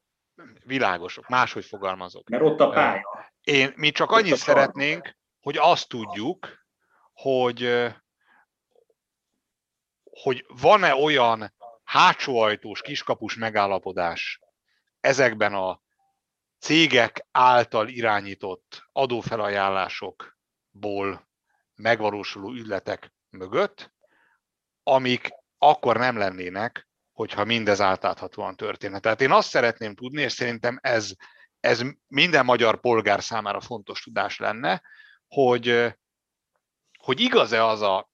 Világosok, 0.66 1.28
máshogy 1.28 1.66
fogalmazok. 1.66 2.30
Mert 2.30 2.44
ott 2.44 2.60
a 2.60 2.70
pálya. 2.70 3.32
Én, 3.42 3.74
mi 3.76 3.92
csak 3.92 4.12
annyit 4.12 4.36
szeretnénk, 4.36 5.18
hogy 5.40 5.58
azt 5.58 5.90
tudjuk, 5.90 6.66
hogy, 7.14 7.86
hogy 10.04 10.46
van-e 10.48 10.96
olyan 10.96 11.54
hátsó 11.84 12.40
ajtós, 12.40 12.82
kiskapus 12.82 13.36
megállapodás 13.36 14.40
ezekben 15.00 15.54
a 15.54 15.82
cégek 16.60 17.28
által 17.32 17.88
irányított 17.88 18.88
adófelajánlásokból 18.92 21.28
megvalósuló 21.78 22.52
ügyletek 22.52 23.14
mögött, 23.30 23.92
amik 24.84 25.30
akkor 25.58 25.98
nem 25.98 26.18
lennének, 26.18 26.88
hogyha 27.12 27.46
mindez 27.46 27.82
átláthatóan 27.82 28.56
történne. 28.56 29.00
Tehát 29.00 29.22
én 29.22 29.32
azt 29.32 29.50
szeretném 29.50 29.96
tudni, 29.96 30.22
és 30.22 30.32
szerintem 30.32 30.80
ez 30.82 31.12
ez 31.60 31.82
minden 32.08 32.46
magyar 32.46 32.80
polgár 32.80 33.24
számára 33.24 33.60
fontos 33.60 34.02
tudás 34.02 34.38
lenne, 34.38 34.82
hogy, 35.28 35.96
hogy 37.00 37.20
igaz-e 37.20 37.66
az 37.66 37.82
a 37.82 38.10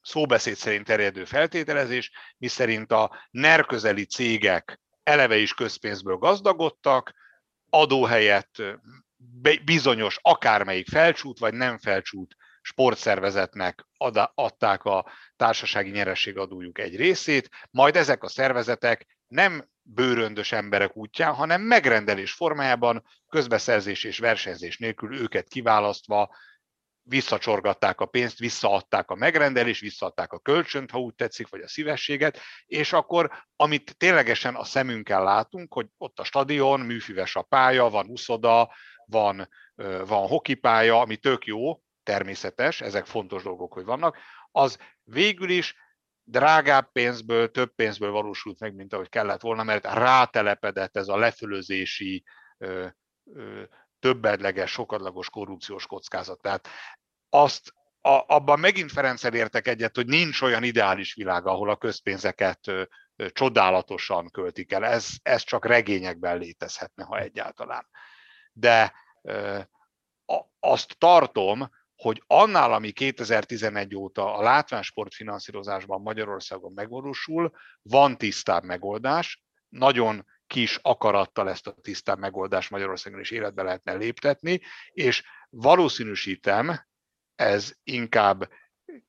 szóbeszéd 0.00 0.54
szerint 0.54 0.84
terjedő 0.84 1.24
feltételezés, 1.24 2.10
miszerint 2.36 2.92
a 2.92 3.26
NER 3.30 3.66
közeli 3.66 4.04
cégek 4.04 4.80
eleve 5.02 5.36
is 5.36 5.54
közpénzből 5.54 6.16
gazdagodtak, 6.16 7.14
adóhelyett 7.70 8.62
bizonyos 9.64 10.18
akármelyik 10.22 10.88
felcsút 10.88 11.38
vagy 11.38 11.54
nem 11.54 11.78
felcsút 11.78 12.36
sportszervezetnek 12.68 13.86
adták 14.34 14.84
a 14.84 15.06
társasági 15.36 15.90
nyerességadójuk 15.90 16.78
egy 16.78 16.96
részét, 16.96 17.50
majd 17.70 17.96
ezek 17.96 18.22
a 18.22 18.28
szervezetek 18.28 19.18
nem 19.26 19.68
bőröndös 19.82 20.52
emberek 20.52 20.96
útján, 20.96 21.34
hanem 21.34 21.60
megrendelés 21.60 22.32
formájában, 22.32 23.04
közbeszerzés 23.28 24.04
és 24.04 24.18
versenyzés 24.18 24.78
nélkül 24.78 25.20
őket 25.20 25.48
kiválasztva 25.48 26.36
visszacsorgatták 27.02 28.00
a 28.00 28.06
pénzt, 28.06 28.38
visszaadták 28.38 29.10
a 29.10 29.14
megrendelést, 29.14 29.80
visszaadták 29.80 30.32
a 30.32 30.38
kölcsönt, 30.38 30.90
ha 30.90 30.98
úgy 30.98 31.14
tetszik, 31.14 31.48
vagy 31.48 31.60
a 31.60 31.68
szívességet, 31.68 32.38
és 32.66 32.92
akkor, 32.92 33.30
amit 33.56 33.96
ténylegesen 33.96 34.54
a 34.54 34.64
szemünkkel 34.64 35.22
látunk, 35.22 35.72
hogy 35.72 35.86
ott 35.98 36.18
a 36.18 36.24
stadion, 36.24 36.80
műfüves 36.80 37.36
a 37.36 37.42
pálya, 37.42 37.88
van 37.88 38.06
uszoda, 38.06 38.74
van, 39.04 39.48
van 40.06 40.26
hokipálya, 40.26 41.00
ami 41.00 41.16
tök 41.16 41.46
jó, 41.46 41.80
természetes, 42.08 42.80
ezek 42.80 43.06
fontos 43.06 43.42
dolgok, 43.42 43.72
hogy 43.72 43.84
vannak, 43.84 44.18
az 44.50 44.78
végül 45.02 45.50
is 45.50 45.76
drágább 46.24 46.92
pénzből, 46.92 47.50
több 47.50 47.74
pénzből 47.74 48.10
valósult 48.10 48.60
meg, 48.60 48.74
mint 48.74 48.92
ahogy 48.92 49.08
kellett 49.08 49.40
volna, 49.40 49.62
mert 49.62 49.84
rátelepedett 49.84 50.96
ez 50.96 51.08
a 51.08 51.16
lefölözési, 51.16 52.24
többedleges, 53.98 54.70
sokadlagos 54.70 55.30
korrupciós 55.30 55.86
kockázat. 55.86 56.40
Tehát 56.40 56.68
azt 57.30 57.72
a, 58.00 58.24
abban 58.26 58.58
megint 58.58 58.92
Ferenccel 58.92 59.34
értek 59.34 59.68
egyet, 59.68 59.96
hogy 59.96 60.06
nincs 60.06 60.40
olyan 60.40 60.62
ideális 60.62 61.14
világ, 61.14 61.46
ahol 61.46 61.70
a 61.70 61.76
közpénzeket 61.76 62.68
ö, 62.68 62.82
ö, 63.16 63.30
csodálatosan 63.30 64.30
költik 64.30 64.72
el. 64.72 64.84
Ez, 64.84 65.08
ez 65.22 65.42
csak 65.42 65.66
regényekben 65.66 66.38
létezhetne, 66.38 67.04
ha 67.04 67.18
egyáltalán. 67.18 67.86
De 68.52 68.92
ö, 69.22 69.58
a, 70.26 70.40
azt 70.60 70.98
tartom, 70.98 71.70
hogy 72.02 72.22
annál, 72.26 72.72
ami 72.72 72.90
2011 72.90 73.96
óta 73.96 74.34
a 74.34 74.42
látványsport 74.42 75.14
finanszírozásban 75.14 76.00
Magyarországon 76.00 76.72
megvalósul, 76.72 77.52
van 77.82 78.18
tisztább 78.18 78.64
megoldás, 78.64 79.42
nagyon 79.68 80.26
kis 80.46 80.78
akarattal 80.82 81.48
ezt 81.48 81.66
a 81.66 81.74
tisztább 81.80 82.18
megoldást 82.18 82.70
Magyarországon 82.70 83.20
is 83.20 83.30
életbe 83.30 83.62
lehetne 83.62 83.92
léptetni, 83.92 84.60
és 84.90 85.22
valószínűsítem, 85.50 86.86
ez 87.34 87.72
inkább 87.82 88.48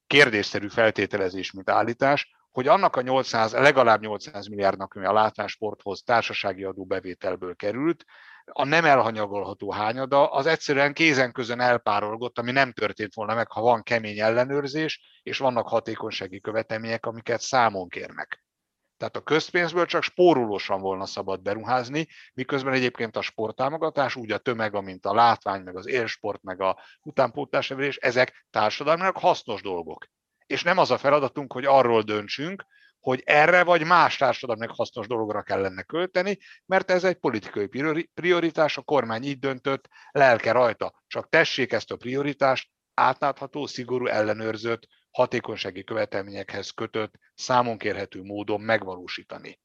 kérdésszerű 0.08 0.68
feltételezés, 0.68 1.52
mint 1.52 1.70
állítás, 1.70 2.38
hogy 2.52 2.68
annak 2.68 2.96
a 2.96 3.02
800, 3.02 3.52
legalább 3.52 4.02
800 4.02 4.48
milliárdnak, 4.48 4.94
ami 4.94 5.06
a 5.06 5.14
látványsporthoz 5.14 6.02
társasági 6.04 6.64
adóbevételből 6.64 7.56
került, 7.56 8.06
a 8.52 8.66
nem 8.66 8.86
elhanyagolható 8.86 9.72
hányada 9.72 10.32
az 10.32 10.46
egyszerűen 10.46 10.94
kézen 10.94 11.32
közön 11.32 11.60
elpárolgott, 11.60 12.40
ami 12.40 12.52
nem 12.52 12.72
történt 12.72 13.14
volna 13.14 13.36
meg, 13.36 13.52
ha 13.52 13.62
van 13.62 13.84
kemény 13.84 14.20
ellenőrzés, 14.20 15.22
és 15.24 15.38
vannak 15.38 15.68
hatékonysági 15.68 16.40
követelmények, 16.40 17.06
amiket 17.06 17.42
számon 17.42 17.90
kérnek. 17.90 18.44
Tehát 18.98 19.16
a 19.16 19.22
közpénzből 19.24 19.86
csak 19.86 20.04
spórolósan 20.04 20.82
volna 20.82 21.06
szabad 21.06 21.42
beruházni, 21.42 22.08
miközben 22.34 22.74
egyébként 22.74 23.16
a 23.16 23.22
sporttámogatás, 23.22 24.16
úgy 24.16 24.32
a 24.32 24.38
tömeg, 24.38 24.84
mint 24.84 25.06
a 25.06 25.14
látvány, 25.14 25.62
meg 25.62 25.76
az 25.76 25.88
élsport, 25.88 26.44
meg 26.44 26.62
a 26.62 26.80
utánpótlásnevelés, 27.02 27.96
ezek 27.96 28.46
társadalmilag 28.50 29.18
hasznos 29.18 29.62
dolgok. 29.62 30.06
És 30.46 30.64
nem 30.64 30.78
az 30.78 30.92
a 30.92 30.98
feladatunk, 30.98 31.54
hogy 31.54 31.66
arról 31.66 32.02
döntsünk, 32.02 32.66
hogy 33.00 33.22
erre 33.26 33.64
vagy 33.64 33.86
más 33.86 34.18
társadalomnak 34.18 34.76
hasznos 34.76 35.08
dologra 35.08 35.42
kellene 35.42 35.84
költeni, 35.84 36.38
mert 36.66 36.92
ez 36.92 37.04
egy 37.04 37.16
politikai 37.16 37.68
prioritás, 38.14 38.78
a 38.78 38.82
kormány 38.82 39.24
így 39.24 39.40
döntött, 39.40 39.88
lelke 40.12 40.52
rajta. 40.52 41.04
Csak 41.08 41.30
tessék 41.30 41.72
ezt 41.72 41.92
a 41.92 41.96
prioritást 41.96 42.70
átlátható, 42.94 43.66
szigorú, 43.66 44.06
ellenőrzött, 44.06 44.88
hatékonysági 45.12 45.84
követelményekhez 45.84 46.70
kötött, 46.70 47.14
számon 47.36 47.78
kérhető 47.78 48.24
módon 48.24 48.62
megvalósítani. 48.62 49.60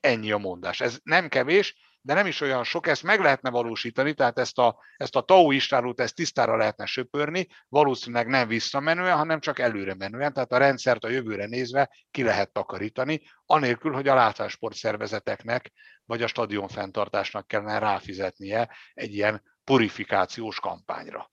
Ennyi 0.00 0.32
a 0.32 0.38
mondás. 0.38 0.80
Ez 0.80 0.98
nem 1.02 1.28
kevés, 1.28 1.74
de 2.06 2.14
nem 2.14 2.26
is 2.26 2.40
olyan 2.40 2.64
sok, 2.64 2.86
ezt 2.86 3.02
meg 3.02 3.20
lehetne 3.20 3.50
valósítani, 3.50 4.14
tehát 4.14 4.38
ezt 4.38 4.58
a, 4.58 4.78
ezt 4.96 5.16
a 5.16 5.20
tau 5.20 5.50
istálót, 5.50 6.00
ezt 6.00 6.14
tisztára 6.14 6.56
lehetne 6.56 6.86
söpörni, 6.86 7.48
valószínűleg 7.68 8.26
nem 8.26 8.48
visszamenően, 8.48 9.16
hanem 9.16 9.40
csak 9.40 9.58
előre 9.58 9.94
menően, 9.94 10.32
tehát 10.32 10.52
a 10.52 10.56
rendszert 10.56 11.04
a 11.04 11.08
jövőre 11.08 11.46
nézve 11.46 11.90
ki 12.10 12.22
lehet 12.22 12.52
takarítani, 12.52 13.22
anélkül, 13.46 13.92
hogy 13.92 14.08
a 14.08 14.14
látásport 14.14 14.74
szervezeteknek 14.74 15.72
vagy 16.04 16.22
a 16.22 16.26
stadion 16.26 16.68
fenntartásnak 16.68 17.46
kellene 17.46 17.78
ráfizetnie 17.78 18.70
egy 18.94 19.14
ilyen 19.14 19.42
purifikációs 19.64 20.60
kampányra. 20.60 21.32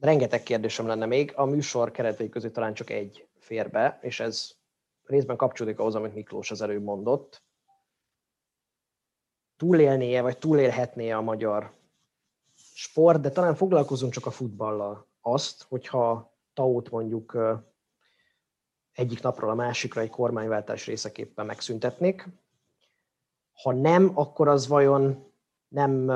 Rengeteg 0.00 0.42
kérdésem 0.42 0.86
lenne 0.86 1.06
még, 1.06 1.32
a 1.34 1.44
műsor 1.44 1.90
keretei 1.90 2.28
közé 2.28 2.50
talán 2.50 2.74
csak 2.74 2.90
egy 2.90 3.28
fér 3.38 3.70
be, 3.70 3.98
és 4.02 4.20
ez 4.20 4.50
részben 5.02 5.36
kapcsolódik 5.36 5.78
ahhoz, 5.78 5.94
amit 5.94 6.14
Miklós 6.14 6.50
az 6.50 6.62
előbb 6.62 6.82
mondott, 6.82 7.42
túlélnie, 9.60 10.22
vagy 10.22 10.38
túlélhetné 10.38 11.10
a 11.10 11.20
magyar 11.20 11.72
sport, 12.74 13.20
de 13.20 13.30
talán 13.30 13.54
foglalkozunk 13.54 14.12
csak 14.12 14.26
a 14.26 14.30
futballal. 14.30 15.06
Azt, 15.20 15.62
hogyha 15.68 16.34
Taut 16.54 16.90
mondjuk 16.90 17.38
egyik 18.92 19.22
napról 19.22 19.50
a 19.50 19.54
másikra 19.54 20.00
egy 20.00 20.10
kormányváltás 20.10 20.86
részeképpen 20.86 21.46
megszüntetnék. 21.46 22.28
Ha 23.62 23.72
nem, 23.72 24.10
akkor 24.14 24.48
az 24.48 24.66
vajon 24.66 25.32
nem, 25.68 26.08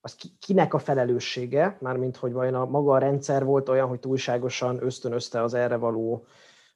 az 0.00 0.16
kinek 0.38 0.74
a 0.74 0.78
felelőssége, 0.78 1.76
mármint 1.80 2.16
hogy 2.16 2.32
vajon 2.32 2.54
a 2.54 2.64
maga 2.64 2.92
a 2.92 2.98
rendszer 2.98 3.44
volt 3.44 3.68
olyan, 3.68 3.88
hogy 3.88 4.00
túlságosan 4.00 4.82
ösztönözte 4.82 5.42
az 5.42 5.54
erre 5.54 5.76
való 5.76 6.26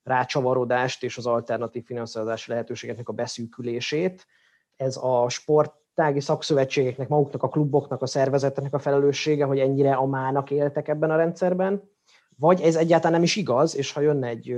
rácsavarodást 0.03 1.03
és 1.03 1.17
az 1.17 1.27
alternatív 1.27 1.85
finanszírozási 1.85 2.51
lehetőségeknek 2.51 3.09
a 3.09 3.13
beszűkülését. 3.13 4.27
Ez 4.79 4.97
a 4.97 5.29
sportági 5.29 6.21
szakszövetségeknek, 6.21 7.09
maguknak, 7.09 7.43
a 7.43 7.49
kluboknak, 7.49 8.03
a 8.03 8.07
szervezeteknek 8.07 8.75
a 8.75 8.79
felelőssége, 8.79 9.45
hogy 9.45 9.59
ennyire 9.59 9.95
amának 9.95 10.51
éltek 10.51 10.89
ebben 10.89 11.11
a 11.11 11.17
rendszerben, 11.17 11.91
vagy 12.37 12.61
ez 12.61 12.77
egyáltalán 12.77 13.13
nem 13.13 13.23
is 13.23 13.37
igaz, 13.37 13.77
és 13.77 13.93
ha 13.93 14.01
jönne 14.01 14.27
egy, 14.27 14.51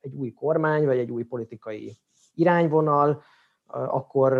egy 0.00 0.14
új 0.14 0.32
kormány, 0.32 0.84
vagy 0.84 0.98
egy 0.98 1.10
új 1.10 1.22
politikai 1.22 1.96
irányvonal, 2.34 3.22
akkor, 3.66 4.32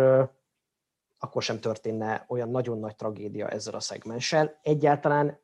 akkor 1.17 1.41
sem 1.41 1.59
történne 1.59 2.25
olyan 2.27 2.49
nagyon 2.49 2.79
nagy 2.79 2.95
tragédia 2.95 3.47
ezzel 3.47 3.73
a 3.73 3.79
szegmenssel. 3.79 4.59
Egyáltalán 4.61 5.39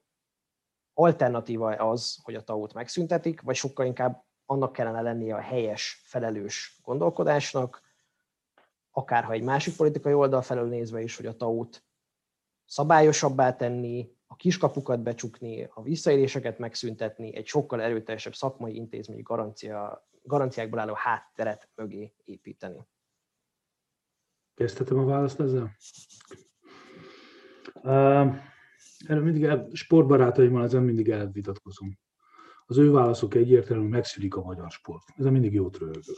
alternatíva 0.93 1.69
az, 1.69 2.19
hogy 2.23 2.35
a 2.35 2.43
tau 2.43 2.65
megszüntetik, 2.73 3.41
vagy 3.41 3.55
sokkal 3.55 3.85
inkább 3.85 4.23
annak 4.45 4.73
kellene 4.73 5.01
lennie 5.01 5.35
a 5.35 5.39
helyes, 5.39 6.01
felelős 6.05 6.79
gondolkodásnak, 6.83 7.82
akárha 8.93 9.31
egy 9.31 9.43
másik 9.43 9.75
politikai 9.75 10.13
oldal 10.13 10.41
felől 10.41 10.67
nézve 10.67 11.01
is, 11.01 11.15
hogy 11.15 11.25
a 11.25 11.35
tau 11.35 11.67
szabályosabbá 12.65 13.55
tenni, 13.55 14.11
a 14.27 14.35
kiskapukat 14.35 14.99
becsukni, 14.99 15.69
a 15.73 15.81
visszaéléseket 15.81 16.59
megszüntetni, 16.59 17.35
egy 17.35 17.45
sokkal 17.45 17.81
erőteljesebb 17.81 18.35
szakmai 18.35 18.75
intézményi 18.75 19.21
garancia, 19.21 20.07
garanciákból 20.23 20.79
álló 20.79 20.93
hátteret 20.93 21.69
mögé 21.75 22.13
építeni. 22.23 22.87
Kezdhetem 24.55 24.97
a 24.97 25.05
választ 25.05 25.39
ezzel? 25.39 25.75
Uh, 27.73 28.35
erről 29.07 29.23
mindig 29.23 29.43
el, 29.43 29.69
sportbarátaimmal 29.73 30.63
ezen 30.63 30.83
mindig 30.83 31.09
elvitatkozom. 31.09 31.97
Az 32.65 32.77
ő 32.77 32.91
válaszok 32.91 33.33
egyértelműen 33.33 33.89
megszűnik 33.89 34.35
a 34.35 34.41
magyar 34.41 34.71
sport. 34.71 35.03
Ezen 35.15 35.31
mindig 35.31 35.53
jót 35.53 35.77
röhögök. 35.77 36.17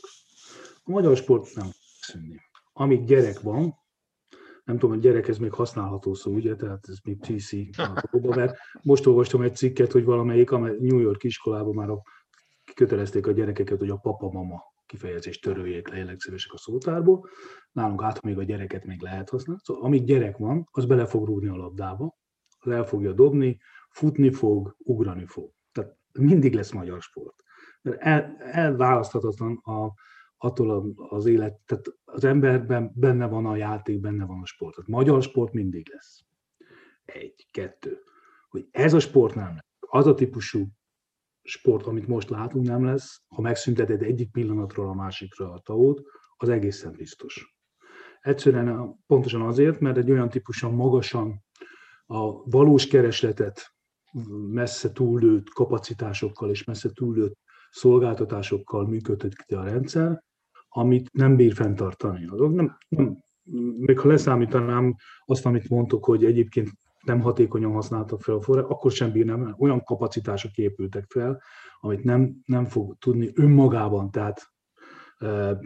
A 0.83 0.91
magyar 0.91 1.17
sport 1.17 1.55
nem 1.55 1.67
szűnni. 2.01 2.41
Amíg 2.77 3.03
gyerek 3.03 3.39
van, 3.39 3.75
nem 4.63 4.77
tudom, 4.77 4.95
hogy 4.95 4.99
gyerek 5.03 5.27
ez 5.27 5.37
még 5.37 5.51
használható 5.51 6.13
szó, 6.13 6.31
ugye, 6.31 6.55
tehát 6.55 6.85
ez 6.87 6.97
még 7.03 7.17
PC, 7.17 7.51
mert 8.35 8.57
most 8.81 9.05
olvastam 9.05 9.41
egy 9.41 9.55
cikket, 9.55 9.91
hogy 9.91 10.03
valamelyik 10.03 10.49
New 10.49 10.99
York 10.99 11.23
iskolában 11.23 11.73
már 11.73 11.89
a, 11.89 12.01
kötelezték 12.73 13.27
a 13.27 13.31
gyerekeket, 13.31 13.79
hogy 13.79 13.89
a 13.89 13.97
papa-mama 13.97 14.63
kifejezést 14.85 15.41
töröljék 15.41 15.87
le, 15.87 16.15
szívesek 16.17 16.53
a 16.53 16.57
szótárból. 16.57 17.29
Nálunk 17.71 18.03
át 18.03 18.21
még 18.21 18.37
a 18.37 18.43
gyereket 18.43 18.85
még 18.85 19.01
lehet 19.01 19.29
használni. 19.29 19.61
Szóval 19.63 19.83
amíg 19.83 20.03
gyerek 20.03 20.37
van, 20.37 20.67
az 20.71 20.85
bele 20.85 21.05
fog 21.05 21.25
rúgni 21.25 21.47
a 21.47 21.55
labdába, 21.55 22.15
az 22.59 22.71
el 22.71 22.85
fogja 22.85 23.13
dobni, 23.13 23.59
futni 23.89 24.31
fog, 24.31 24.75
ugrani 24.77 25.25
fog. 25.25 25.51
Tehát 25.71 25.97
mindig 26.19 26.53
lesz 26.53 26.71
magyar 26.71 27.01
sport. 27.01 27.35
El, 27.81 28.37
elválaszthatatlan 28.39 29.55
a, 29.55 29.93
attól 30.37 30.95
az 30.95 31.25
élet, 31.25 31.59
tehát 31.65 31.85
az 32.03 32.23
emberben 32.23 32.91
benne 32.95 33.27
van 33.27 33.45
a 33.45 33.55
játék, 33.55 33.99
benne 33.99 34.25
van 34.25 34.41
a 34.41 34.45
sport. 34.45 34.75
Tehát 34.75 34.89
magyar 34.89 35.23
sport 35.23 35.53
mindig 35.53 35.89
lesz. 35.93 36.25
Egy, 37.05 37.47
kettő. 37.51 37.99
Hogy 38.49 38.67
ez 38.71 38.93
a 38.93 38.99
sport 38.99 39.35
nem 39.35 39.53
lesz. 39.53 39.65
Az 39.79 40.07
a 40.07 40.13
típusú 40.13 40.67
sport, 41.41 41.85
amit 41.85 42.07
most 42.07 42.29
látunk, 42.29 42.67
nem 42.67 42.85
lesz. 42.85 43.21
Ha 43.27 43.41
megszünteted 43.41 44.01
egyik 44.01 44.31
pillanatról 44.31 44.87
a 44.87 44.93
másikra 44.93 45.51
a 45.51 45.59
taót, 45.59 46.01
az 46.37 46.49
egészen 46.49 46.91
biztos. 46.91 47.55
Egyszerűen 48.21 48.99
pontosan 49.07 49.41
azért, 49.41 49.79
mert 49.79 49.97
egy 49.97 50.11
olyan 50.11 50.29
típusan 50.29 50.73
magasan 50.73 51.43
a 52.05 52.49
valós 52.49 52.87
keresletet 52.87 53.75
messze 54.47 54.91
túllőtt 54.91 55.49
kapacitásokkal 55.49 56.49
és 56.49 56.63
messze 56.63 56.91
túllőtt 56.93 57.37
szolgáltatásokkal 57.75 58.87
működteti 58.87 59.53
a 59.53 59.63
rendszer, 59.63 60.23
amit 60.67 61.13
nem 61.13 61.35
bír 61.35 61.53
fenntartani. 61.53 62.27
Azok 62.27 62.53
nem, 62.53 62.77
nem, 62.87 63.17
még 63.77 63.99
ha 63.99 64.07
leszámítanám 64.07 64.95
azt, 65.25 65.45
amit 65.45 65.69
mondtuk, 65.69 66.05
hogy 66.05 66.25
egyébként 66.25 66.69
nem 67.03 67.19
hatékonyan 67.19 67.71
használtak 67.71 68.21
fel 68.21 68.35
a 68.35 68.41
forrás, 68.41 68.63
akkor 68.67 68.91
sem 68.91 69.11
bírnám, 69.11 69.55
olyan 69.57 69.83
kapacitások 69.83 70.57
épültek 70.57 71.05
fel, 71.07 71.41
amit 71.79 72.03
nem, 72.03 72.35
nem 72.45 72.65
fog 72.65 72.95
tudni 72.97 73.31
önmagában, 73.33 74.11
tehát 74.11 74.41
e, 75.17 75.59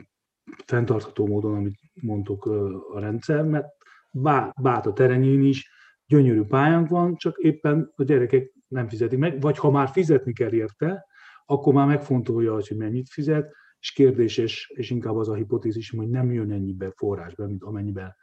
fenntartható 0.66 1.28
módon, 1.28 1.56
amit 1.56 1.80
mondtuk 1.94 2.48
e, 2.50 2.52
a 2.96 3.00
rendszer, 3.00 3.44
mert 3.44 3.68
bár, 4.12 4.54
bár 4.62 4.88
a 4.88 4.94
terenyén 4.94 5.42
is 5.42 5.70
gyönyörű 6.06 6.44
pályánk 6.44 6.88
van, 6.88 7.16
csak 7.16 7.38
éppen 7.38 7.92
a 7.96 8.04
gyerekek 8.04 8.54
nem 8.68 8.88
fizetik 8.88 9.20
meg, 9.20 9.42
vagy 9.42 9.58
ha 9.58 9.72
már 9.72 9.90
fizetni 9.90 10.34
kell 10.34 10.54
érte, 10.54 11.08
akkor 11.50 11.74
már 11.74 11.88
megfontolja, 11.88 12.54
hogy 12.54 12.74
mennyit 12.78 13.10
fizet, 13.10 13.54
és 13.80 13.92
kérdéses, 13.92 14.72
és 14.76 14.90
inkább 14.90 15.16
az 15.16 15.30
a 15.30 15.34
hipotézis, 15.34 15.90
hogy 15.90 16.10
nem 16.10 16.32
jön 16.32 16.52
ennyibe 16.52 16.92
forrásba, 16.96 17.46
mint 17.46 17.64
amennyiben 17.64 18.16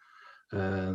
e, 0.47 0.57
e, 0.57 0.95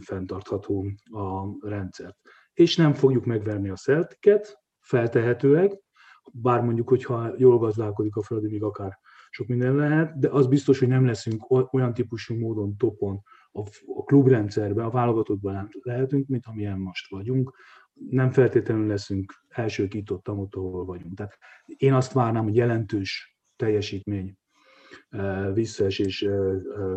fenntartható 0.00 0.86
a 1.10 1.44
rendszer. 1.68 2.16
És 2.52 2.76
nem 2.76 2.92
fogjuk 2.92 3.24
megverni 3.24 3.68
a 3.68 3.76
szeltiket, 3.76 4.58
feltehetőleg, 4.80 5.80
bár 6.32 6.62
mondjuk, 6.62 6.88
hogyha 6.88 7.32
jól 7.36 7.58
gazdálkodik 7.58 8.16
a 8.16 8.22
Fradi, 8.22 8.48
még 8.48 8.62
akár 8.62 8.98
sok 9.30 9.46
minden 9.46 9.74
lehet, 9.74 10.18
de 10.18 10.28
az 10.28 10.46
biztos, 10.46 10.78
hogy 10.78 10.88
nem 10.88 11.06
leszünk 11.06 11.50
olyan 11.72 11.94
típusú 11.94 12.34
módon 12.34 12.76
topon 12.76 13.22
a 13.52 14.04
klubrendszerben, 14.04 14.84
a 14.84 14.90
válogatottban 14.90 15.68
lehetünk, 15.82 16.28
mint 16.28 16.46
amilyen 16.46 16.78
most 16.78 17.10
vagyunk. 17.10 17.56
Nem 17.94 18.30
feltétlenül 18.30 18.86
leszünk 18.86 19.32
első 19.48 19.88
kiított 19.88 20.28
ott, 20.28 20.54
ahol 20.54 20.84
vagyunk. 20.84 21.16
Tehát 21.16 21.38
én 21.66 21.92
azt 21.92 22.12
várnám, 22.12 22.44
hogy 22.44 22.56
jelentős 22.56 23.38
teljesítmény 23.56 24.36
visszaesés 25.52 26.26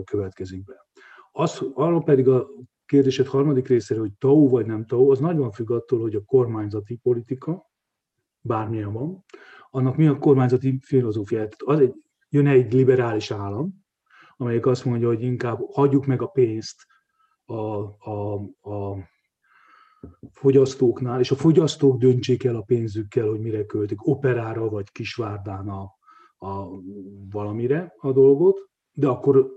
következik 0.03 0.63
be. 0.63 0.85
Az, 1.31 1.61
arra 1.73 1.99
pedig 1.99 2.27
a 2.27 2.47
kérdésed 2.85 3.27
harmadik 3.27 3.67
részére, 3.67 3.99
hogy 3.99 4.13
TAU 4.17 4.49
vagy 4.49 4.65
nem 4.65 4.85
TAU, 4.85 5.11
az 5.11 5.19
nagyban 5.19 5.51
függ 5.51 5.71
attól, 5.71 6.01
hogy 6.01 6.15
a 6.15 6.23
kormányzati 6.23 6.95
politika, 6.95 7.71
bármilyen 8.41 8.93
van, 8.93 9.23
annak 9.69 9.95
mi 9.95 10.07
a 10.07 10.17
kormányzati 10.17 10.79
filozófia. 10.81 11.47
Az 11.65 11.79
egy, 11.79 11.93
jön 12.29 12.47
egy 12.47 12.73
liberális 12.73 13.31
állam, 13.31 13.85
amelyik 14.37 14.65
azt 14.65 14.85
mondja, 14.85 15.07
hogy 15.07 15.21
inkább 15.21 15.59
hagyjuk 15.71 16.05
meg 16.05 16.21
a 16.21 16.27
pénzt 16.27 16.85
a, 17.45 17.55
a, 18.11 18.33
a 18.61 18.97
fogyasztóknál, 20.31 21.19
és 21.19 21.31
a 21.31 21.35
fogyasztók 21.35 21.99
döntsék 21.99 22.43
el 22.43 22.55
a 22.55 22.61
pénzükkel, 22.61 23.27
hogy 23.27 23.39
mire 23.39 23.65
költik, 23.65 24.07
operára 24.07 24.69
vagy 24.69 24.91
kisvárdán 24.91 25.67
a, 25.67 25.81
a 26.47 26.67
valamire 27.29 27.93
a 27.97 28.11
dolgot, 28.11 28.69
de 28.91 29.07
akkor 29.07 29.51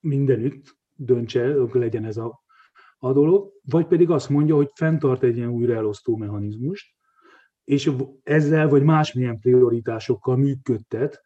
mindenütt 0.00 0.76
döntse, 0.94 1.60
akkor 1.60 1.80
legyen 1.80 2.04
ez 2.04 2.16
a, 2.16 2.42
a 2.98 3.12
dolog, 3.12 3.52
vagy 3.62 3.86
pedig 3.86 4.10
azt 4.10 4.28
mondja, 4.28 4.54
hogy 4.54 4.70
fenntart 4.74 5.22
egy 5.22 5.36
ilyen 5.36 5.50
újraelosztó 5.50 6.16
mechanizmust, 6.16 6.94
és 7.64 7.92
ezzel 8.22 8.68
vagy 8.68 8.82
másmilyen 8.82 9.38
prioritásokkal 9.38 10.36
működtet 10.36 11.22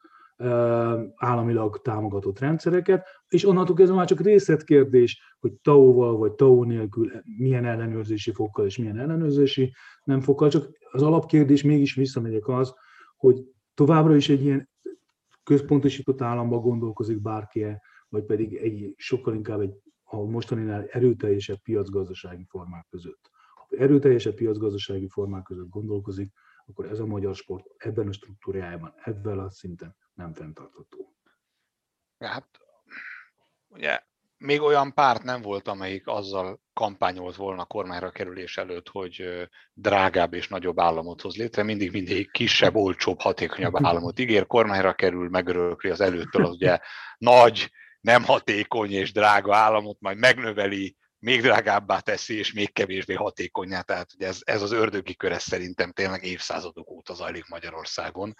államilag 1.16 1.82
támogatott 1.82 2.39
rendszereket, 2.39 3.06
és 3.28 3.44
onnantól 3.44 3.74
kezdve 3.77 3.97
már 3.97 4.06
csak 4.06 4.20
részletkérdés, 4.20 5.36
hogy 5.39 5.52
TAO-val 5.52 6.16
vagy 6.16 6.32
TAO 6.32 6.65
nélkül 6.65 7.10
milyen 7.39 7.65
ellenőrzési 7.65 8.32
fokkal 8.32 8.66
és 8.66 8.78
milyen 8.78 8.98
ellenőrzési 8.98 9.74
nem 10.05 10.20
fokkal, 10.20 10.51
csak 10.51 10.69
az 10.90 11.02
alapkérdés 11.02 11.62
mégis 11.62 11.94
visszamegyek 11.94 12.48
az, 12.48 12.74
hogy 13.16 13.43
továbbra 13.74 14.16
is 14.16 14.28
egy 14.28 14.44
ilyen 14.44 14.69
központosított 15.44 16.23
államba 16.23 16.59
gondolkozik 16.59 17.23
bárki 17.23 17.66
vagy 18.09 18.24
pedig 18.24 18.55
egy 18.55 18.94
sokkal 18.97 19.35
inkább 19.35 19.60
egy 19.60 19.74
a 20.10 20.16
mostaninál 20.16 20.86
erőteljesebb 20.86 21.59
piacgazdasági 21.62 22.44
formák 22.48 22.86
között. 22.90 23.31
Ha 23.55 23.66
erőteljesebb 23.78 24.35
piacgazdasági 24.35 25.09
formák 25.09 25.43
között 25.43 25.69
gondolkozik, 25.69 26.32
akkor 26.69 26.86
ez 26.86 26.99
a 26.99 27.07
magyar 27.07 27.35
sport 27.35 27.66
ebben 27.77 28.09
a 28.09 28.12
struktúrájában, 28.12 28.95
ebben 29.05 29.39
a 29.39 29.51
szinten 29.51 29.97
nem 30.15 30.32
fenntartható. 30.32 31.16
Hát, 32.19 32.49
ugye 33.69 34.01
még 34.39 34.61
olyan 34.61 34.95
párt 34.95 35.23
nem 35.23 35.43
volt, 35.43 35.69
amelyik 35.69 36.07
azzal 36.07 36.61
kampányolt 36.73 37.36
volna 37.36 37.62
a 37.62 37.66
kormányra 37.66 38.11
kerülés 38.11 38.57
előtt, 38.57 38.89
hogy 38.89 39.49
drágább 39.73 40.35
és 40.35 40.49
nagyobb 40.49 40.81
államot 40.81 41.20
hoz 41.20 41.36
létre, 41.36 41.62
mindig 41.62 41.93
mindig 41.93 42.31
kisebb, 42.31 42.74
olcsóbb, 42.74 43.20
hatékonyabb 43.20 43.74
államot 43.86 44.19
ígér, 44.19 44.47
kormányra 44.47 44.95
kerül, 44.95 45.28
megörökli 45.28 45.90
az 45.90 46.01
előttől 46.01 46.45
az 46.45 46.55
ugye 46.55 46.78
nagy, 47.19 47.70
nem 48.01 48.24
hatékony 48.24 48.93
és 48.93 49.12
drága 49.12 49.57
államot, 49.57 50.01
majd 50.01 50.19
megnöveli, 50.19 50.97
még 51.19 51.40
drágábbá 51.40 51.99
teszi, 51.99 52.39
és 52.39 52.53
még 52.53 52.73
kevésbé 52.73 53.15
hatékonyá. 53.15 53.81
Tehát 53.81 54.12
ugye 54.15 54.27
ez, 54.27 54.39
ez 54.40 54.62
az 54.62 54.73
ördögi 54.73 55.15
kör, 55.15 55.32
ez 55.32 55.43
szerintem 55.43 55.93
tényleg 55.93 56.24
évszázadok 56.24 56.90
óta 56.90 57.15
zajlik 57.15 57.47
Magyarországon 57.47 58.35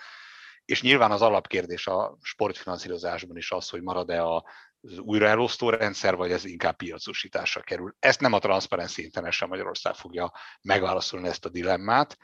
és 0.64 0.82
nyilván 0.82 1.10
az 1.10 1.22
alapkérdés 1.22 1.86
a 1.86 2.18
sportfinanszírozásban 2.22 3.36
is 3.36 3.50
az, 3.50 3.68
hogy 3.68 3.82
marad-e 3.82 4.22
a 4.22 4.44
az 4.80 4.98
újraelosztó 4.98 5.70
rendszer, 5.70 6.16
vagy 6.16 6.30
ez 6.30 6.44
inkább 6.44 6.76
piacosításra 6.76 7.60
kerül. 7.60 7.94
Ezt 7.98 8.20
nem 8.20 8.32
a 8.32 8.38
Transparency 8.38 9.02
International 9.02 9.56
Magyarország 9.56 9.94
fogja 9.94 10.32
megválaszolni 10.62 11.28
ezt 11.28 11.44
a 11.44 11.48
dilemmát, 11.48 12.16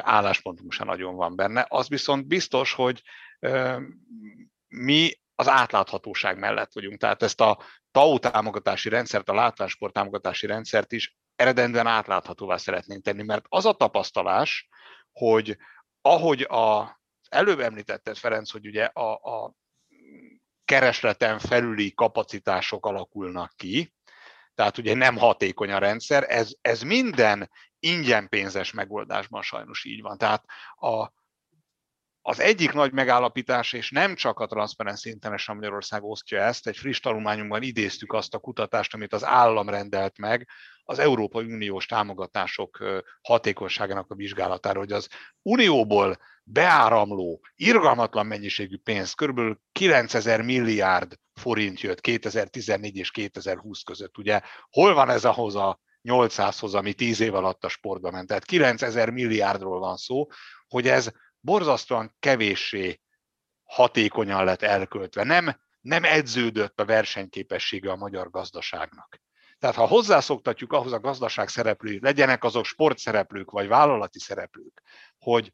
álláspontunk 0.00 0.72
sem 0.72 0.86
nagyon 0.86 1.14
van 1.14 1.36
benne. 1.36 1.66
Az 1.68 1.88
viszont 1.88 2.26
biztos, 2.26 2.72
hogy 2.72 3.02
mi 4.68 5.12
az 5.34 5.48
átláthatóság 5.48 6.38
mellett 6.38 6.72
vagyunk. 6.72 6.98
Tehát 6.98 7.22
ezt 7.22 7.40
a 7.40 7.62
TAO 7.92 8.18
támogatási 8.18 8.88
rendszert, 8.88 9.28
a 9.28 9.34
látványsport 9.34 9.92
támogatási 9.92 10.46
rendszert 10.46 10.92
is 10.92 11.16
eredendően 11.36 11.86
átláthatóvá 11.86 12.56
szeretnénk 12.56 13.02
tenni, 13.02 13.22
mert 13.22 13.44
az 13.48 13.66
a 13.66 13.72
tapasztalás, 13.72 14.68
hogy 15.12 15.56
ahogy 16.00 16.42
a 16.42 17.00
előbb 17.28 17.60
említetted, 17.60 18.16
Ferenc, 18.16 18.50
hogy 18.50 18.66
ugye 18.66 18.84
a, 18.84 19.12
a 19.12 19.54
keresleten 20.64 21.38
felüli 21.38 21.92
kapacitások 21.94 22.86
alakulnak 22.86 23.52
ki, 23.56 23.94
tehát 24.54 24.78
ugye 24.78 24.94
nem 24.94 25.16
hatékony 25.16 25.70
a 25.70 25.78
rendszer, 25.78 26.24
ez, 26.28 26.52
ez 26.60 26.82
minden 26.82 27.50
ingyen 27.78 28.28
pénzes 28.28 28.72
megoldásban 28.72 29.42
sajnos 29.42 29.84
így 29.84 30.02
van. 30.02 30.18
Tehát 30.18 30.44
a, 30.74 31.12
az 32.22 32.40
egyik 32.40 32.72
nagy 32.72 32.92
megállapítás, 32.92 33.72
és 33.72 33.90
nem 33.90 34.14
csak 34.14 34.38
a 34.38 34.46
Transparency 34.46 35.08
International 35.08 35.60
Magyarország 35.60 36.02
osztja 36.02 36.40
ezt, 36.40 36.66
egy 36.66 36.76
friss 36.76 37.00
tanulmányunkban 37.00 37.62
idéztük 37.62 38.12
azt 38.12 38.34
a 38.34 38.38
kutatást, 38.38 38.94
amit 38.94 39.12
az 39.12 39.24
állam 39.24 39.68
rendelt 39.68 40.18
meg 40.18 40.48
az 40.84 40.98
Európai 40.98 41.44
Uniós 41.44 41.86
támogatások 41.86 42.84
hatékonyságának 43.22 44.10
a 44.10 44.14
vizsgálatára, 44.14 44.78
hogy 44.78 44.92
az 44.92 45.08
Unióból 45.42 46.18
beáramló, 46.44 47.40
irgalmatlan 47.54 48.26
mennyiségű 48.26 48.76
pénz, 48.76 49.12
kb. 49.12 49.40
9000 49.72 50.42
milliárd 50.42 51.14
forint 51.34 51.80
jött 51.80 52.00
2014 52.00 52.96
és 52.96 53.10
2020 53.10 53.82
között. 53.82 54.18
Ugye 54.18 54.40
hol 54.70 54.94
van 54.94 55.10
ez 55.10 55.24
ahhoz 55.24 55.54
a 55.54 55.80
800-hoz, 56.02 56.74
ami 56.74 56.92
10 56.92 57.20
év 57.20 57.34
alatt 57.34 57.64
a 57.64 57.68
sportba 57.68 58.10
ment? 58.10 58.28
Tehát 58.28 58.44
9000 58.44 59.10
milliárdról 59.10 59.78
van 59.78 59.96
szó, 59.96 60.26
hogy 60.68 60.88
ez 60.88 61.10
borzasztóan 61.42 62.16
kevéssé 62.18 63.00
hatékonyan 63.62 64.44
lett 64.44 64.62
elköltve. 64.62 65.24
Nem, 65.24 65.60
nem 65.80 66.04
edződött 66.04 66.80
a 66.80 66.84
versenyképessége 66.84 67.90
a 67.90 67.96
magyar 67.96 68.30
gazdaságnak. 68.30 69.20
Tehát 69.58 69.76
ha 69.76 69.86
hozzászoktatjuk 69.86 70.72
ahhoz 70.72 70.92
a 70.92 71.00
gazdaság 71.00 71.48
szereplői, 71.48 71.98
legyenek 72.00 72.44
azok 72.44 72.64
sportszereplők 72.64 73.50
vagy 73.50 73.68
vállalati 73.68 74.18
szereplők, 74.18 74.82
hogy 75.18 75.52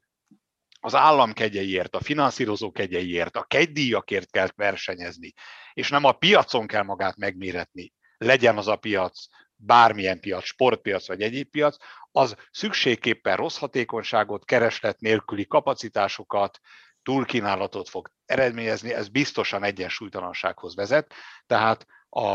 az 0.79 0.95
állam 0.95 1.33
kegyeiért, 1.33 1.95
a 1.95 1.99
finanszírozó 2.01 2.71
kegyeiért, 2.71 3.35
a 3.35 3.43
kegydíjakért 3.43 4.31
kell 4.31 4.47
versenyezni, 4.55 5.33
és 5.73 5.89
nem 5.89 6.03
a 6.03 6.11
piacon 6.11 6.67
kell 6.67 6.83
magát 6.83 7.15
megméretni, 7.15 7.93
legyen 8.17 8.57
az 8.57 8.67
a 8.67 8.75
piac 8.75 9.25
bármilyen 9.61 10.19
piac, 10.19 10.43
sportpiac 10.43 11.07
vagy 11.07 11.21
egyéb 11.21 11.49
piac, 11.49 11.77
az 12.11 12.35
szükségképpen 12.51 13.35
rossz 13.35 13.57
hatékonyságot, 13.57 14.45
kereslet 14.45 14.99
nélküli 14.99 15.47
kapacitásokat, 15.47 16.59
túlkínálatot 17.03 17.89
fog 17.89 18.11
eredményezni, 18.25 18.93
ez 18.93 19.07
biztosan 19.09 19.63
egyensúlytalansághoz 19.63 20.75
vezet, 20.75 21.13
tehát 21.45 21.85
a, 22.09 22.25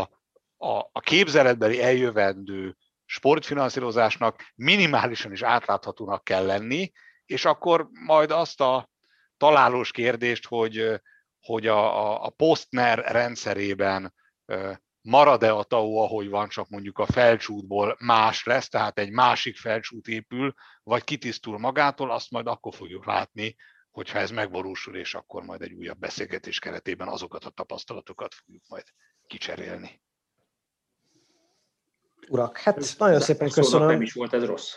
a, 0.57 0.89
a 0.93 1.01
képzeletbeli 1.01 1.83
eljövendő 1.83 2.77
sportfinanszírozásnak 3.05 4.53
minimálisan 4.55 5.33
is 5.33 5.43
átláthatónak 5.43 6.25
kell 6.25 6.47
lenni, 6.47 6.93
és 7.27 7.45
akkor 7.45 7.89
majd 8.07 8.31
azt 8.31 8.61
a 8.61 8.91
találós 9.37 9.91
kérdést, 9.91 10.47
hogy, 10.47 11.01
hogy 11.41 11.67
a, 11.67 12.07
a, 12.07 12.25
a 12.25 12.31
Postner 12.31 12.99
rendszerében 12.99 14.15
marad-e 15.05 15.55
a 15.55 15.63
TAO, 15.63 15.97
ahogy 15.97 16.29
van, 16.29 16.49
csak 16.49 16.69
mondjuk 16.69 16.99
a 16.99 17.07
felcsútból 17.07 17.97
más 18.01 18.45
lesz, 18.45 18.69
tehát 18.69 18.99
egy 18.99 19.11
másik 19.11 19.57
felcsút 19.57 20.07
épül, 20.07 20.55
vagy 20.83 21.05
kitisztul 21.05 21.59
magától, 21.59 22.11
azt 22.11 22.31
majd 22.31 22.47
akkor 22.47 22.75
fogjuk 22.75 23.07
látni, 23.07 23.57
hogyha 23.91 24.19
ez 24.19 24.31
megvalósul, 24.31 24.97
és 24.97 25.15
akkor 25.15 25.43
majd 25.43 25.63
egy 25.63 25.73
újabb 25.73 25.99
beszélgetés 25.99 26.59
keretében 26.59 27.09
azokat 27.09 27.45
a 27.45 27.51
tapasztalatokat 27.51 28.35
fogjuk 28.35 28.63
majd 28.69 28.85
kicserélni. 29.27 30.03
Urak, 32.29 32.59
hát 32.59 32.77
ez 32.77 32.95
nagyon 32.99 33.21
szépen 33.21 33.51
köszönöm. 33.51 33.87
Nem 33.89 34.03
is 34.03 34.13
volt 34.13 34.33
ez 34.33 34.45
rossz. 34.45 34.73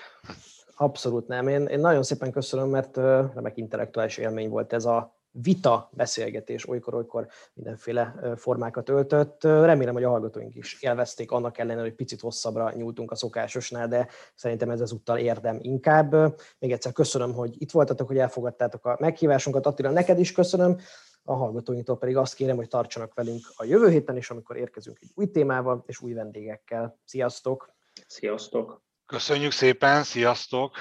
Abszolút 0.75 1.27
nem. 1.27 1.47
Én, 1.47 1.65
én 1.65 1.79
nagyon 1.79 2.03
szépen 2.03 2.31
köszönöm, 2.31 2.69
mert 2.69 2.97
remek 2.97 3.57
intellektuális 3.57 4.17
élmény 4.17 4.49
volt 4.49 4.73
ez 4.73 4.85
a 4.85 5.16
vita 5.41 5.89
beszélgetés 5.93 6.67
olykor-olykor 6.69 7.27
mindenféle 7.53 8.33
formákat 8.37 8.89
öltött. 8.89 9.43
Remélem, 9.43 9.93
hogy 9.93 10.03
a 10.03 10.09
hallgatóink 10.09 10.55
is 10.55 10.81
élvezték, 10.81 11.31
annak 11.31 11.57
ellenére, 11.57 11.81
hogy 11.81 11.95
picit 11.95 12.21
hosszabbra 12.21 12.71
nyúltunk 12.75 13.11
a 13.11 13.15
szokásosnál, 13.15 13.87
de 13.87 14.07
szerintem 14.35 14.69
ez 14.69 14.81
ezúttal 14.81 15.17
érdem 15.17 15.57
inkább. 15.61 16.11
Még 16.59 16.71
egyszer 16.71 16.91
köszönöm, 16.91 17.33
hogy 17.33 17.61
itt 17.61 17.71
voltatok, 17.71 18.07
hogy 18.07 18.17
elfogadtátok 18.17 18.85
a 18.85 18.97
meghívásunkat. 18.99 19.65
Attila, 19.65 19.91
neked 19.91 20.19
is 20.19 20.31
köszönöm. 20.31 20.77
A 21.23 21.33
hallgatóinktól 21.33 21.97
pedig 21.97 22.17
azt 22.17 22.33
kérem, 22.33 22.55
hogy 22.55 22.67
tartsanak 22.67 23.13
velünk 23.13 23.41
a 23.55 23.63
jövő 23.63 23.89
héten 23.89 24.17
is, 24.17 24.29
amikor 24.29 24.57
érkezünk 24.57 24.97
egy 25.01 25.11
új 25.15 25.31
témával 25.31 25.83
és 25.87 26.01
új 26.01 26.13
vendégekkel. 26.13 26.99
Sziasztok! 27.03 27.75
Sziasztok! 28.07 28.81
Köszönjük 29.05 29.51
szépen, 29.51 30.03
sziasztok! 30.03 30.75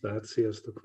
Tehát 0.00 0.24
sziasztok! 0.24 0.82